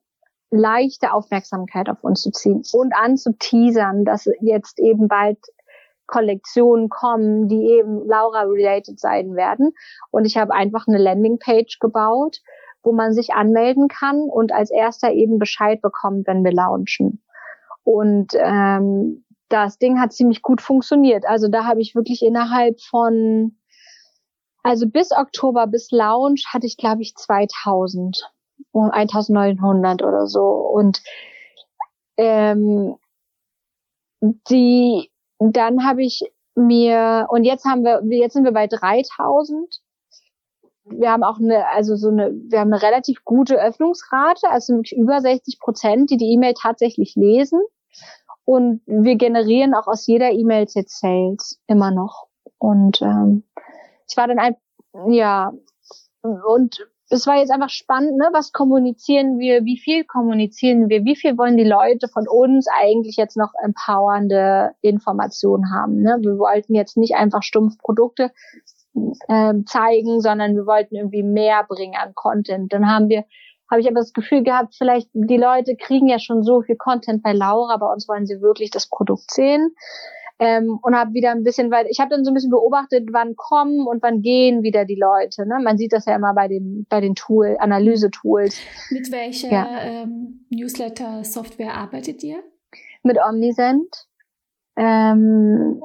leichte 0.51 1.13
Aufmerksamkeit 1.13 1.89
auf 1.89 2.03
uns 2.03 2.21
zu 2.21 2.31
ziehen 2.31 2.63
und 2.73 2.93
anzuteasern, 2.95 4.05
dass 4.05 4.27
jetzt 4.41 4.79
eben 4.79 5.07
bald 5.07 5.37
Kollektionen 6.07 6.89
kommen, 6.89 7.47
die 7.47 7.67
eben 7.67 8.05
Laura-related 8.05 8.99
sein 8.99 9.35
werden. 9.35 9.73
Und 10.11 10.25
ich 10.25 10.37
habe 10.37 10.53
einfach 10.53 10.87
eine 10.87 10.97
Landingpage 10.97 11.79
gebaut, 11.79 12.41
wo 12.81 12.91
man 12.91 13.13
sich 13.13 13.33
anmelden 13.33 13.87
kann 13.87 14.21
und 14.21 14.51
als 14.51 14.71
erster 14.71 15.11
eben 15.11 15.37
Bescheid 15.37 15.81
bekommt, 15.81 16.27
wenn 16.27 16.43
wir 16.43 16.51
launchen. 16.51 17.21
Und 17.83 18.33
ähm, 18.35 19.23
das 19.49 19.77
Ding 19.77 19.99
hat 19.99 20.13
ziemlich 20.13 20.41
gut 20.41 20.61
funktioniert. 20.61 21.25
Also 21.27 21.47
da 21.47 21.65
habe 21.65 21.81
ich 21.81 21.95
wirklich 21.95 22.23
innerhalb 22.23 22.81
von, 22.81 23.57
also 24.63 24.87
bis 24.87 25.11
Oktober, 25.11 25.67
bis 25.67 25.91
Launch 25.91 26.45
hatte 26.53 26.67
ich, 26.67 26.77
glaube 26.77 27.01
ich, 27.01 27.15
2000 27.15 28.31
um 28.71 28.91
1900 28.91 30.03
oder 30.03 30.27
so. 30.27 30.45
Und 30.45 31.01
ähm, 32.17 32.95
die, 34.21 35.09
dann 35.39 35.85
habe 35.85 36.03
ich 36.03 36.21
mir, 36.55 37.27
und 37.29 37.45
jetzt 37.45 37.65
haben 37.65 37.83
wir, 37.83 38.01
jetzt 38.09 38.33
sind 38.33 38.43
wir 38.43 38.51
bei 38.51 38.67
3000. 38.67 39.81
wir 40.85 41.11
haben 41.11 41.23
auch 41.23 41.39
eine, 41.39 41.67
also 41.69 41.95
so 41.95 42.09
eine, 42.09 42.31
wir 42.49 42.59
haben 42.59 42.73
eine 42.73 42.81
relativ 42.81 43.23
gute 43.23 43.55
Öffnungsrate, 43.55 44.49
also 44.49 44.73
wirklich 44.73 44.97
über 44.97 45.21
60 45.21 45.59
Prozent, 45.59 46.09
die 46.09 46.17
die 46.17 46.33
E-Mail 46.33 46.53
tatsächlich 46.59 47.15
lesen. 47.15 47.61
Und 48.43 48.81
wir 48.85 49.15
generieren 49.15 49.75
auch 49.75 49.87
aus 49.87 50.07
jeder 50.07 50.31
E-Mail 50.31 50.65
jetzt 50.73 50.99
Sales 50.99 51.61
immer 51.67 51.91
noch. 51.91 52.27
Und 52.57 53.01
ähm, 53.01 53.43
ich 54.09 54.17
war 54.17 54.27
dann 54.27 54.39
ein, 54.39 54.55
ja, 55.07 55.53
und 56.21 56.89
es 57.09 57.25
war 57.25 57.37
jetzt 57.37 57.51
einfach 57.51 57.69
spannend, 57.69 58.17
ne? 58.17 58.29
Was 58.33 58.51
kommunizieren 58.51 59.39
wir? 59.39 59.65
Wie 59.65 59.79
viel 59.79 60.03
kommunizieren 60.03 60.89
wir? 60.89 61.03
Wie 61.05 61.15
viel 61.15 61.37
wollen 61.37 61.57
die 61.57 61.63
Leute 61.63 62.07
von 62.07 62.27
uns 62.27 62.67
eigentlich 62.67 63.17
jetzt 63.17 63.35
noch 63.35 63.51
empowernde 63.63 64.71
Informationen 64.81 65.73
haben? 65.73 66.01
Ne? 66.01 66.17
Wir 66.21 66.37
wollten 66.37 66.75
jetzt 66.75 66.97
nicht 66.97 67.15
einfach 67.15 67.41
stumpf 67.41 67.77
Produkte 67.79 68.31
äh, 69.27 69.53
zeigen, 69.65 70.21
sondern 70.21 70.55
wir 70.55 70.67
wollten 70.67 70.95
irgendwie 70.95 71.23
mehr 71.23 71.65
bringen 71.67 71.95
an 71.95 72.13
Content. 72.13 72.71
Dann 72.71 72.87
haben 72.87 73.09
wir, 73.09 73.25
habe 73.71 73.81
ich 73.81 73.87
aber 73.87 73.99
das 73.99 74.13
Gefühl 74.13 74.43
gehabt, 74.43 74.75
vielleicht 74.77 75.09
die 75.13 75.37
Leute 75.37 75.75
kriegen 75.75 76.07
ja 76.07 76.19
schon 76.19 76.43
so 76.43 76.61
viel 76.61 76.75
Content 76.75 77.23
bei 77.23 77.33
Laura, 77.33 77.77
bei 77.77 77.91
uns 77.91 78.07
wollen 78.07 78.27
sie 78.27 78.41
wirklich 78.41 78.69
das 78.69 78.87
Produkt 78.87 79.31
sehen 79.31 79.73
ähm, 80.39 80.79
und 80.81 80.95
habe 80.95 81.13
wieder 81.13 81.31
ein 81.31 81.43
bisschen, 81.43 81.69
weil 81.69 81.85
ich 81.89 81.99
habe 81.99 82.09
dann 82.11 82.23
so 82.23 82.31
ein 82.31 82.33
bisschen 82.33 82.49
beobachtet, 82.49 83.09
wann 83.11 83.35
kommen 83.35 83.85
und 83.85 84.01
wann 84.01 84.21
gehen 84.21 84.63
wieder 84.63 84.85
die 84.85 84.99
Leute. 84.99 85.45
Ne? 85.45 85.59
Man 85.61 85.77
sieht 85.77 85.91
das 85.91 86.05
ja 86.05 86.15
immer 86.15 86.33
bei 86.33 86.47
den 86.47 86.85
bei 86.89 87.01
den 87.01 87.15
Tool 87.15 87.57
Analyse-Tools. 87.59 88.57
Mit 88.89 89.11
welcher 89.11 89.51
ja. 89.51 89.81
ähm, 89.81 90.45
Newsletter-Software 90.49 91.73
arbeitet 91.73 92.23
ihr? 92.23 92.39
Mit 93.03 93.17
Omnisend. 93.17 94.07
Ähm, 94.77 95.81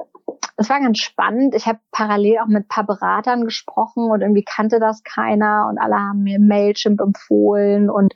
es 0.57 0.69
war 0.69 0.79
ganz 0.79 0.99
spannend. 0.99 1.55
Ich 1.55 1.65
habe 1.65 1.79
parallel 1.91 2.39
auch 2.39 2.47
mit 2.47 2.67
paar 2.67 2.85
Beratern 2.85 3.43
gesprochen 3.43 4.09
und 4.09 4.21
irgendwie 4.21 4.43
kannte 4.43 4.79
das 4.79 5.03
keiner 5.03 5.67
und 5.69 5.77
alle 5.77 5.95
haben 5.95 6.23
mir 6.23 6.39
Mailchimp 6.39 7.01
empfohlen 7.01 7.89
und 7.89 8.13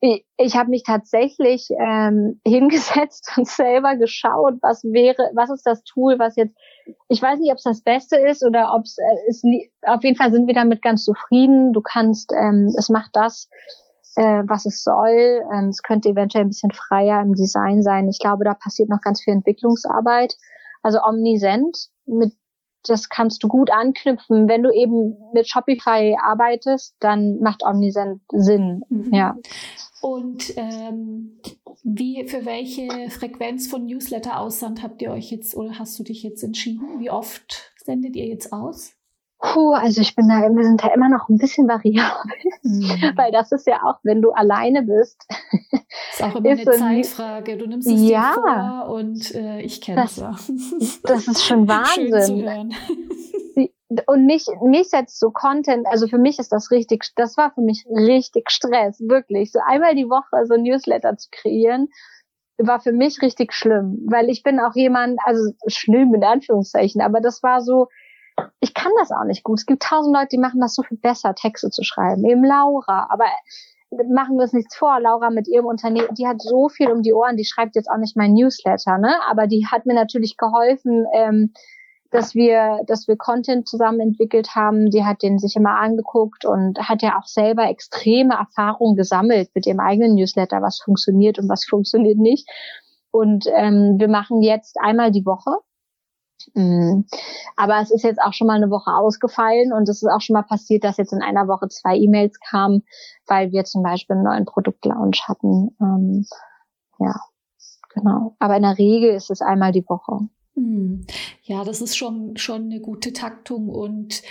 ich, 0.00 0.24
ich 0.38 0.56
habe 0.56 0.70
mich 0.70 0.82
tatsächlich 0.82 1.68
ähm, 1.78 2.40
hingesetzt 2.46 3.32
und 3.36 3.46
selber 3.46 3.96
geschaut, 3.96 4.54
was 4.62 4.82
wäre, 4.84 5.30
was 5.34 5.50
ist 5.50 5.66
das 5.66 5.82
Tool, 5.84 6.18
was 6.18 6.36
jetzt, 6.36 6.56
ich 7.08 7.20
weiß 7.20 7.38
nicht, 7.38 7.50
ob 7.50 7.58
es 7.58 7.64
das 7.64 7.82
Beste 7.82 8.16
ist 8.16 8.44
oder 8.44 8.72
ob 8.74 8.84
es 8.84 8.96
äh, 8.98 9.28
ist, 9.28 9.44
auf 9.82 10.02
jeden 10.02 10.16
Fall 10.16 10.32
sind 10.32 10.46
wir 10.46 10.54
damit 10.54 10.82
ganz 10.82 11.04
zufrieden. 11.04 11.72
Du 11.72 11.80
kannst, 11.82 12.32
ähm, 12.32 12.72
es 12.76 12.88
macht 12.88 13.10
das, 13.14 13.48
äh, 14.16 14.42
was 14.46 14.66
es 14.66 14.82
soll. 14.82 15.42
Ähm, 15.52 15.68
es 15.68 15.82
könnte 15.82 16.08
eventuell 16.08 16.44
ein 16.44 16.48
bisschen 16.48 16.72
freier 16.72 17.20
im 17.20 17.34
Design 17.34 17.82
sein. 17.82 18.08
Ich 18.08 18.18
glaube, 18.18 18.44
da 18.44 18.54
passiert 18.54 18.88
noch 18.88 19.00
ganz 19.00 19.22
viel 19.22 19.34
Entwicklungsarbeit. 19.34 20.36
Also 20.82 20.98
Omnisend, 21.02 21.88
mit, 22.06 22.32
das 22.84 23.08
kannst 23.08 23.42
du 23.42 23.48
gut 23.48 23.70
anknüpfen. 23.70 24.48
Wenn 24.48 24.62
du 24.62 24.70
eben 24.70 25.16
mit 25.32 25.48
Shopify 25.48 26.16
arbeitest, 26.20 26.96
dann 27.00 27.38
macht 27.40 27.62
Omnisend 27.64 28.22
Sinn. 28.32 28.82
Mhm. 28.88 29.14
Ja. 29.14 29.36
Und 30.00 30.54
ähm, 30.56 31.40
wie 31.82 32.26
für 32.26 32.46
welche 32.46 33.10
Frequenz 33.10 33.66
von 33.68 33.84
Newsletter-Aussand 33.84 34.82
habt 34.82 35.02
ihr 35.02 35.10
euch 35.10 35.30
jetzt 35.30 35.54
oder 35.54 35.78
hast 35.78 35.98
du 35.98 36.02
dich 36.02 36.22
jetzt 36.22 36.42
entschieden? 36.42 37.00
Wie 37.00 37.10
oft 37.10 37.72
sendet 37.84 38.16
ihr 38.16 38.26
jetzt 38.26 38.52
aus? 38.52 38.92
Puh, 39.40 39.72
also 39.72 40.02
ich 40.02 40.14
bin 40.14 40.28
da, 40.28 40.42
wir 40.54 40.64
sind 40.64 40.82
da 40.84 40.88
immer 40.88 41.08
noch 41.08 41.28
ein 41.30 41.38
bisschen 41.38 41.66
variabel, 41.66 42.30
mhm. 42.62 43.12
weil 43.16 43.32
das 43.32 43.52
ist 43.52 43.66
ja 43.66 43.80
auch, 43.84 43.98
wenn 44.02 44.20
du 44.20 44.32
alleine 44.32 44.82
bist. 44.82 45.26
Ist 46.12 46.22
auch 46.22 46.34
immer 46.36 46.50
ist 46.50 46.68
eine 46.68 46.76
Zeitfrage. 46.76 47.56
Du 47.56 47.66
nimmst 47.66 47.88
es 47.88 48.00
ja, 48.02 48.34
dir 48.34 48.42
vor 48.42 48.94
und 48.94 49.34
äh, 49.34 49.60
ich 49.62 49.80
kenne 49.80 50.04
es 50.04 50.16
ja. 50.16 50.36
Das 51.04 51.26
ist 51.26 51.44
schon 51.44 51.66
Wahnsinn. 51.66 52.10
Schön 52.10 52.22
zu 52.22 52.42
hören. 52.42 52.74
Und 54.06 54.26
mich, 54.26 54.46
mich 54.62 54.90
setzt 54.90 55.18
so 55.18 55.30
Content, 55.30 55.86
also 55.86 56.06
für 56.06 56.18
mich 56.18 56.38
ist 56.38 56.52
das 56.52 56.70
richtig, 56.70 57.04
das 57.16 57.36
war 57.36 57.50
für 57.52 57.62
mich 57.62 57.84
richtig 57.88 58.50
Stress, 58.50 59.00
wirklich. 59.00 59.50
So 59.50 59.58
einmal 59.66 59.96
die 59.96 60.08
Woche 60.08 60.46
so 60.46 60.54
ein 60.54 60.62
Newsletter 60.62 61.16
zu 61.16 61.28
kreieren, 61.32 61.88
war 62.58 62.80
für 62.80 62.92
mich 62.92 63.22
richtig 63.22 63.52
schlimm, 63.52 64.06
weil 64.08 64.28
ich 64.28 64.42
bin 64.42 64.60
auch 64.60 64.74
jemand, 64.74 65.18
also 65.24 65.52
schlimm 65.66 66.14
in 66.14 66.22
Anführungszeichen, 66.22 67.00
aber 67.00 67.20
das 67.20 67.42
war 67.42 67.62
so, 67.62 67.88
ich 68.60 68.74
kann 68.74 68.92
das 68.98 69.10
auch 69.10 69.24
nicht 69.24 69.44
gut. 69.44 69.58
Es 69.58 69.66
gibt 69.66 69.82
tausend 69.82 70.14
Leute, 70.14 70.28
die 70.32 70.38
machen 70.38 70.60
das 70.60 70.74
so 70.74 70.82
viel 70.82 70.98
besser, 70.98 71.34
Texte 71.34 71.70
zu 71.70 71.82
schreiben. 71.82 72.24
Eben 72.24 72.44
Laura, 72.44 73.08
aber 73.10 73.26
machen 73.90 74.36
wir 74.36 74.42
uns 74.42 74.52
nichts 74.52 74.76
vor. 74.76 75.00
Laura 75.00 75.30
mit 75.30 75.48
ihrem 75.48 75.66
Unternehmen, 75.66 76.14
die 76.14 76.26
hat 76.26 76.40
so 76.40 76.68
viel 76.68 76.90
um 76.90 77.02
die 77.02 77.12
Ohren, 77.12 77.36
die 77.36 77.44
schreibt 77.44 77.74
jetzt 77.74 77.90
auch 77.90 77.98
nicht 77.98 78.16
mein 78.16 78.34
Newsletter, 78.34 78.98
ne? 78.98 79.14
Aber 79.28 79.46
die 79.46 79.66
hat 79.70 79.86
mir 79.86 79.94
natürlich 79.94 80.36
geholfen, 80.36 81.06
ähm, 81.14 81.52
dass 82.10 82.34
wir, 82.34 82.80
dass 82.86 83.06
wir 83.08 83.16
Content 83.16 83.68
zusammen 83.68 84.00
entwickelt 84.00 84.54
haben. 84.54 84.90
Die 84.90 85.04
hat 85.04 85.22
den 85.22 85.38
sich 85.38 85.56
immer 85.56 85.78
angeguckt 85.78 86.44
und 86.44 86.78
hat 86.78 87.02
ja 87.02 87.18
auch 87.18 87.26
selber 87.26 87.68
extreme 87.68 88.34
Erfahrungen 88.34 88.96
gesammelt 88.96 89.50
mit 89.54 89.66
ihrem 89.66 89.80
eigenen 89.80 90.14
Newsletter, 90.14 90.60
was 90.60 90.80
funktioniert 90.80 91.38
und 91.38 91.48
was 91.48 91.64
funktioniert 91.64 92.18
nicht. 92.18 92.48
Und 93.12 93.46
ähm, 93.54 93.96
wir 93.98 94.08
machen 94.08 94.42
jetzt 94.42 94.76
einmal 94.80 95.10
die 95.10 95.26
Woche. 95.26 95.58
Aber 97.56 97.80
es 97.80 97.90
ist 97.90 98.02
jetzt 98.02 98.20
auch 98.20 98.32
schon 98.32 98.46
mal 98.46 98.56
eine 98.56 98.70
Woche 98.70 98.92
ausgefallen 98.92 99.72
und 99.72 99.88
es 99.88 100.02
ist 100.02 100.08
auch 100.08 100.20
schon 100.20 100.34
mal 100.34 100.42
passiert, 100.42 100.84
dass 100.84 100.96
jetzt 100.96 101.12
in 101.12 101.22
einer 101.22 101.48
Woche 101.48 101.68
zwei 101.68 101.96
E-Mails 101.96 102.38
kamen, 102.40 102.84
weil 103.26 103.52
wir 103.52 103.64
zum 103.64 103.82
Beispiel 103.82 104.16
einen 104.16 104.24
neuen 104.24 104.44
Produktlaunch 104.44 105.28
hatten. 105.28 105.76
Ähm, 105.80 106.26
ja, 106.98 107.14
genau. 107.94 108.36
Aber 108.38 108.56
in 108.56 108.62
der 108.62 108.78
Regel 108.78 109.10
ist 109.10 109.30
es 109.30 109.40
einmal 109.40 109.72
die 109.72 109.88
Woche. 109.88 110.28
Mhm. 110.54 111.06
Ja, 111.42 111.64
das 111.64 111.80
ist 111.80 111.96
schon, 111.96 112.36
schon 112.36 112.64
eine 112.64 112.80
gute 112.80 113.12
Taktung 113.12 113.68
und 113.68 114.22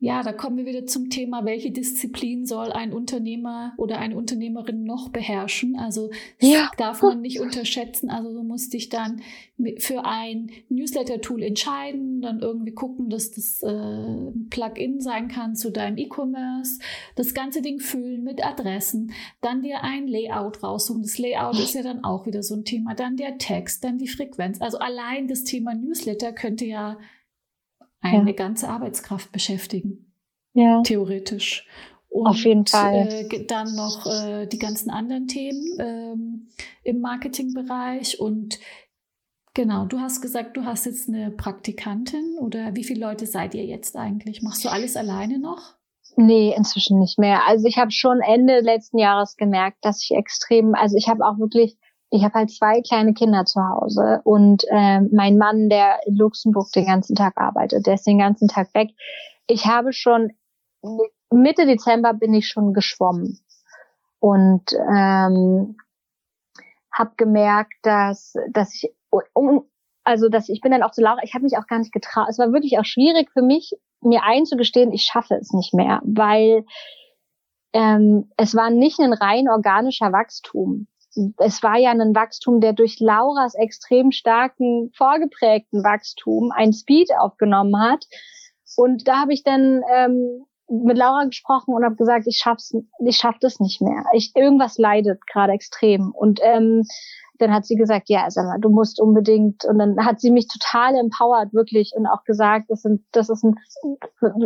ja, 0.00 0.22
da 0.22 0.32
kommen 0.32 0.58
wir 0.58 0.66
wieder 0.66 0.86
zum 0.86 1.10
Thema, 1.10 1.44
welche 1.44 1.72
Disziplin 1.72 2.46
soll 2.46 2.70
ein 2.70 2.92
Unternehmer 2.92 3.72
oder 3.76 3.98
eine 3.98 4.16
Unternehmerin 4.16 4.84
noch 4.84 5.08
beherrschen? 5.08 5.76
Also 5.76 6.10
ja. 6.38 6.70
darf 6.76 7.02
man 7.02 7.20
nicht 7.20 7.40
unterschätzen. 7.40 8.08
Also 8.08 8.32
du 8.32 8.44
musst 8.44 8.72
dich 8.74 8.90
dann 8.90 9.22
für 9.78 10.04
ein 10.04 10.50
Newsletter-Tool 10.68 11.42
entscheiden, 11.42 12.22
dann 12.22 12.38
irgendwie 12.38 12.70
gucken, 12.70 13.10
dass 13.10 13.32
das 13.32 13.60
äh, 13.64 13.68
ein 13.68 14.46
Plugin 14.50 15.00
sein 15.00 15.26
kann 15.26 15.56
zu 15.56 15.72
deinem 15.72 15.98
E-Commerce, 15.98 16.78
das 17.16 17.34
ganze 17.34 17.60
Ding 17.60 17.80
füllen 17.80 18.22
mit 18.22 18.44
Adressen, 18.46 19.12
dann 19.40 19.62
dir 19.62 19.82
ein 19.82 20.06
Layout 20.06 20.62
raussuchen. 20.62 21.02
Das 21.02 21.18
Layout 21.18 21.58
ist 21.58 21.74
ja 21.74 21.82
dann 21.82 22.04
auch 22.04 22.24
wieder 22.24 22.44
so 22.44 22.54
ein 22.54 22.64
Thema. 22.64 22.94
Dann 22.94 23.16
der 23.16 23.38
Text, 23.38 23.82
dann 23.82 23.98
die 23.98 24.06
Frequenz. 24.06 24.60
Also 24.60 24.78
allein 24.78 25.26
das 25.26 25.42
Thema 25.42 25.74
Newsletter 25.74 26.32
könnte 26.32 26.66
ja 26.66 26.98
eine 28.00 28.30
ja. 28.30 28.36
ganze 28.36 28.68
Arbeitskraft 28.68 29.32
beschäftigen. 29.32 30.12
Ja. 30.54 30.82
Theoretisch. 30.82 31.66
Und, 32.08 32.26
Auf 32.26 32.44
jeden 32.44 32.66
Fall. 32.66 33.26
Äh, 33.30 33.46
dann 33.46 33.74
noch 33.74 34.06
äh, 34.06 34.46
die 34.46 34.58
ganzen 34.58 34.90
anderen 34.90 35.28
Themen 35.28 35.78
ähm, 35.78 36.48
im 36.82 37.00
Marketingbereich 37.00 38.20
und 38.20 38.58
Genau, 39.54 39.86
du 39.86 39.98
hast 39.98 40.20
gesagt, 40.20 40.56
du 40.56 40.64
hast 40.64 40.86
jetzt 40.86 41.08
eine 41.08 41.32
Praktikantin 41.32 42.38
oder 42.38 42.76
wie 42.76 42.84
viele 42.84 43.04
Leute 43.04 43.26
seid 43.26 43.54
ihr 43.54 43.64
jetzt 43.64 43.96
eigentlich? 43.96 44.40
Machst 44.40 44.64
du 44.64 44.68
alles 44.68 44.96
alleine 44.96 45.40
noch? 45.40 45.74
Nee, 46.14 46.54
inzwischen 46.56 47.00
nicht 47.00 47.18
mehr. 47.18 47.44
Also 47.48 47.66
ich 47.66 47.76
habe 47.76 47.90
schon 47.90 48.20
Ende 48.20 48.60
letzten 48.60 48.98
Jahres 48.98 49.36
gemerkt, 49.36 49.78
dass 49.82 50.00
ich 50.04 50.16
extrem, 50.16 50.76
also 50.76 50.96
ich 50.96 51.08
habe 51.08 51.24
auch 51.24 51.38
wirklich 51.38 51.76
ich 52.10 52.24
habe 52.24 52.34
halt 52.34 52.50
zwei 52.50 52.80
kleine 52.80 53.12
Kinder 53.12 53.44
zu 53.44 53.60
Hause 53.60 54.20
und 54.24 54.64
äh, 54.70 55.00
mein 55.12 55.36
Mann, 55.36 55.68
der 55.68 56.00
in 56.06 56.16
Luxemburg 56.16 56.72
den 56.72 56.86
ganzen 56.86 57.14
Tag 57.14 57.36
arbeitet, 57.36 57.86
der 57.86 57.94
ist 57.94 58.06
den 58.06 58.18
ganzen 58.18 58.48
Tag 58.48 58.72
weg. 58.74 58.90
Ich 59.46 59.66
habe 59.66 59.92
schon 59.92 60.32
Mitte 61.30 61.66
Dezember 61.66 62.14
bin 62.14 62.32
ich 62.32 62.48
schon 62.48 62.72
geschwommen 62.72 63.40
und 64.20 64.72
ähm, 64.72 65.76
habe 66.92 67.12
gemerkt, 67.16 67.74
dass 67.82 68.34
dass 68.50 68.74
ich 68.74 68.90
um, 69.34 69.68
also 70.04 70.28
dass 70.28 70.48
ich 70.48 70.60
bin 70.62 70.72
dann 70.72 70.82
auch 70.82 70.92
zu 70.92 71.02
Laura, 71.02 71.22
ich 71.22 71.34
habe 71.34 71.44
mich 71.44 71.58
auch 71.58 71.66
gar 71.66 71.78
nicht 71.78 71.92
getraut. 71.92 72.28
Es 72.30 72.38
war 72.38 72.52
wirklich 72.52 72.78
auch 72.78 72.84
schwierig 72.84 73.30
für 73.32 73.42
mich, 73.42 73.74
mir 74.00 74.22
einzugestehen, 74.22 74.92
ich 74.92 75.02
schaffe 75.02 75.34
es 75.34 75.52
nicht 75.52 75.74
mehr, 75.74 76.00
weil 76.04 76.64
ähm, 77.74 78.30
es 78.38 78.54
war 78.54 78.70
nicht 78.70 78.98
ein 78.98 79.12
rein 79.12 79.48
organischer 79.50 80.12
Wachstum 80.12 80.86
es 81.38 81.62
war 81.62 81.78
ja 81.78 81.90
ein 81.90 82.14
Wachstum, 82.14 82.60
der 82.60 82.72
durch 82.72 83.00
Lauras 83.00 83.54
extrem 83.54 84.12
starken, 84.12 84.90
vorgeprägten 84.96 85.82
Wachstum 85.82 86.52
ein 86.54 86.72
Speed 86.72 87.10
aufgenommen 87.18 87.80
hat. 87.80 88.04
Und 88.76 89.08
da 89.08 89.20
habe 89.20 89.32
ich 89.32 89.42
dann 89.42 89.82
ähm, 89.92 90.44
mit 90.68 90.98
Laura 90.98 91.24
gesprochen 91.24 91.74
und 91.74 91.84
habe 91.84 91.96
gesagt, 91.96 92.26
ich 92.26 92.38
schaff's, 92.38 92.74
ich 93.04 93.16
schaff 93.16 93.36
das 93.40 93.58
nicht 93.58 93.80
mehr. 93.80 94.04
Ich, 94.12 94.32
irgendwas 94.36 94.78
leidet 94.78 95.26
gerade 95.26 95.52
extrem. 95.52 96.12
Und 96.12 96.40
ähm, 96.42 96.84
dann 97.38 97.52
hat 97.52 97.64
sie 97.64 97.76
gesagt, 97.76 98.08
ja, 98.08 98.30
sag 98.30 98.46
mal, 98.46 98.60
du 98.60 98.68
musst 98.68 99.00
unbedingt. 99.00 99.64
Und 99.64 99.78
dann 99.78 100.04
hat 100.04 100.20
sie 100.20 100.30
mich 100.30 100.48
total 100.48 100.94
empowered, 100.94 101.52
wirklich, 101.54 101.92
und 101.96 102.06
auch 102.06 102.24
gesagt, 102.24 102.66
das 102.68 102.82
sind, 102.82 103.04
das 103.12 103.30
ist 103.30 103.44
ein, 103.44 103.56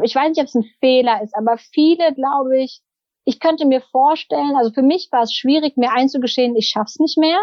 ich 0.03 0.15
weiß 0.15 0.29
nicht, 0.29 0.41
ob 0.41 0.47
es 0.47 0.55
ein 0.55 0.65
Fehler 0.81 1.23
ist, 1.23 1.35
aber 1.37 1.57
viele, 1.59 2.15
glaube 2.15 2.59
ich, 2.61 2.83
ich 3.25 3.41
könnte 3.41 3.67
mir 3.67 3.81
vorstellen, 3.81 4.55
also 4.57 4.73
für 4.73 4.83
mich 4.83 5.09
war 5.13 5.23
es 5.23 5.33
schwierig, 5.33 5.77
mir 5.77 5.93
einzugestehen, 5.93 6.57
ich 6.57 6.69
schaff's 6.69 6.99
nicht 6.99 7.19
mehr. 7.19 7.39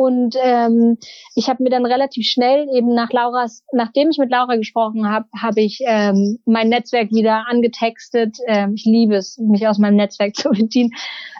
Und 0.00 0.36
ähm, 0.40 0.96
ich 1.34 1.48
habe 1.48 1.60
mir 1.64 1.70
dann 1.70 1.84
relativ 1.84 2.24
schnell 2.28 2.68
eben 2.72 2.94
nach 2.94 3.10
Lauras, 3.10 3.64
nachdem 3.72 4.10
ich 4.10 4.18
mit 4.18 4.30
Laura 4.30 4.54
gesprochen 4.54 5.10
habe, 5.10 5.26
habe 5.36 5.60
ich 5.60 5.80
ähm, 5.84 6.38
mein 6.44 6.68
Netzwerk 6.68 7.10
wieder 7.10 7.48
angetextet. 7.48 8.36
Ähm, 8.46 8.74
ich 8.76 8.84
liebe 8.84 9.16
es, 9.16 9.38
mich 9.38 9.66
aus 9.66 9.78
meinem 9.78 9.96
Netzwerk 9.96 10.36
zu 10.36 10.50
bedienen. 10.50 10.92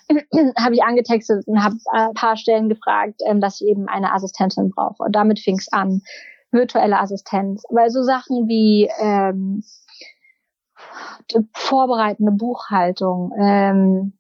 habe 0.59 0.75
ich 0.75 0.83
angetextet 0.83 1.47
und 1.47 1.63
habe 1.63 1.77
ein 1.93 2.15
paar 2.15 2.37
Stellen 2.37 2.69
gefragt, 2.69 3.21
ähm, 3.29 3.41
dass 3.41 3.61
ich 3.61 3.69
eben 3.69 3.87
eine 3.87 4.13
Assistentin 4.13 4.71
brauche. 4.71 5.05
Und 5.05 5.15
damit 5.15 5.39
fing 5.39 5.57
es 5.57 5.71
an. 5.71 6.03
Virtuelle 6.51 6.99
Assistenz. 6.99 7.63
Weil 7.71 7.91
so 7.91 8.03
Sachen 8.03 8.49
wie 8.49 8.91
ähm, 9.01 9.63
vorbereitende 11.53 12.33
Buchhaltung, 12.33 13.33
ähm, 13.39 14.19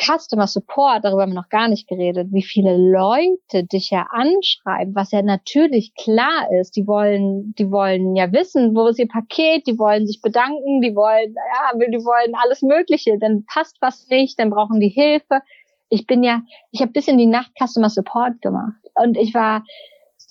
Customer 0.00 0.46
Support, 0.46 1.04
darüber 1.04 1.22
haben 1.22 1.32
wir 1.32 1.40
noch 1.40 1.50
gar 1.50 1.68
nicht 1.68 1.86
geredet, 1.86 2.28
wie 2.30 2.42
viele 2.42 2.76
Leute 2.76 3.64
dich 3.64 3.90
ja 3.90 4.06
anschreiben, 4.10 4.94
was 4.94 5.12
ja 5.12 5.22
natürlich 5.22 5.94
klar 5.94 6.48
ist. 6.58 6.74
Die 6.76 6.86
wollen, 6.86 7.54
die 7.58 7.70
wollen 7.70 8.16
ja 8.16 8.32
wissen, 8.32 8.74
wo 8.74 8.86
ist 8.86 8.98
ihr 8.98 9.08
Paket, 9.08 9.66
die 9.66 9.78
wollen 9.78 10.06
sich 10.06 10.22
bedanken, 10.22 10.80
die 10.80 10.94
wollen, 10.96 11.34
ja, 11.34 11.78
die 11.78 12.04
wollen 12.04 12.34
alles 12.34 12.62
Mögliche. 12.62 13.18
Dann 13.18 13.44
passt 13.44 13.76
was 13.80 14.08
nicht, 14.08 14.38
dann 14.38 14.50
brauchen 14.50 14.80
die 14.80 14.88
Hilfe. 14.88 15.42
Ich 15.90 16.06
bin 16.06 16.22
ja, 16.22 16.42
ich 16.70 16.80
habe 16.80 16.92
bisschen 16.92 17.18
die 17.18 17.26
Nacht 17.26 17.52
Customer 17.62 17.90
Support 17.90 18.40
gemacht 18.40 18.80
und 18.94 19.16
ich 19.18 19.34
war 19.34 19.64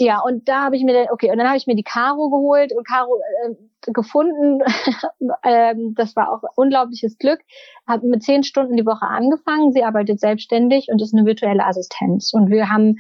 ja, 0.02 0.22
und 0.22 0.48
da 0.48 0.64
habe 0.64 0.78
ich 0.78 0.84
mir 0.84 0.94
dann, 0.94 1.08
okay, 1.12 1.30
und 1.30 1.38
dann 1.38 1.48
habe 1.48 1.58
ich 1.58 1.68
mir 1.68 1.76
die 1.76 1.84
Caro 1.84 2.30
geholt 2.30 2.72
und 2.74 2.88
Caro 2.88 3.20
äh, 3.46 3.92
gefunden. 3.92 4.62
ähm, 5.44 5.94
das 5.96 6.16
war 6.16 6.32
auch 6.32 6.42
unglaubliches 6.56 7.18
Glück. 7.18 7.42
Habe 7.86 8.08
mit 8.08 8.24
zehn 8.24 8.44
Stunden 8.44 8.78
die 8.78 8.86
Woche 8.86 9.06
angefangen. 9.06 9.74
Sie 9.74 9.84
arbeitet 9.84 10.22
selbstständig 10.22 10.88
und 10.90 11.02
ist 11.02 11.14
eine 11.14 11.26
virtuelle 11.26 11.66
Assistenz. 11.66 12.32
Und 12.34 12.50
wir 12.50 12.70
haben 12.70 12.96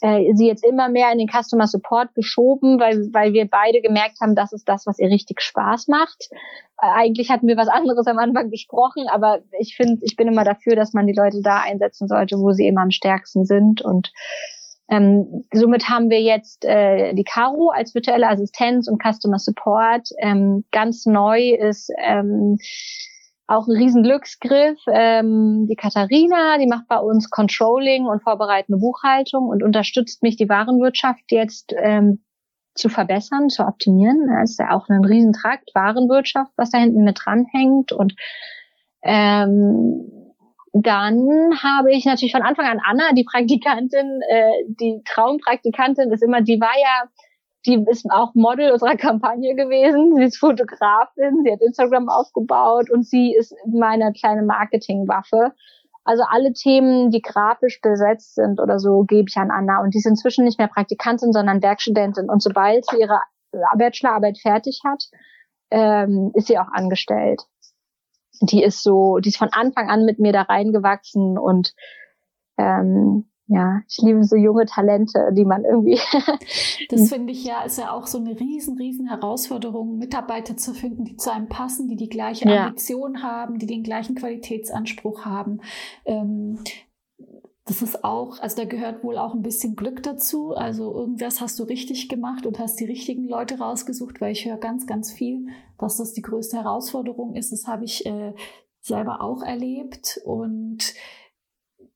äh, 0.00 0.34
sie 0.34 0.48
jetzt 0.48 0.64
immer 0.64 0.88
mehr 0.88 1.12
in 1.12 1.18
den 1.18 1.28
Customer 1.28 1.68
Support 1.68 2.12
geschoben, 2.16 2.80
weil, 2.80 3.08
weil 3.12 3.32
wir 3.34 3.48
beide 3.48 3.80
gemerkt 3.80 4.20
haben, 4.20 4.34
das 4.34 4.52
ist 4.52 4.68
das, 4.68 4.84
was 4.84 4.98
ihr 4.98 5.10
richtig 5.10 5.40
Spaß 5.40 5.86
macht. 5.86 6.28
Äh, 6.32 6.86
eigentlich 6.86 7.30
hatten 7.30 7.46
wir 7.46 7.56
was 7.56 7.68
anderes 7.68 8.08
am 8.08 8.18
Anfang 8.18 8.50
besprochen, 8.50 9.06
aber 9.08 9.42
ich 9.60 9.76
finde, 9.76 10.04
ich 10.04 10.16
bin 10.16 10.26
immer 10.26 10.42
dafür, 10.42 10.74
dass 10.74 10.92
man 10.92 11.06
die 11.06 11.14
Leute 11.14 11.40
da 11.40 11.60
einsetzen 11.60 12.08
sollte, 12.08 12.36
wo 12.40 12.50
sie 12.50 12.66
immer 12.66 12.80
am 12.80 12.90
stärksten 12.90 13.44
sind 13.44 13.80
und 13.80 14.10
ähm, 14.92 15.44
somit 15.54 15.88
haben 15.88 16.10
wir 16.10 16.20
jetzt 16.20 16.66
äh, 16.66 17.14
die 17.14 17.24
Caro 17.24 17.70
als 17.70 17.94
virtuelle 17.94 18.28
Assistenz 18.28 18.88
und 18.88 19.02
Customer 19.02 19.38
Support. 19.38 20.10
Ähm, 20.18 20.64
ganz 20.70 21.06
neu 21.06 21.54
ist 21.54 21.90
ähm, 21.96 22.58
auch 23.46 23.66
ein 23.66 23.76
riesen 23.76 24.02
Glücksgriff. 24.02 24.78
Ähm, 24.92 25.66
die 25.66 25.76
Katharina, 25.76 26.58
die 26.58 26.66
macht 26.66 26.88
bei 26.88 26.98
uns 26.98 27.30
Controlling 27.30 28.04
und 28.04 28.22
vorbereitende 28.22 28.78
Buchhaltung 28.78 29.48
und 29.48 29.62
unterstützt 29.62 30.22
mich, 30.22 30.36
die 30.36 30.50
Warenwirtschaft 30.50 31.24
jetzt 31.30 31.72
ähm, 31.74 32.22
zu 32.74 32.90
verbessern, 32.90 33.48
zu 33.48 33.66
optimieren. 33.66 34.28
Das 34.28 34.50
ist 34.50 34.58
ja 34.58 34.72
auch 34.72 34.90
ein 34.90 35.06
Riesentrakt, 35.06 35.70
Warenwirtschaft, 35.74 36.52
was 36.56 36.70
da 36.70 36.76
hinten 36.76 37.04
mit 37.04 37.18
dranhängt 37.24 37.92
und 37.92 38.14
ähm, 39.02 40.21
dann 40.72 41.52
habe 41.62 41.92
ich 41.92 42.06
natürlich 42.06 42.32
von 42.32 42.42
Anfang 42.42 42.66
an 42.66 42.80
Anna, 42.82 43.12
die 43.12 43.24
Praktikantin, 43.24 44.20
äh, 44.28 44.64
die 44.68 45.02
Traumpraktikantin 45.04 46.10
ist 46.10 46.22
immer, 46.22 46.40
die 46.40 46.60
war 46.60 46.72
ja, 46.80 47.10
die 47.66 47.84
ist 47.90 48.06
auch 48.10 48.34
Model 48.34 48.72
unserer 48.72 48.96
Kampagne 48.96 49.54
gewesen. 49.54 50.16
Sie 50.16 50.24
ist 50.24 50.38
Fotografin, 50.38 51.42
sie 51.44 51.52
hat 51.52 51.60
Instagram 51.60 52.08
aufgebaut 52.08 52.90
und 52.90 53.06
sie 53.06 53.34
ist 53.38 53.54
meine 53.66 54.12
kleine 54.12 54.42
Marketingwaffe. 54.42 55.52
Also 56.04 56.24
alle 56.28 56.52
Themen, 56.54 57.10
die 57.10 57.22
grafisch 57.22 57.80
besetzt 57.80 58.34
sind 58.34 58.58
oder 58.58 58.80
so, 58.80 59.04
gebe 59.04 59.28
ich 59.28 59.36
an 59.36 59.52
Anna. 59.52 59.80
Und 59.82 59.94
die 59.94 59.98
ist 59.98 60.06
inzwischen 60.06 60.44
nicht 60.44 60.58
mehr 60.58 60.68
Praktikantin, 60.68 61.32
sondern 61.32 61.62
Werkstudentin. 61.62 62.28
Und 62.28 62.42
sobald 62.42 62.86
sie 62.86 62.98
ihre 62.98 63.20
Bachelorarbeit 63.76 64.38
fertig 64.38 64.80
hat, 64.84 65.04
ähm, 65.70 66.32
ist 66.34 66.48
sie 66.48 66.58
auch 66.58 66.72
angestellt 66.72 67.42
die 68.42 68.62
ist 68.62 68.82
so, 68.82 69.18
die 69.18 69.30
ist 69.30 69.38
von 69.38 69.50
Anfang 69.52 69.88
an 69.88 70.04
mit 70.04 70.18
mir 70.18 70.32
da 70.32 70.42
reingewachsen 70.42 71.38
und 71.38 71.74
ähm, 72.58 73.26
ja, 73.46 73.82
ich 73.88 73.98
liebe 73.98 74.24
so 74.24 74.36
junge 74.36 74.64
Talente, 74.64 75.30
die 75.32 75.44
man 75.44 75.64
irgendwie. 75.64 76.00
das 76.88 77.10
finde 77.10 77.32
ich 77.32 77.44
ja, 77.44 77.62
ist 77.64 77.78
ja 77.78 77.92
auch 77.92 78.06
so 78.06 78.18
eine 78.18 78.38
riesen, 78.38 78.78
riesen 78.78 79.08
Herausforderung, 79.08 79.98
Mitarbeiter 79.98 80.56
zu 80.56 80.72
finden, 80.72 81.04
die 81.04 81.16
zu 81.16 81.30
einem 81.30 81.48
passen, 81.48 81.88
die 81.88 81.96
die 81.96 82.08
gleiche 82.08 82.48
Ambition 82.48 83.16
ja. 83.16 83.22
haben, 83.22 83.58
die 83.58 83.66
den 83.66 83.82
gleichen 83.82 84.14
Qualitätsanspruch 84.14 85.26
haben. 85.26 85.60
Ähm, 86.06 86.60
das 87.64 87.80
ist 87.80 88.02
auch, 88.02 88.40
also 88.40 88.56
da 88.56 88.64
gehört 88.64 89.04
wohl 89.04 89.16
auch 89.16 89.34
ein 89.34 89.42
bisschen 89.42 89.76
Glück 89.76 90.02
dazu. 90.02 90.52
Also 90.52 90.92
irgendwas 90.92 91.40
hast 91.40 91.58
du 91.60 91.64
richtig 91.64 92.08
gemacht 92.08 92.44
und 92.44 92.58
hast 92.58 92.80
die 92.80 92.86
richtigen 92.86 93.28
Leute 93.28 93.58
rausgesucht, 93.58 94.20
weil 94.20 94.32
ich 94.32 94.44
höre 94.46 94.56
ganz, 94.56 94.86
ganz 94.86 95.12
viel, 95.12 95.46
dass 95.78 95.98
das 95.98 96.12
die 96.12 96.22
größte 96.22 96.56
Herausforderung 96.56 97.36
ist. 97.36 97.52
Das 97.52 97.68
habe 97.68 97.84
ich 97.84 98.04
äh, 98.04 98.34
selber 98.80 99.20
auch 99.20 99.42
erlebt 99.42 100.20
und 100.24 100.94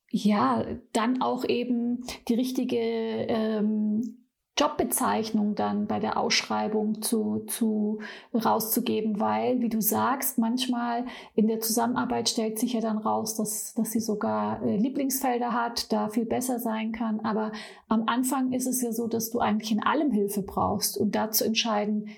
ja, 0.09 0.65
dann 0.93 1.21
auch 1.21 1.45
eben 1.45 2.05
die 2.29 2.35
richtige 2.35 2.79
ähm, 2.79 4.26
Jobbezeichnung 4.59 5.55
dann 5.55 5.87
bei 5.87 6.01
der 6.01 6.17
Ausschreibung 6.17 7.03
zu, 7.03 7.45
zu 7.47 8.01
rauszugeben, 8.35 9.21
weil, 9.21 9.61
wie 9.61 9.69
du 9.69 9.83
sagst, 9.83 10.39
manchmal 10.39 11.05
in 11.35 11.47
der 11.47 11.61
Zusammenarbeit 11.61 12.29
stellt 12.29 12.59
sich 12.59 12.73
ja 12.73 12.81
dann 12.81 12.99
raus, 12.99 13.37
dass, 13.37 13.75
dass 13.75 13.93
sie 13.93 14.01
sogar 14.01 14.63
äh, 14.63 14.77
Lieblingsfelder 14.77 15.53
hat, 15.53 15.93
da 15.93 16.09
viel 16.09 16.25
besser 16.25 16.59
sein 16.59 16.93
kann. 16.93 17.21
Aber 17.21 17.53
am 17.89 18.05
Anfang 18.07 18.53
ist 18.53 18.67
es 18.67 18.81
ja 18.81 18.93
so, 18.93 19.07
dass 19.07 19.31
du 19.31 19.41
eigentlich 19.41 19.73
in 19.73 19.83
allem 19.83 20.11
Hilfe 20.11 20.43
brauchst 20.43 20.97
und 20.97 21.15
da 21.15 21.31
zu 21.31 21.45
entscheiden, 21.45 22.09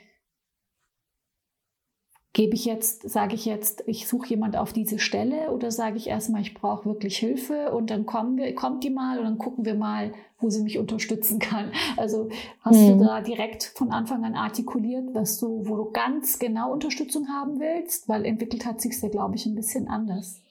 Gebe 2.34 2.54
ich 2.54 2.66
jetzt, 2.66 3.08
sage 3.08 3.34
ich 3.34 3.46
jetzt, 3.46 3.82
ich 3.86 4.06
suche 4.06 4.28
jemand 4.28 4.56
auf 4.56 4.72
diese 4.72 4.98
Stelle 4.98 5.50
oder 5.50 5.70
sage 5.70 5.96
ich 5.96 6.08
erstmal, 6.08 6.42
ich 6.42 6.54
brauche 6.54 6.84
wirklich 6.84 7.16
Hilfe 7.16 7.72
und 7.72 7.90
dann 7.90 8.06
kommen 8.06 8.36
wir, 8.36 8.54
kommt 8.54 8.84
die 8.84 8.90
mal 8.90 9.18
und 9.18 9.24
dann 9.24 9.38
gucken 9.38 9.64
wir 9.64 9.74
mal, 9.74 10.12
wo 10.38 10.50
sie 10.50 10.62
mich 10.62 10.78
unterstützen 10.78 11.38
kann. 11.38 11.72
Also 11.96 12.28
hast 12.60 12.76
hm. 12.76 12.98
du 12.98 13.04
da 13.04 13.22
direkt 13.22 13.64
von 13.64 13.90
Anfang 13.90 14.24
an 14.24 14.34
artikuliert, 14.34 15.14
was 15.14 15.38
du, 15.38 15.66
wo 15.66 15.76
du 15.76 15.90
ganz 15.90 16.38
genau 16.38 16.72
Unterstützung 16.72 17.28
haben 17.28 17.58
willst? 17.60 18.08
Weil 18.08 18.24
entwickelt 18.24 18.66
hat 18.66 18.80
sich 18.80 19.00
ja, 19.00 19.08
glaube 19.08 19.34
ich, 19.34 19.46
ein 19.46 19.54
bisschen 19.54 19.88
anders. 19.88 20.42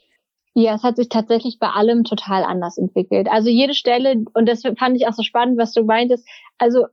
Ja, 0.56 0.74
es 0.74 0.82
hat 0.82 0.96
sich 0.96 1.08
tatsächlich 1.08 1.60
bei 1.60 1.70
allem 1.70 2.04
total 2.04 2.44
anders 2.44 2.80
entwickelt. 2.80 3.30
Also 3.30 3.50
jede 3.50 3.76
Stelle, 3.76 4.26
und 4.34 4.50
das 4.50 4.64
fand 4.64 4.98
ich 4.98 5.08
auch 5.08 5.14
so 5.14 5.22
spannend, 5.22 5.60
was 5.60 5.72
du 5.72 5.84
meintest, 5.84 6.28
also 6.58 6.88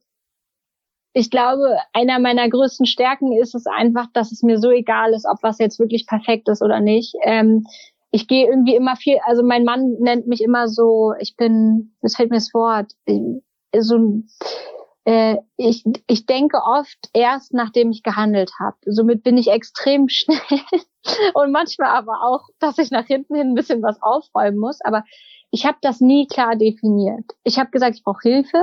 ich 1.15 1.31
glaube, 1.31 1.79
einer 1.93 2.19
meiner 2.19 2.49
größten 2.49 2.87
Stärken 2.87 3.33
ist 3.33 3.55
es 3.55 3.67
einfach, 3.67 4.09
dass 4.12 4.33
es 4.33 4.43
mir 4.43 4.59
so 4.59 4.71
egal 4.71 5.15
ist, 5.15 5.27
ob 5.27 5.43
was 5.43 5.59
jetzt 5.59 5.79
wirklich 5.79 6.07
perfekt 6.07 6.49
ist 6.49 6.61
oder 6.61 6.81
nicht. 6.81 7.15
Ähm, 7.23 7.65
ich 8.11 8.27
gehe 8.27 8.49
irgendwie 8.49 8.75
immer 8.75 8.97
viel, 8.97 9.19
also 9.25 9.43
mein 9.45 9.65
Mann 9.65 9.97
nennt 10.01 10.27
mich 10.27 10.43
immer 10.43 10.69
so, 10.69 11.15
ich 11.21 11.37
bin, 11.37 11.95
es 12.03 12.17
fällt 12.17 12.31
mir 12.31 12.37
das 12.37 12.53
Wort, 12.53 12.93
so 13.77 14.23
äh, 15.05 15.37
ich, 15.57 15.85
ich 16.07 16.27
denke 16.27 16.59
oft 16.65 17.11
erst, 17.12 17.55
nachdem 17.55 17.91
ich 17.91 18.03
gehandelt 18.03 18.51
habe. 18.59 18.77
Somit 18.87 19.23
bin 19.23 19.37
ich 19.37 19.51
extrem 19.51 20.09
schnell 20.09 20.39
und 21.35 21.53
manchmal 21.53 21.91
aber 21.91 22.23
auch, 22.25 22.49
dass 22.59 22.79
ich 22.79 22.91
nach 22.91 23.07
hinten 23.07 23.37
hin 23.37 23.49
ein 23.51 23.55
bisschen 23.55 23.83
was 23.83 24.03
aufräumen 24.03 24.59
muss. 24.59 24.81
Aber 24.81 25.05
ich 25.55 25.64
habe 25.64 25.78
das 25.82 26.00
nie 26.00 26.26
klar 26.26 26.57
definiert. 26.57 27.30
Ich 27.44 27.61
habe 27.61 27.70
gesagt, 27.70 27.94
ich 27.94 28.02
brauche 28.02 28.28
Hilfe. 28.28 28.59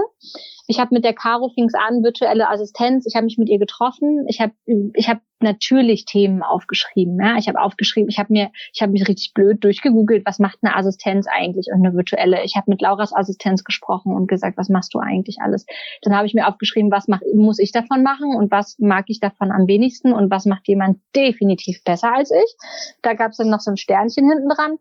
Ich 0.67 0.77
habe 0.77 0.93
mit 0.93 1.05
der 1.05 1.13
Caro 1.13 1.47
fing's 1.47 1.73
an, 1.73 2.03
virtuelle 2.03 2.49
Assistenz. 2.49 3.05
Ich 3.07 3.15
habe 3.15 3.23
mich 3.23 3.37
mit 3.37 3.47
ihr 3.47 3.59
getroffen. 3.59 4.25
Ich 4.27 4.41
habe 4.41 4.51
ich 4.93 5.07
hab 5.07 5.21
natürlich 5.39 6.03
Themen 6.03 6.43
aufgeschrieben. 6.43 7.17
Ja? 7.17 7.37
Ich 7.37 7.47
habe 7.47 7.61
aufgeschrieben, 7.61 8.09
ich 8.09 8.19
habe 8.19 8.33
mir, 8.33 8.51
ich 8.73 8.81
habe 8.81 8.91
mich 8.91 9.07
richtig 9.07 9.33
blöd 9.33 9.63
durchgegoogelt, 9.63 10.25
was 10.25 10.39
macht 10.39 10.59
eine 10.61 10.75
Assistenz 10.75 11.27
eigentlich 11.31 11.67
und 11.73 11.85
eine 11.85 11.95
virtuelle. 11.95 12.43
Ich 12.43 12.57
habe 12.57 12.69
mit 12.69 12.81
Lauras 12.81 13.15
Assistenz 13.15 13.63
gesprochen 13.63 14.13
und 14.13 14.27
gesagt, 14.27 14.57
was 14.57 14.67
machst 14.67 14.93
du 14.93 14.99
eigentlich 14.99 15.37
alles? 15.39 15.65
Dann 16.01 16.13
habe 16.13 16.27
ich 16.27 16.33
mir 16.33 16.45
aufgeschrieben, 16.45 16.91
was 16.91 17.07
mach, 17.07 17.21
muss 17.33 17.59
ich 17.59 17.71
davon 17.71 18.03
machen 18.03 18.35
und 18.35 18.51
was 18.51 18.77
mag 18.79 19.05
ich 19.07 19.21
davon 19.21 19.53
am 19.53 19.65
wenigsten 19.65 20.11
und 20.11 20.29
was 20.29 20.45
macht 20.45 20.67
jemand 20.67 20.99
definitiv 21.15 21.85
besser 21.85 22.13
als 22.13 22.31
ich. 22.31 22.55
Da 23.01 23.13
gab's 23.13 23.37
dann 23.37 23.49
noch 23.49 23.61
so 23.61 23.71
ein 23.71 23.77
Sternchen 23.77 24.29
hinten 24.29 24.49
dran. 24.49 24.77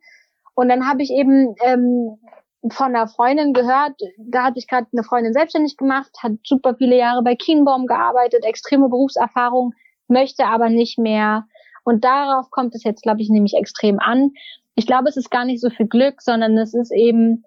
Und 0.55 0.69
dann 0.69 0.89
habe 0.89 1.03
ich 1.03 1.11
eben 1.11 1.55
ähm, 1.65 2.19
von 2.69 2.89
einer 2.89 3.09
Freundin 3.09 3.53
gehört, 3.53 3.95
da 4.19 4.45
hatte 4.45 4.59
ich 4.59 4.69
gerade 4.69 4.87
eine 4.93 5.03
Freundin 5.03 5.33
selbstständig 5.33 5.77
gemacht, 5.77 6.11
hat 6.23 6.33
super 6.45 6.75
viele 6.77 6.97
Jahre 6.97 7.23
bei 7.23 7.35
Kienbaum 7.35 7.87
gearbeitet, 7.87 8.45
extreme 8.45 8.89
Berufserfahrung, 8.89 9.73
möchte 10.09 10.47
aber 10.47 10.69
nicht 10.69 10.99
mehr. 10.99 11.47
Und 11.85 12.05
darauf 12.05 12.51
kommt 12.51 12.75
es 12.75 12.85
jetzt, 12.85 13.03
glaube 13.03 13.23
ich, 13.23 13.31
nämlich 13.31 13.55
extrem 13.55 13.99
an. 13.99 14.33
Ich 14.75 14.87
glaube, 14.87 15.09
es 15.09 15.17
ist 15.17 15.31
gar 15.31 15.45
nicht 15.45 15.61
so 15.61 15.71
viel 15.71 15.87
Glück, 15.87 16.21
sondern 16.21 16.57
es 16.59 16.75
ist 16.75 16.93
eben 16.93 17.45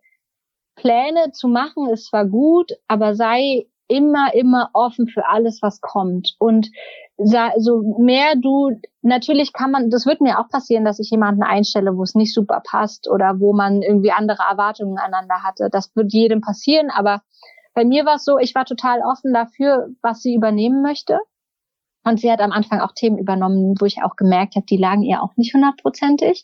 Pläne 0.75 1.31
zu 1.31 1.47
machen, 1.47 1.89
ist 1.89 2.07
zwar 2.07 2.25
gut, 2.25 2.71
aber 2.87 3.15
sei 3.15 3.67
immer, 3.87 4.33
immer 4.33 4.69
offen 4.73 5.07
für 5.07 5.27
alles, 5.27 5.61
was 5.61 5.81
kommt. 5.81 6.35
Und 6.39 6.69
so 7.17 7.95
mehr 7.99 8.35
du, 8.35 8.71
natürlich 9.01 9.53
kann 9.53 9.71
man, 9.71 9.89
das 9.89 10.05
wird 10.05 10.21
mir 10.21 10.39
auch 10.39 10.49
passieren, 10.49 10.85
dass 10.85 10.99
ich 10.99 11.09
jemanden 11.11 11.43
einstelle, 11.43 11.95
wo 11.95 12.03
es 12.03 12.15
nicht 12.15 12.33
super 12.33 12.61
passt 12.65 13.09
oder 13.09 13.39
wo 13.39 13.53
man 13.53 13.81
irgendwie 13.81 14.11
andere 14.11 14.43
Erwartungen 14.49 14.97
aneinander 14.97 15.43
hatte. 15.43 15.69
Das 15.71 15.95
wird 15.95 16.11
jedem 16.11 16.41
passieren, 16.41 16.89
aber 16.89 17.21
bei 17.73 17.85
mir 17.85 18.05
war 18.05 18.15
es 18.15 18.25
so, 18.25 18.37
ich 18.37 18.55
war 18.55 18.65
total 18.65 19.01
offen 19.01 19.33
dafür, 19.33 19.89
was 20.01 20.21
sie 20.21 20.35
übernehmen 20.35 20.81
möchte. 20.81 21.19
Und 22.03 22.19
sie 22.19 22.31
hat 22.31 22.41
am 22.41 22.51
Anfang 22.51 22.81
auch 22.81 22.91
Themen 22.93 23.17
übernommen, 23.17 23.75
wo 23.79 23.85
ich 23.85 24.03
auch 24.03 24.15
gemerkt 24.15 24.55
habe, 24.55 24.65
die 24.65 24.77
lagen 24.77 25.03
ihr 25.03 25.23
auch 25.23 25.35
nicht 25.37 25.53
hundertprozentig. 25.53 26.43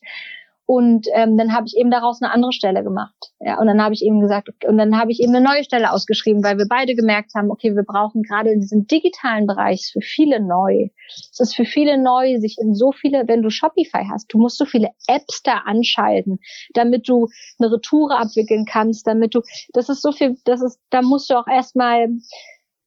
Und 0.70 1.08
ähm, 1.16 1.36
dann 1.36 1.52
habe 1.52 1.66
ich 1.66 1.76
eben 1.76 1.90
daraus 1.90 2.22
eine 2.22 2.32
andere 2.32 2.54
Stelle 2.54 2.84
gemacht. 2.84 3.32
Ja, 3.40 3.60
und 3.60 3.66
dann 3.66 3.82
habe 3.82 3.96
ich 3.96 4.06
eben 4.06 4.22
gesagt, 4.22 4.50
und 4.68 4.78
dann 4.78 5.00
habe 5.00 5.12
ich 5.12 5.20
eben 5.20 5.34
eine 5.34 5.44
neue 5.44 5.64
Stelle 5.64 5.92
ausgeschrieben, 5.92 6.44
weil 6.44 6.60
wir 6.60 6.68
beide 6.70 6.94
gemerkt 6.94 7.32
haben, 7.34 7.50
okay, 7.50 7.76
wir 7.76 7.82
brauchen 7.82 8.22
gerade 8.22 8.52
in 8.52 8.60
diesem 8.60 8.86
digitalen 8.86 9.48
Bereich 9.48 9.90
für 9.92 10.02
viele 10.02 10.40
neu. 10.40 10.90
Es 11.08 11.40
ist 11.40 11.56
für 11.56 11.66
viele 11.66 11.98
neu, 11.98 12.38
sich 12.38 12.58
in 12.62 12.76
so 12.76 12.92
viele, 12.92 13.28
wenn 13.28 13.42
du 13.42 13.50
Shopify 13.50 14.06
hast, 14.12 14.32
du 14.32 14.38
musst 14.38 14.60
so 14.60 14.66
viele 14.66 14.90
Apps 15.08 15.42
da 15.42 15.64
anschalten, 15.66 16.38
damit 16.76 17.10
du 17.10 17.30
eine 17.58 17.72
Retoure 17.72 18.20
abwickeln 18.20 18.66
kannst, 18.70 19.08
damit 19.08 19.34
du, 19.34 19.42
das 19.74 19.90
ist 19.90 20.04
so 20.04 20.12
viel, 20.12 20.38
das 20.46 20.62
ist, 20.62 20.80
da 20.92 21.02
musst 21.02 21.32
du 21.32 21.34
auch 21.34 21.48
erstmal 21.48 22.10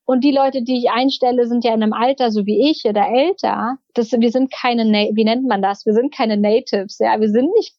und 0.04 0.24
die 0.24 0.32
Leute, 0.32 0.62
die 0.62 0.78
ich 0.78 0.90
einstelle, 0.90 1.46
sind 1.46 1.64
ja 1.64 1.74
in 1.74 1.82
einem 1.82 1.92
Alter 1.92 2.30
so 2.30 2.44
wie 2.44 2.70
ich 2.70 2.84
oder 2.84 3.06
älter. 3.08 3.78
Das, 3.94 4.10
wir 4.12 4.30
sind 4.30 4.52
keine, 4.52 4.84
wie 5.14 5.24
nennt 5.24 5.46
man 5.46 5.62
das? 5.62 5.86
Wir 5.86 5.92
sind 5.92 6.14
keine 6.14 6.36
Natives. 6.36 6.98
Ja, 6.98 7.20
wir 7.20 7.28
sind 7.28 7.52
nicht 7.54 7.74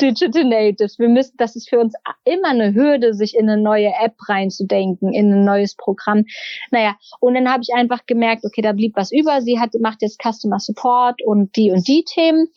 Digital 0.00 0.44
Natives. 0.44 0.98
Wir 0.98 1.08
müssen, 1.08 1.36
das 1.36 1.56
ist 1.56 1.68
für 1.68 1.78
uns 1.78 1.94
immer 2.24 2.48
eine 2.48 2.74
Hürde, 2.74 3.14
sich 3.14 3.34
in 3.36 3.48
eine 3.48 3.60
neue 3.60 3.92
App 4.00 4.16
reinzudenken, 4.28 5.12
in 5.12 5.32
ein 5.32 5.44
neues 5.44 5.74
Programm. 5.76 6.24
Naja, 6.70 6.96
und 7.20 7.34
dann 7.34 7.50
habe 7.50 7.62
ich 7.62 7.74
einfach 7.74 8.04
gemerkt, 8.06 8.44
okay, 8.44 8.62
da 8.62 8.72
blieb 8.72 8.96
was 8.96 9.12
über. 9.12 9.40
Sie 9.40 9.58
hat, 9.58 9.70
macht 9.80 10.02
jetzt 10.02 10.20
Customer 10.22 10.58
Support 10.58 11.22
und 11.24 11.56
die 11.56 11.70
und 11.70 11.86
die 11.86 12.04
Themen. 12.04 12.48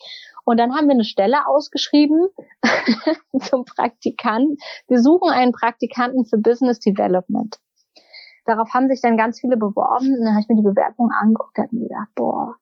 Und 0.44 0.58
dann 0.58 0.74
haben 0.74 0.86
wir 0.86 0.94
eine 0.94 1.04
Stelle 1.04 1.48
ausgeschrieben 1.48 2.28
zum 3.40 3.64
Praktikanten. 3.64 4.58
Wir 4.88 5.00
suchen 5.00 5.30
einen 5.30 5.52
Praktikanten 5.52 6.24
für 6.24 6.38
Business 6.38 6.78
Development. 6.80 7.56
Darauf 8.46 8.70
haben 8.72 8.88
sich 8.88 9.00
dann 9.00 9.16
ganz 9.16 9.40
viele 9.40 9.56
beworben. 9.56 10.14
Und 10.18 10.24
dann 10.24 10.32
habe 10.32 10.40
ich 10.40 10.48
mir 10.48 10.56
die 10.56 10.62
Bewerbung 10.62 11.10
angeguckt 11.10 11.58
und 11.58 11.64
habe 11.64 11.76
mir 11.76 11.88
gedacht, 11.88 12.08
boah, 12.14 12.54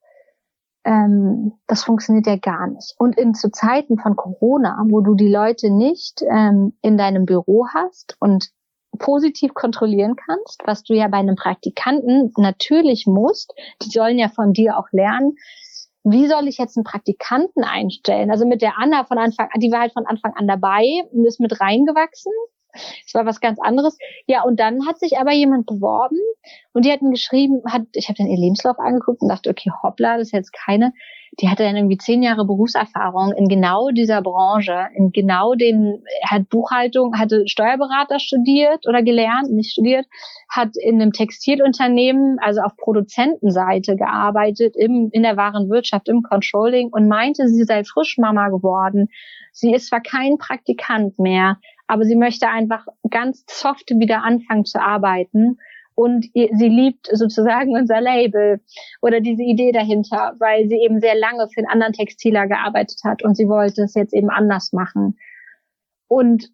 ähm, 0.85 1.53
das 1.67 1.85
funktioniert 1.85 2.27
ja 2.27 2.37
gar 2.37 2.67
nicht. 2.67 2.95
Und 2.99 3.17
in 3.17 3.35
zu 3.35 3.51
Zeiten 3.51 3.99
von 3.99 4.17
Corona, 4.17 4.85
wo 4.89 5.01
du 5.01 5.15
die 5.15 5.31
Leute 5.31 5.71
nicht 5.71 6.23
ähm, 6.29 6.75
in 6.83 6.99
deinem 6.99 7.25
Büro 7.25 7.67
hast 7.73 8.17
und 8.21 8.51
positiv 8.99 9.55
kontrollieren 9.55 10.17
kannst, 10.17 10.63
was 10.67 10.85
du 10.85 10.95
ja 10.95 11.09
bei 11.09 11.19
einem 11.19 11.37
Praktikanten 11.37 12.33
natürlich 12.37 13.07
musst, 13.07 13.53
die 13.83 13.91
sollen 13.91 14.19
ja 14.19 14.29
von 14.29 14.53
dir 14.53 14.79
auch 14.79 14.87
lernen, 14.93 15.37
wie 16.05 16.29
soll 16.29 16.49
ich 16.49 16.59
jetzt 16.59 16.77
einen 16.77 16.85
Praktikanten 16.85 17.65
einstellen? 17.65 18.31
Also 18.31 18.47
mit 18.47 18.61
der 18.61 18.79
Anna 18.79 19.05
von 19.05 19.19
Anfang 19.19 19.49
an, 19.53 19.61
die 19.61 19.73
war 19.73 19.81
halt 19.81 19.95
von 19.95 20.07
Anfang 20.07 20.35
an 20.37 20.47
dabei 20.47 20.85
und 21.11 21.25
ist 21.25 21.41
mit 21.41 21.61
reingewachsen. 21.61 22.33
Es 23.07 23.15
war 23.15 23.27
was 23.27 23.41
ganz 23.41 23.59
anderes. 23.61 23.97
Ja, 24.27 24.43
und 24.43 24.61
dann 24.61 24.87
hat 24.87 24.99
sich 24.99 25.19
aber 25.19 25.33
jemand 25.33 25.67
beworben 25.67 26.19
und 26.73 26.85
die 26.85 26.93
hatten 26.93 27.11
geschrieben, 27.11 27.63
hat, 27.67 27.83
ich 27.95 28.09
habe 28.09 28.19
dann 28.19 28.27
ihr 28.27 28.39
Lebenslauf 28.39 28.79
angeguckt 28.79 29.23
und 29.23 29.29
dachte, 29.29 29.51
okay, 29.51 29.71
hoppla, 29.83 30.19
das 30.19 30.29
ist 30.29 30.33
jetzt 30.33 30.53
keine. 30.53 30.93
Die 31.41 31.49
hatte 31.49 31.65
dann 31.65 31.77
irgendwie 31.77 31.99
zehn 31.99 32.23
Jahre 32.23 32.45
Berufserfahrung 32.45 33.33
in 33.33 33.49
genau 33.49 33.91
dieser 33.91 34.23
Branche, 34.23 34.87
in 34.95 35.11
genau 35.11 35.55
dem, 35.55 36.03
hat 36.25 36.49
Buchhaltung, 36.49 37.19
hatte 37.19 37.49
Steuerberater 37.49 38.21
studiert 38.21 38.87
oder 38.87 39.03
gelernt, 39.03 39.51
nicht 39.51 39.73
studiert, 39.73 40.07
hat 40.49 40.77
in 40.81 41.01
einem 41.01 41.13
Textilunternehmen, 41.13 42.39
also 42.41 42.61
auf 42.61 42.77
Produzentenseite 42.77 43.97
gearbeitet, 43.97 44.77
im, 44.77 45.11
in 45.13 45.23
der 45.23 45.37
wahren 45.37 45.69
Wirtschaft, 45.71 46.09
im 46.09 46.23
Controlling 46.23 46.91
und 46.93 47.09
meinte, 47.09 47.49
sie 47.49 47.65
sei 47.65 47.83
Frischmama 47.83 48.49
geworden. 48.49 49.09
Sie 49.53 49.73
ist 49.73 49.89
zwar 49.89 50.01
kein 50.01 50.39
Praktikant 50.39 51.19
mehr, 51.19 51.59
aber 51.87 52.05
sie 52.05 52.17
möchte 52.17 52.49
einfach 52.49 52.87
ganz 53.11 53.45
soft 53.49 53.91
wieder 53.91 54.23
anfangen 54.23 54.65
zu 54.65 54.81
arbeiten 54.81 55.59
und 55.95 56.27
sie 56.33 56.69
liebt 56.69 57.09
sozusagen 57.13 57.71
unser 57.77 58.01
Label 58.01 58.61
oder 59.01 59.21
diese 59.21 59.43
Idee 59.43 59.73
dahinter, 59.73 60.35
weil 60.39 60.69
sie 60.69 60.77
eben 60.77 61.01
sehr 61.01 61.15
lange 61.15 61.49
für 61.49 61.59
einen 61.59 61.69
anderen 61.69 61.93
Textiler 61.93 62.47
gearbeitet 62.47 63.01
hat 63.05 63.23
und 63.23 63.37
sie 63.37 63.49
wollte 63.49 63.83
es 63.83 63.95
jetzt 63.95 64.15
eben 64.15 64.31
anders 64.31 64.73
machen. 64.73 65.19
Und 66.09 66.51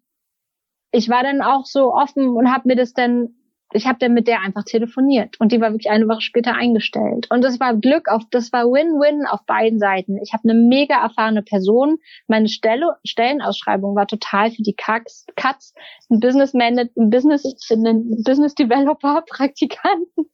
ich 0.91 1.09
war 1.09 1.23
dann 1.23 1.41
auch 1.41 1.65
so 1.65 1.93
offen 1.93 2.29
und 2.29 2.51
habe 2.51 2.67
mir 2.67 2.75
das 2.75 2.93
dann 2.93 3.35
ich 3.73 3.87
habe 3.87 3.99
dann 3.99 4.13
mit 4.13 4.27
der 4.27 4.41
einfach 4.41 4.63
telefoniert 4.63 5.39
und 5.39 5.51
die 5.51 5.61
war 5.61 5.71
wirklich 5.71 5.89
eine 5.89 6.07
Woche 6.07 6.21
später 6.21 6.53
eingestellt. 6.53 7.27
Und 7.29 7.43
das 7.43 7.59
war 7.59 7.75
Glück 7.75 8.09
auf, 8.09 8.23
das 8.31 8.51
war 8.51 8.65
Win-Win 8.65 9.25
auf 9.25 9.45
beiden 9.45 9.79
Seiten. 9.79 10.17
Ich 10.17 10.33
habe 10.33 10.43
eine 10.49 10.53
mega 10.53 11.01
erfahrene 11.01 11.41
Person. 11.43 11.97
Meine 12.27 12.49
Stelle, 12.49 12.97
Stellenausschreibung 13.05 13.95
war 13.95 14.07
total 14.07 14.51
für 14.51 14.63
die 14.63 14.75
Cuts, 14.75 15.25
Cuts 15.35 15.73
ein 16.09 16.19
Business 16.19 16.53
Manager, 16.53 16.89
ein 16.97 17.09
Business, 17.09 17.43
ein 17.69 18.23
Business 18.23 18.55
Developer, 18.55 19.23
Praktikanten. 19.29 20.25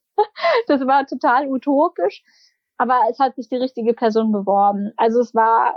Das 0.66 0.80
war 0.86 1.06
total 1.06 1.48
utopisch. 1.48 2.22
Aber 2.76 3.00
es 3.10 3.18
hat 3.18 3.34
sich 3.36 3.48
die 3.48 3.56
richtige 3.56 3.92
Person 3.92 4.32
beworben. 4.32 4.92
Also 4.96 5.20
es 5.20 5.34
war 5.34 5.74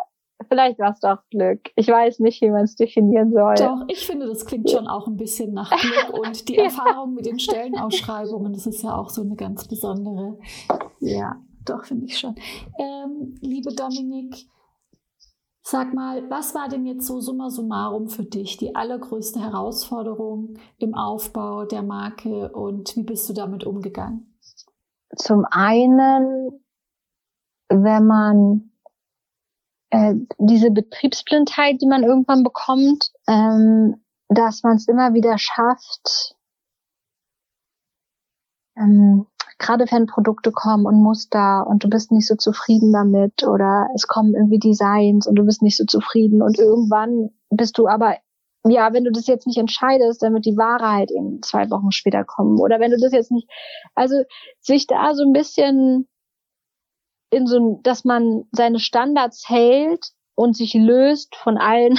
Vielleicht 0.47 0.79
war 0.79 0.91
es 0.91 0.99
doch 0.99 1.17
Glück. 1.29 1.61
Ich 1.75 1.87
weiß 1.87 2.19
nicht, 2.19 2.41
wie 2.41 2.49
man 2.49 2.63
es 2.63 2.75
definieren 2.75 3.31
soll. 3.31 3.55
Doch, 3.55 3.83
ich 3.87 4.05
finde, 4.05 4.27
das 4.27 4.45
klingt 4.45 4.69
schon 4.69 4.87
auch 4.87 5.07
ein 5.07 5.17
bisschen 5.17 5.53
nach 5.53 5.69
Glück. 5.69 6.13
Und 6.25 6.49
die 6.49 6.55
ja. 6.55 6.63
Erfahrung 6.63 7.13
mit 7.13 7.25
den 7.25 7.39
Stellenausschreibungen, 7.39 8.53
das 8.53 8.67
ist 8.67 8.83
ja 8.83 8.95
auch 8.95 9.09
so 9.09 9.21
eine 9.21 9.35
ganz 9.35 9.67
besondere. 9.67 10.37
Ja, 10.99 11.35
doch, 11.65 11.85
finde 11.85 12.05
ich 12.05 12.17
schon. 12.17 12.35
Ähm, 12.77 13.35
liebe 13.41 13.73
Dominik, 13.73 14.47
sag 15.63 15.93
mal, 15.93 16.29
was 16.29 16.55
war 16.55 16.67
denn 16.69 16.85
jetzt 16.85 17.05
so 17.05 17.19
summa 17.19 17.49
summarum 17.49 18.07
für 18.07 18.23
dich 18.23 18.57
die 18.57 18.75
allergrößte 18.75 19.39
Herausforderung 19.39 20.55
im 20.77 20.95
Aufbau 20.95 21.65
der 21.65 21.83
Marke 21.83 22.51
und 22.51 22.95
wie 22.95 23.03
bist 23.03 23.29
du 23.29 23.33
damit 23.33 23.65
umgegangen? 23.65 24.37
Zum 25.15 25.45
einen, 25.49 26.61
wenn 27.69 28.07
man 28.07 28.70
äh, 29.91 30.15
diese 30.39 30.71
Betriebsblindheit, 30.71 31.81
die 31.81 31.87
man 31.87 32.03
irgendwann 32.03 32.43
bekommt, 32.43 33.11
ähm, 33.27 34.03
dass 34.29 34.63
man 34.63 34.77
es 34.77 34.87
immer 34.87 35.13
wieder 35.13 35.37
schafft, 35.37 36.35
ähm, 38.77 39.27
gerade 39.59 39.85
wenn 39.91 40.07
Produkte 40.07 40.51
kommen 40.51 40.85
und 40.85 41.03
Muster 41.03 41.67
und 41.67 41.83
du 41.83 41.89
bist 41.89 42.11
nicht 42.11 42.27
so 42.27 42.35
zufrieden 42.35 42.91
damit 42.91 43.43
oder 43.43 43.87
es 43.93 44.07
kommen 44.07 44.33
irgendwie 44.33 44.59
Designs 44.59 45.27
und 45.27 45.35
du 45.35 45.45
bist 45.45 45.61
nicht 45.61 45.77
so 45.77 45.85
zufrieden 45.85 46.41
und 46.41 46.57
irgendwann 46.57 47.29
bist 47.49 47.77
du 47.77 47.87
aber 47.87 48.15
ja, 48.63 48.93
wenn 48.93 49.03
du 49.03 49.11
das 49.11 49.27
jetzt 49.27 49.47
nicht 49.47 49.57
entscheidest, 49.57 50.21
dann 50.21 50.33
wird 50.33 50.45
die 50.45 50.57
Ware 50.57 50.91
halt 50.91 51.11
eben 51.11 51.41
zwei 51.41 51.69
Wochen 51.71 51.91
später 51.91 52.23
kommen. 52.23 52.59
Oder 52.59 52.79
wenn 52.79 52.91
du 52.91 52.97
das 52.97 53.11
jetzt 53.11 53.31
nicht, 53.31 53.49
also 53.95 54.21
sich 54.59 54.85
da 54.85 55.15
so 55.15 55.23
ein 55.23 55.33
bisschen 55.33 56.07
in 57.31 57.47
so, 57.47 57.79
dass 57.83 58.03
man 58.03 58.43
seine 58.51 58.79
Standards 58.79 59.49
hält 59.49 60.11
und 60.35 60.55
sich 60.55 60.73
löst 60.73 61.35
von 61.35 61.57
allen, 61.57 61.97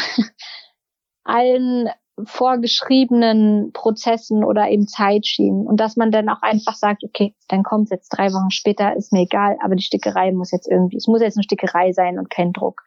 allen 1.24 1.88
vorgeschriebenen 2.24 3.72
Prozessen 3.72 4.44
oder 4.44 4.68
eben 4.68 4.86
Zeitschienen 4.86 5.66
und 5.66 5.80
dass 5.80 5.96
man 5.96 6.10
dann 6.10 6.28
auch 6.28 6.42
einfach 6.42 6.74
sagt, 6.74 7.02
okay, 7.02 7.34
dann 7.48 7.62
kommt 7.62 7.90
jetzt 7.90 8.10
drei 8.10 8.30
Wochen 8.32 8.50
später, 8.50 8.94
ist 8.94 9.12
mir 9.12 9.22
egal, 9.22 9.56
aber 9.62 9.74
die 9.74 9.82
Stickerei 9.82 10.30
muss 10.30 10.50
jetzt 10.50 10.68
irgendwie, 10.70 10.98
es 10.98 11.06
muss 11.06 11.22
jetzt 11.22 11.36
eine 11.38 11.44
Stickerei 11.44 11.92
sein 11.92 12.18
und 12.18 12.28
kein 12.28 12.52
Druck. 12.52 12.82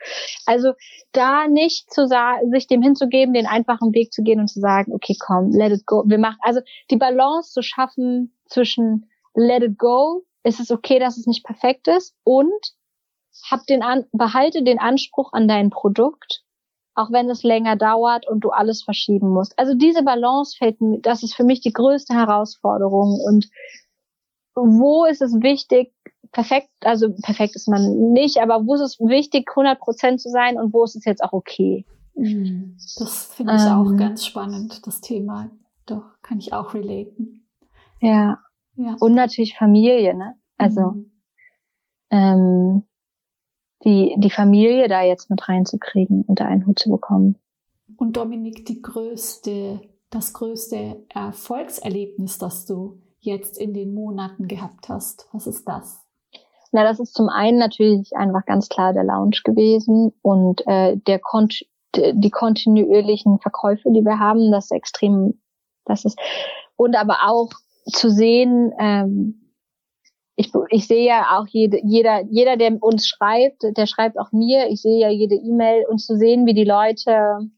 Also 0.45 0.73
da 1.11 1.47
nicht 1.47 1.91
zu 1.91 2.07
sagen, 2.07 2.51
sich 2.51 2.67
dem 2.67 2.83
hinzugeben, 2.83 3.33
den 3.33 3.47
einfachen 3.47 3.93
Weg 3.95 4.13
zu 4.13 4.21
gehen 4.21 4.39
und 4.39 4.47
zu 4.47 4.59
sagen, 4.59 4.93
okay, 4.93 5.15
komm, 5.19 5.49
let 5.51 5.71
it 5.71 5.87
go. 5.87 6.03
Wir 6.05 6.19
machen, 6.19 6.37
also 6.41 6.61
die 6.91 6.97
Balance 6.97 7.51
zu 7.51 7.63
schaffen 7.63 8.31
zwischen 8.45 9.09
let 9.33 9.63
it 9.63 9.79
go 9.79 10.23
ist 10.45 10.59
es 10.59 10.71
okay, 10.71 10.99
dass 10.99 11.17
es 11.17 11.25
nicht 11.25 11.43
perfekt 11.43 11.87
ist 11.87 12.15
und 12.23 12.53
hab 13.49 13.65
den 13.65 13.81
an, 13.81 14.05
behalte 14.11 14.63
den 14.63 14.79
Anspruch 14.79 15.33
an 15.33 15.47
dein 15.47 15.71
Produkt, 15.71 16.43
auch 16.93 17.11
wenn 17.11 17.29
es 17.29 17.43
länger 17.43 17.75
dauert 17.75 18.27
und 18.27 18.41
du 18.41 18.51
alles 18.51 18.83
verschieben 18.83 19.29
musst. 19.29 19.57
Also 19.57 19.73
diese 19.73 20.03
Balance 20.03 20.55
fällt 20.57 20.79
mir, 20.79 20.99
das 21.01 21.23
ist 21.23 21.35
für 21.35 21.43
mich 21.43 21.61
die 21.61 21.73
größte 21.73 22.13
Herausforderung 22.13 23.19
und 23.25 23.49
wo 24.55 25.03
ist 25.03 25.21
es 25.21 25.33
wichtig, 25.41 25.93
perfekt, 26.31 26.69
also 26.81 27.09
perfekt 27.23 27.55
ist 27.55 27.67
man 27.67 28.13
nicht, 28.13 28.37
aber 28.37 28.65
wo 28.65 28.75
ist 28.75 28.81
es 28.81 28.99
wichtig, 28.99 29.49
100 29.49 29.79
Prozent 29.79 30.21
zu 30.21 30.29
sein 30.29 30.57
und 30.57 30.73
wo 30.73 30.83
ist 30.83 30.95
es 30.95 31.05
jetzt 31.05 31.23
auch 31.23 31.33
okay? 31.33 31.85
Mhm. 32.13 32.77
Das 32.97 33.33
finde 33.33 33.55
ich 33.55 33.61
ähm, 33.63 33.67
auch 33.67 33.97
ganz 33.97 34.25
spannend, 34.25 34.85
das 34.87 35.01
Thema. 35.01 35.49
Doch, 35.85 36.03
kann 36.21 36.39
ich 36.39 36.53
auch 36.53 36.73
relaten. 36.73 37.45
Ja. 37.99 38.44
Ja. 38.75 38.95
Und 38.99 39.13
natürlich 39.13 39.57
Familie, 39.57 40.15
ne? 40.15 40.35
Also 40.57 40.81
mhm. 40.81 41.11
ähm, 42.09 42.83
die, 43.83 44.15
die 44.17 44.29
Familie 44.29 44.87
da 44.87 45.03
jetzt 45.03 45.29
mit 45.29 45.47
reinzukriegen, 45.47 46.23
unter 46.27 46.45
einen 46.45 46.65
Hut 46.65 46.79
zu 46.79 46.89
bekommen. 46.89 47.37
Und 47.97 48.17
Dominik, 48.17 48.65
die 48.65 48.81
größte, 48.81 49.81
das 50.09 50.33
größte 50.33 51.05
Erfolgserlebnis, 51.09 52.37
das 52.37 52.65
du 52.65 53.01
jetzt 53.19 53.57
in 53.57 53.73
den 53.73 53.93
Monaten 53.93 54.47
gehabt 54.47 54.89
hast? 54.89 55.27
Was 55.31 55.47
ist 55.47 55.67
das? 55.67 56.01
Na, 56.71 56.83
das 56.83 56.99
ist 56.99 57.13
zum 57.13 57.29
einen 57.29 57.57
natürlich 57.57 58.15
einfach 58.15 58.45
ganz 58.45 58.69
klar 58.69 58.93
der 58.93 59.03
Lounge 59.03 59.41
gewesen 59.43 60.13
und 60.21 60.65
äh, 60.67 60.97
der 60.97 61.19
Kont 61.19 61.65
die 61.95 62.29
kontinuierlichen 62.29 63.39
Verkäufe, 63.39 63.89
die 63.89 64.03
wir 64.03 64.19
haben, 64.19 64.51
das 64.51 64.65
ist 64.65 64.71
extrem, 64.71 65.39
das 65.85 66.03
ist 66.03 66.19
und 66.75 66.97
aber 66.97 67.19
auch 67.27 67.51
zu 67.85 68.09
sehen, 68.09 68.71
ähm, 68.79 69.41
ich, 70.35 70.51
ich 70.69 70.87
sehe 70.87 71.05
ja 71.05 71.37
auch 71.37 71.47
jede, 71.47 71.79
jeder, 71.85 72.23
jeder, 72.29 72.57
der 72.57 72.81
uns 72.83 73.07
schreibt, 73.07 73.63
der 73.63 73.85
schreibt 73.85 74.19
auch 74.19 74.31
mir. 74.31 74.67
Ich 74.67 74.81
sehe 74.81 74.99
ja 74.99 75.09
jede 75.09 75.35
E-Mail 75.35 75.85
und 75.89 75.99
zu 75.99 76.17
sehen, 76.17 76.45
wie 76.45 76.53
die 76.53 76.65
Leute 76.65 77.49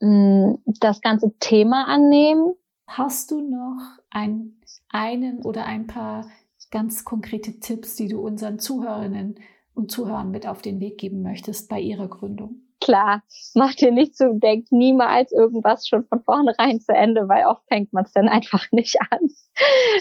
mh, 0.00 0.58
das 0.80 1.00
ganze 1.00 1.36
Thema 1.38 1.86
annehmen. 1.86 2.54
Hast 2.86 3.30
du 3.30 3.40
noch 3.40 3.78
ein, 4.10 4.60
einen 4.88 5.42
oder 5.42 5.66
ein 5.66 5.86
paar 5.86 6.26
ganz 6.70 7.04
konkrete 7.04 7.58
Tipps, 7.58 7.96
die 7.96 8.08
du 8.08 8.20
unseren 8.20 8.58
Zuhörerinnen 8.58 9.40
und 9.74 9.90
Zuhörern 9.90 10.30
mit 10.30 10.46
auf 10.46 10.62
den 10.62 10.78
Weg 10.78 10.98
geben 10.98 11.22
möchtest 11.22 11.68
bei 11.68 11.80
ihrer 11.80 12.08
Gründung? 12.08 12.62
Klar, 12.80 13.22
mach 13.54 13.74
dir 13.74 13.92
nicht 13.92 14.16
so, 14.16 14.32
denk 14.32 14.72
niemals 14.72 15.32
irgendwas 15.32 15.86
schon 15.86 16.04
von 16.06 16.22
vornherein 16.22 16.80
zu 16.80 16.92
Ende, 16.92 17.28
weil 17.28 17.44
oft 17.44 17.62
fängt 17.68 17.92
man 17.92 18.04
es 18.04 18.12
dann 18.12 18.28
einfach 18.28 18.66
nicht 18.72 18.96
an. 19.10 19.18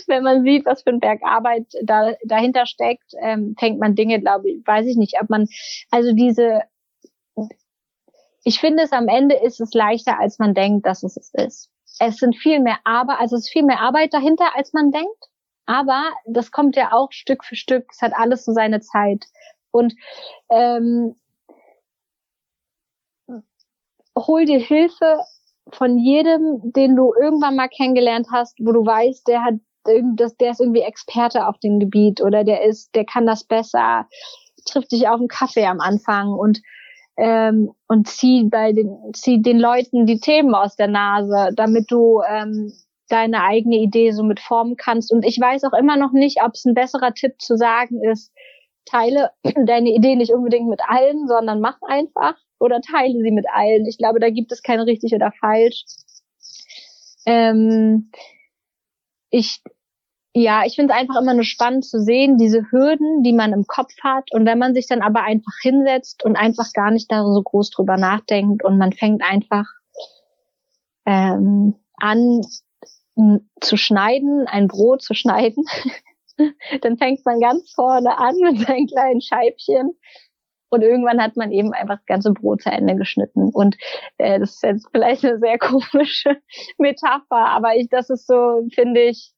Wenn 0.08 0.24
man 0.24 0.44
sieht, 0.44 0.66
was 0.66 0.84
für 0.84 0.92
ein 0.92 1.02
Berg 1.02 1.22
Arbeit 1.24 1.66
da, 1.84 2.14
dahinter 2.24 2.66
steckt, 2.66 3.12
ähm, 3.22 3.56
fängt 3.60 3.80
man 3.80 3.96
Dinge, 3.96 4.22
glaube 4.22 4.50
ich, 4.50 4.66
weiß 4.66 4.86
ich 4.88 4.96
nicht, 4.96 5.16
ob 5.22 5.30
man, 5.30 5.48
also 5.92 6.14
diese, 6.14 6.62
ich 8.44 8.60
finde 8.60 8.84
es 8.84 8.94
am 8.94 9.10
Ende 9.10 9.36
ist 9.36 9.60
es 9.60 9.74
leichter, 9.74 10.18
als 10.20 10.40
man 10.40 10.54
denkt, 10.54 10.86
dass 10.86 11.04
es 11.04 11.18
es 11.18 11.34
ist. 11.34 11.70
Es 12.00 12.18
sind 12.18 12.38
viel 12.38 12.62
mehr 12.62 12.78
Arbeit, 12.86 13.18
also 13.20 13.36
es 13.36 13.44
ist 13.44 13.52
viel 13.52 13.64
mehr 13.64 13.82
Arbeit 13.82 14.14
dahinter, 14.14 14.56
als 14.56 14.72
man 14.72 14.92
denkt. 14.92 15.26
Aber 15.66 16.12
das 16.26 16.52
kommt 16.52 16.76
ja 16.76 16.94
auch 16.94 17.12
Stück 17.12 17.44
für 17.44 17.56
Stück. 17.56 17.86
Es 17.92 18.02
hat 18.02 18.14
alles 18.16 18.46
so 18.46 18.54
seine 18.54 18.80
Zeit. 18.80 19.26
Und 19.72 19.94
ähm, 20.50 21.16
hol 24.28 24.46
dir 24.46 24.60
Hilfe 24.60 25.20
von 25.72 25.98
jedem, 25.98 26.60
den 26.74 26.96
du 26.96 27.14
irgendwann 27.20 27.56
mal 27.56 27.70
kennengelernt 27.70 28.28
hast, 28.32 28.58
wo 28.60 28.72
du 28.72 28.86
weißt, 28.86 29.28
der 29.28 29.44
hat 29.44 29.56
das, 30.16 30.36
der 30.38 30.52
ist 30.52 30.60
irgendwie 30.60 30.82
Experte 30.82 31.48
auf 31.48 31.58
dem 31.60 31.80
Gebiet 31.80 32.22
oder 32.22 32.44
der 32.44 32.64
ist, 32.64 32.94
der 32.96 33.06
kann 33.06 33.26
das 33.26 33.44
besser, 33.44 34.08
trifft 34.66 34.92
dich 34.92 35.08
auf 35.08 35.20
einen 35.20 35.28
Kaffee 35.28 35.66
am 35.66 35.80
Anfang 35.80 36.30
und 36.30 36.62
ähm, 37.18 37.72
und 37.88 38.08
zieh 38.08 38.46
bei 38.46 38.72
den 38.72 38.98
zieh 39.14 39.42
den 39.42 39.60
Leuten 39.60 40.06
die 40.06 40.20
Themen 40.20 40.56
aus 40.56 40.76
der 40.76 40.88
Nase, 40.88 41.50
damit 41.56 41.92
du 41.92 42.22
ähm, 42.28 42.72
deine 43.10 43.44
eigene 43.44 43.78
Idee 43.78 44.12
so 44.12 44.24
mit 44.24 44.40
formen 44.40 44.78
kannst. 44.78 45.12
Und 45.12 45.26
ich 45.26 45.40
weiß 45.40 45.64
auch 45.66 45.78
immer 45.78 45.98
noch 45.98 46.12
nicht, 46.14 46.42
ob 46.44 46.54
es 46.54 46.66
ein 46.66 46.76
besserer 46.76 47.14
Tipp 47.14 47.34
zu 47.40 47.58
sagen 47.58 48.02
ist, 48.04 48.32
teile 48.86 49.32
deine 49.66 49.90
Idee 49.90 50.16
nicht 50.16 50.34
unbedingt 50.34 50.70
mit 50.70 50.82
allen, 50.88 51.28
sondern 51.28 51.60
mach 51.60 51.78
einfach 51.82 52.36
oder 52.60 52.82
teile 52.82 53.22
sie 53.22 53.32
mit 53.32 53.46
allen. 53.52 53.86
Ich 53.86 53.98
glaube, 53.98 54.20
da 54.20 54.30
gibt 54.30 54.52
es 54.52 54.62
kein 54.62 54.80
richtig 54.80 55.14
oder 55.14 55.32
falsch. 55.40 55.86
Ähm, 57.26 58.12
ich 59.30 59.62
ja, 60.34 60.64
ich 60.66 60.76
finde 60.76 60.94
es 60.94 61.00
einfach 61.00 61.20
immer 61.20 61.34
nur 61.34 61.44
spannend 61.44 61.86
zu 61.86 62.02
sehen, 62.02 62.38
diese 62.38 62.72
Hürden, 62.72 63.24
die 63.24 63.34
man 63.34 63.52
im 63.52 63.66
Kopf 63.66 63.94
hat. 64.04 64.32
Und 64.32 64.46
wenn 64.46 64.60
man 64.60 64.76
sich 64.76 64.88
dann 64.88 65.02
aber 65.02 65.24
einfach 65.24 65.54
hinsetzt 65.62 66.24
und 66.24 66.36
einfach 66.36 66.72
gar 66.74 66.92
nicht 66.92 67.12
da 67.12 67.24
so 67.24 67.42
groß 67.42 67.72
drüber 67.72 67.98
nachdenkt 67.98 68.64
und 68.64 68.78
man 68.78 68.94
fängt 68.94 69.24
einfach 69.24 69.66
ähm, 71.06 71.76
an 71.98 72.42
zu 73.60 73.76
schneiden, 73.76 74.48
ein 74.48 74.68
Brot 74.68 75.02
zu 75.02 75.16
schneiden, 75.16 75.66
dann 76.82 76.98
fängt 76.98 77.26
man 77.26 77.40
ganz 77.40 77.72
vorne 77.72 78.18
an 78.18 78.36
mit 78.40 78.60
seinen 78.60 78.88
kleinen 78.88 79.22
Scheibchen 79.22 79.98
und 80.70 80.82
irgendwann 80.82 81.22
hat 81.22 81.36
man 81.36 81.52
eben 81.52 81.74
einfach 81.74 81.98
das 81.98 82.06
ganze 82.06 82.34
Brot 82.34 82.62
zu 82.62 82.70
Ende 82.70 82.96
geschnitten. 82.96 83.50
Und 83.50 83.78
äh, 84.18 84.40
das 84.40 84.56
ist 84.56 84.64
jetzt 84.64 84.88
vielleicht 84.92 85.26
eine 85.26 85.40
sehr 85.40 85.58
komische 85.60 86.38
Metapher, 86.78 87.48
aber 87.48 87.76
ich, 87.76 87.90
das 87.90 88.10
ist 88.10 88.28
so, 88.28 88.62
finde 88.74 89.02
ich, 89.02 89.34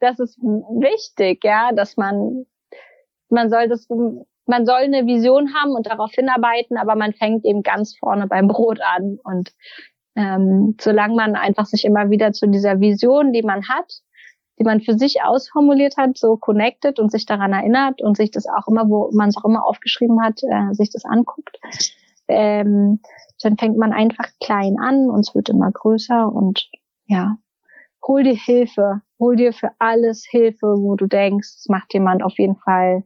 das 0.00 0.18
ist 0.18 0.38
wichtig, 0.38 1.44
ja, 1.44 1.72
dass 1.72 1.96
man, 1.96 2.44
man 3.28 3.50
soll 3.50 3.68
das, 3.68 3.86
man 4.46 4.66
soll 4.66 4.80
eine 4.80 5.06
Vision 5.06 5.54
haben 5.54 5.72
und 5.76 5.86
darauf 5.86 6.10
hinarbeiten, 6.12 6.76
aber 6.76 6.96
man 6.96 7.12
fängt 7.12 7.44
eben 7.44 7.62
ganz 7.62 7.96
vorne 7.96 8.26
beim 8.26 8.48
Brot 8.48 8.80
an. 8.80 9.18
Und 9.22 9.52
ähm, 10.16 10.76
solange 10.80 11.14
man 11.14 11.36
einfach 11.36 11.66
sich 11.66 11.84
immer 11.84 12.10
wieder 12.10 12.32
zu 12.32 12.48
dieser 12.48 12.80
Vision, 12.80 13.32
die 13.32 13.42
man 13.42 13.68
hat, 13.68 13.92
die 14.62 14.66
man 14.66 14.80
für 14.80 14.96
sich 14.96 15.24
ausformuliert 15.24 15.96
hat, 15.96 16.16
so 16.16 16.36
connected 16.36 17.00
und 17.00 17.10
sich 17.10 17.26
daran 17.26 17.52
erinnert 17.52 18.00
und 18.00 18.16
sich 18.16 18.30
das 18.30 18.46
auch 18.46 18.68
immer, 18.68 18.88
wo 18.88 19.10
man 19.12 19.28
es 19.28 19.36
auch 19.36 19.44
immer 19.44 19.66
aufgeschrieben 19.66 20.22
hat, 20.22 20.40
äh, 20.44 20.72
sich 20.72 20.90
das 20.90 21.04
anguckt, 21.04 21.58
ähm, 22.28 23.00
dann 23.42 23.58
fängt 23.58 23.76
man 23.76 23.92
einfach 23.92 24.28
klein 24.40 24.76
an 24.78 25.10
und 25.10 25.26
es 25.26 25.34
wird 25.34 25.48
immer 25.48 25.72
größer 25.72 26.32
und 26.32 26.70
ja, 27.06 27.38
hol 28.06 28.22
dir 28.22 28.36
Hilfe, 28.36 29.02
hol 29.18 29.34
dir 29.34 29.52
für 29.52 29.72
alles 29.80 30.24
Hilfe, 30.30 30.76
wo 30.78 30.94
du 30.94 31.08
denkst, 31.08 31.48
es 31.58 31.68
macht 31.68 31.92
jemand 31.92 32.22
auf 32.22 32.38
jeden 32.38 32.56
Fall, 32.56 33.02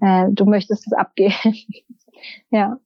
äh, 0.00 0.26
du 0.30 0.44
möchtest 0.44 0.86
es 0.86 0.92
abgehen. 0.92 1.32
ja. 2.50 2.78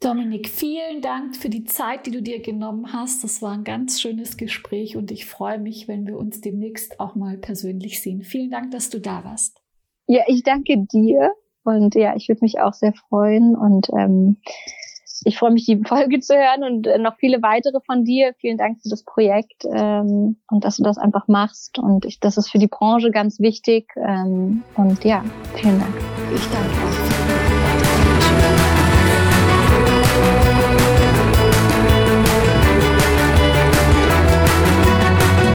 Dominik, 0.00 0.48
vielen 0.48 1.00
Dank 1.00 1.36
für 1.36 1.48
die 1.48 1.64
Zeit, 1.64 2.06
die 2.06 2.10
du 2.10 2.22
dir 2.22 2.40
genommen 2.40 2.92
hast. 2.92 3.22
Das 3.22 3.42
war 3.42 3.52
ein 3.52 3.64
ganz 3.64 4.00
schönes 4.00 4.36
Gespräch 4.36 4.96
und 4.96 5.10
ich 5.10 5.26
freue 5.26 5.58
mich, 5.58 5.88
wenn 5.88 6.06
wir 6.06 6.16
uns 6.18 6.40
demnächst 6.40 6.98
auch 6.98 7.14
mal 7.14 7.36
persönlich 7.36 8.00
sehen. 8.00 8.22
Vielen 8.22 8.50
Dank, 8.50 8.70
dass 8.70 8.90
du 8.90 8.98
da 8.98 9.24
warst. 9.24 9.60
Ja, 10.06 10.22
ich 10.26 10.42
danke 10.42 10.86
dir 10.92 11.32
und 11.64 11.94
ja, 11.94 12.16
ich 12.16 12.28
würde 12.28 12.40
mich 12.42 12.60
auch 12.60 12.72
sehr 12.72 12.94
freuen 12.94 13.54
und 13.54 13.88
ähm, 13.96 14.38
ich 15.24 15.38
freue 15.38 15.52
mich, 15.52 15.66
die 15.66 15.80
Folge 15.86 16.20
zu 16.20 16.34
hören 16.34 16.64
und 16.64 16.86
äh, 16.86 16.98
noch 16.98 17.16
viele 17.18 17.42
weitere 17.42 17.80
von 17.84 18.04
dir. 18.04 18.34
Vielen 18.40 18.58
Dank 18.58 18.80
für 18.82 18.88
das 18.88 19.04
Projekt 19.04 19.64
ähm, 19.72 20.36
und 20.50 20.64
dass 20.64 20.78
du 20.78 20.82
das 20.82 20.98
einfach 20.98 21.28
machst. 21.28 21.78
Und 21.78 22.04
ich, 22.06 22.20
das 22.20 22.36
ist 22.36 22.50
für 22.50 22.58
die 22.58 22.68
Branche 22.68 23.10
ganz 23.10 23.38
wichtig. 23.38 23.92
Ähm, 23.96 24.62
und 24.76 25.04
ja, 25.04 25.24
vielen 25.54 25.78
Dank. 25.78 25.94
Ich 26.34 26.44
danke 26.48 26.70
auch. 26.70 27.19